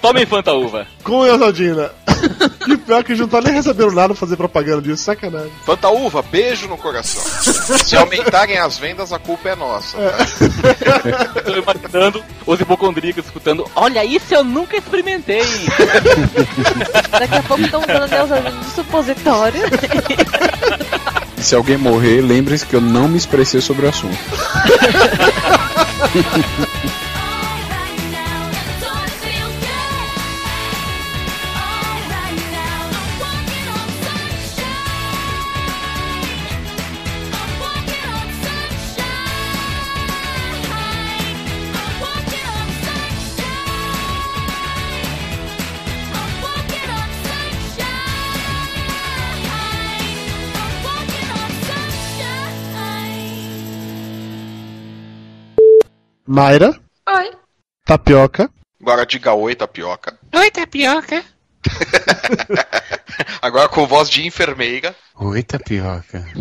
[0.00, 0.86] Tomem Fanta Uva.
[1.02, 1.90] com Neosaldina.
[2.68, 5.52] E pior que a gente não tá nem recebendo nada pra fazer propaganda disso, sacanagem.
[5.64, 7.22] Fanta uva, beijo no coração.
[7.84, 9.96] Se aumentarem as vendas, a culpa é nossa.
[11.34, 15.42] Eu tô imaginando os hipocondríacos escutando, olha isso eu nunca experimentei.
[17.10, 19.62] Daqui a pouco estão usando Neusaldina de supositório.
[21.36, 24.18] E se alguém morrer, lembre-se que eu não me expressei sobre o assunto.
[56.34, 56.74] Mayra,
[57.06, 57.30] Oi.
[57.84, 58.48] Tapioca,
[58.80, 60.18] Agora diga oi, tapioca.
[60.34, 61.22] Oi, tapioca.
[63.42, 64.96] Agora com voz de enfermeira.
[65.16, 66.24] Oi, tapioca.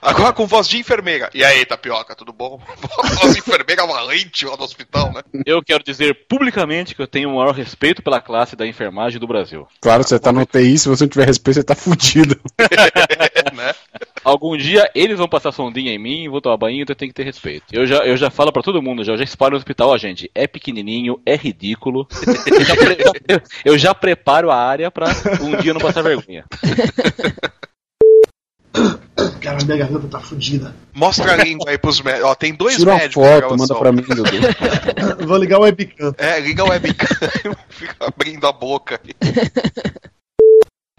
[0.00, 1.30] Agora com voz de enfermeira.
[1.34, 2.62] E aí, tapioca, tudo bom?
[3.20, 5.22] voz de enfermeira valente lá no hospital, né?
[5.44, 9.26] Eu quero dizer publicamente que eu tenho o maior respeito pela classe da enfermagem do
[9.26, 9.66] Brasil.
[9.80, 12.40] Claro, você tá no TI, se você não tiver respeito, você tá fudido.
[13.52, 13.74] né?
[14.24, 17.14] Algum dia eles vão passar sondinha em mim, vou tomar banho, então eu tenho que
[17.14, 17.64] ter respeito.
[17.72, 19.96] Eu já, eu já falo pra todo mundo, já, eu já espalho no hospital, ó,
[19.98, 22.06] gente, é pequenininho, é ridículo.
[22.60, 22.98] Eu já, pre-
[23.28, 25.06] eu- eu já preparo a área pra
[25.40, 26.44] um dia não passar vergonha.
[29.40, 30.74] Cara, minha garganta tá fudida.
[30.94, 32.28] Mostra a língua aí pros médicos.
[32.30, 34.30] Ó, tem dois Tira uma médicos na foto, manda pra mim, Dudu.
[35.26, 36.14] Vou ligar o webcam.
[36.18, 37.08] É, liga o webcam
[37.68, 39.00] fica abrindo a boca.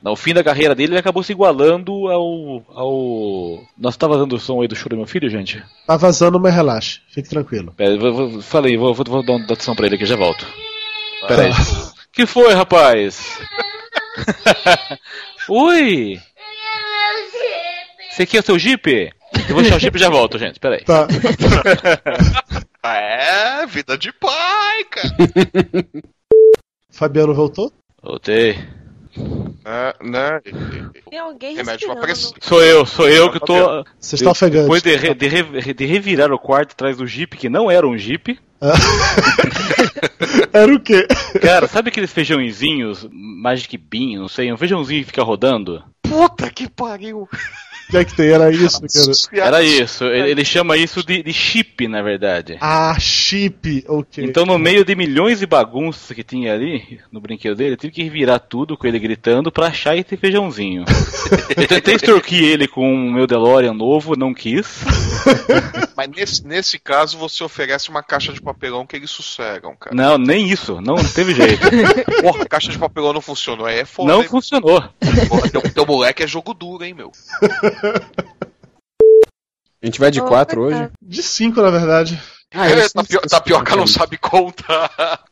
[0.02, 2.64] No fim da carreira dele, ele acabou se igualando ao.
[2.74, 3.64] ao...
[3.78, 5.64] Nossa, tá vazando o som aí do choro do meu filho, gente?
[5.86, 7.02] Tá vazando, mas relaxe.
[7.08, 7.72] Fique tranquilo.
[7.78, 10.46] Pera, vou, vou, falei, vou, vou, vou dar uma atenção pra ele aqui, já volto.
[11.28, 11.52] Pera aí.
[12.12, 13.40] que foi, rapaz?
[15.48, 16.20] Oi!
[18.10, 19.14] Você quer o seu Jeep?
[19.48, 20.60] Eu vou deixar o Jeep e já volto, gente.
[20.60, 20.84] Pera aí.
[20.84, 21.08] Tá.
[22.84, 25.16] É, vida de pai, cara.
[26.90, 27.72] Fabiano voltou?
[28.02, 28.58] Voltei.
[29.64, 30.42] É, né?
[31.10, 32.34] Tem alguém Remédio pra pressão.
[32.42, 33.86] Sou eu, sou eu que tô.
[34.00, 34.64] Você está ofegante.
[34.64, 37.88] Depois de, re- de re- de revirar o quarto atrás do Jeep, que não era
[37.88, 38.40] um Jeep.
[40.54, 41.08] Era o quê?
[41.42, 45.84] Cara, sabe aqueles feijãozinhos, Magic Bean, não sei, um feijãozinho que fica rodando?
[46.04, 47.28] Puta que pariu.
[47.92, 48.30] O que é que tem?
[48.30, 48.80] Era isso,
[49.30, 49.48] cara.
[49.48, 52.58] Era isso, ele, chama isso de, de chip, na verdade.
[52.62, 53.84] Ah, chip.
[53.86, 54.24] Ok.
[54.24, 57.92] Então, no meio de milhões de bagunças que tinha ali, no brinquedo dele, eu tive
[57.92, 60.86] que revirar tudo com ele gritando pra achar esse feijãozinho.
[61.58, 64.86] eu tentei extorquir ele com o meu DeLorean novo, não quis.
[65.94, 69.94] Mas nesse, nesse caso você oferece uma caixa de papelão que eles sossegam, cara.
[69.94, 71.62] Não, nem isso, não teve jeito.
[72.24, 73.66] Porra, a caixa de papelão não funcionou.
[73.66, 74.14] Aí é foda.
[74.14, 74.30] Não hein?
[74.30, 74.82] funcionou.
[75.28, 77.12] Porra, teu, teu moleque é jogo duro, hein, meu.
[79.82, 80.84] A gente vai de Oh, quatro coitado.
[80.86, 80.92] hoje?
[81.02, 82.22] De cinco, na verdade.
[82.54, 85.24] Ah, É, sempre tapio- esqueço tapioca não sabe contar.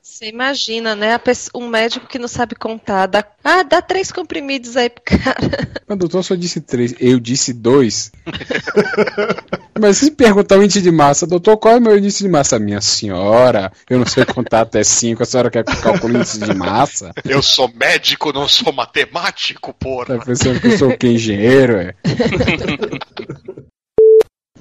[0.00, 1.18] Você imagina, né?
[1.18, 3.06] pessoa- um médico que não sabe contar.
[3.06, 5.36] Dá, ah, dá três comprimidos aí pro cara.
[5.86, 8.10] Mas doutor só disse três, eu disse dois.
[9.78, 12.58] Mas se perguntar o índice de massa, doutor, qual é o meu índice de massa?
[12.58, 16.38] Minha senhora, eu não sei contar até cinco, a senhora quer que calcule o índice
[16.40, 17.12] de massa?
[17.24, 20.18] Eu sou médico, não sou matemático, porra.
[20.18, 21.94] Tá pensando que eu sou o que, engenheiro, é?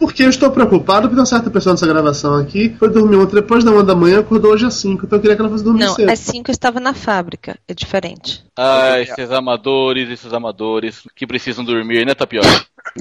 [0.06, 3.64] Porque eu estou preocupado porque uma certa pessoa nessa gravação aqui foi dormir ontem depois
[3.64, 5.06] da uma da manhã acordou hoje às 5.
[5.06, 6.10] Então eu queria que ela fosse dormir Não, cedo.
[6.10, 7.58] às cinco eu estava na fábrica.
[7.68, 8.46] É diferente.
[8.56, 12.48] Ah, esses amadores, esses amadores que precisam dormir, né, Tapioca?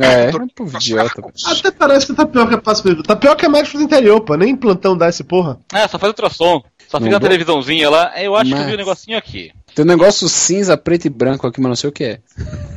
[0.01, 1.23] É, é um povo idiota.
[1.47, 4.35] Até parece que Tapioca passa por Tapioca é médico do interior, pô.
[4.35, 5.59] Nem plantão dá esse porra.
[5.73, 6.63] Ah, só faz ultrassom.
[6.89, 8.13] Só fica na televisãozinha lá.
[8.21, 9.53] Eu acho que eu vi Mas- um negocinho aqui.
[9.75, 12.21] Tem um negócio cinza, preto e branco aqui, mas não sei o que é.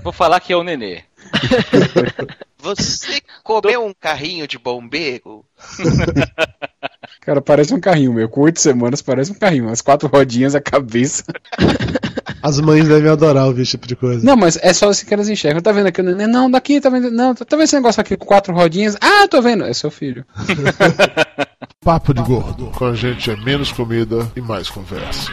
[0.03, 1.03] Vou falar que é o nenê.
[2.59, 5.45] Você comeu um carrinho de bombeiro?
[7.21, 8.29] Cara, parece um carrinho meu.
[8.29, 9.69] Com oito semanas parece um carrinho.
[9.69, 11.23] As quatro rodinhas, a cabeça.
[12.41, 14.25] As mães devem adorar ouvir esse tipo de coisa.
[14.25, 15.61] Não, mas é só assim que elas enxergam.
[15.61, 16.01] Tá vendo aqui?
[16.01, 17.11] Não, daqui, tá vendo?
[17.11, 18.95] Não, tá vendo esse negócio aqui com quatro rodinhas?
[19.01, 19.65] Ah, tô vendo.
[19.65, 20.25] É seu filho.
[21.83, 22.67] Papo de Gordo.
[22.67, 25.31] Com a gente é menos comida e mais conversa.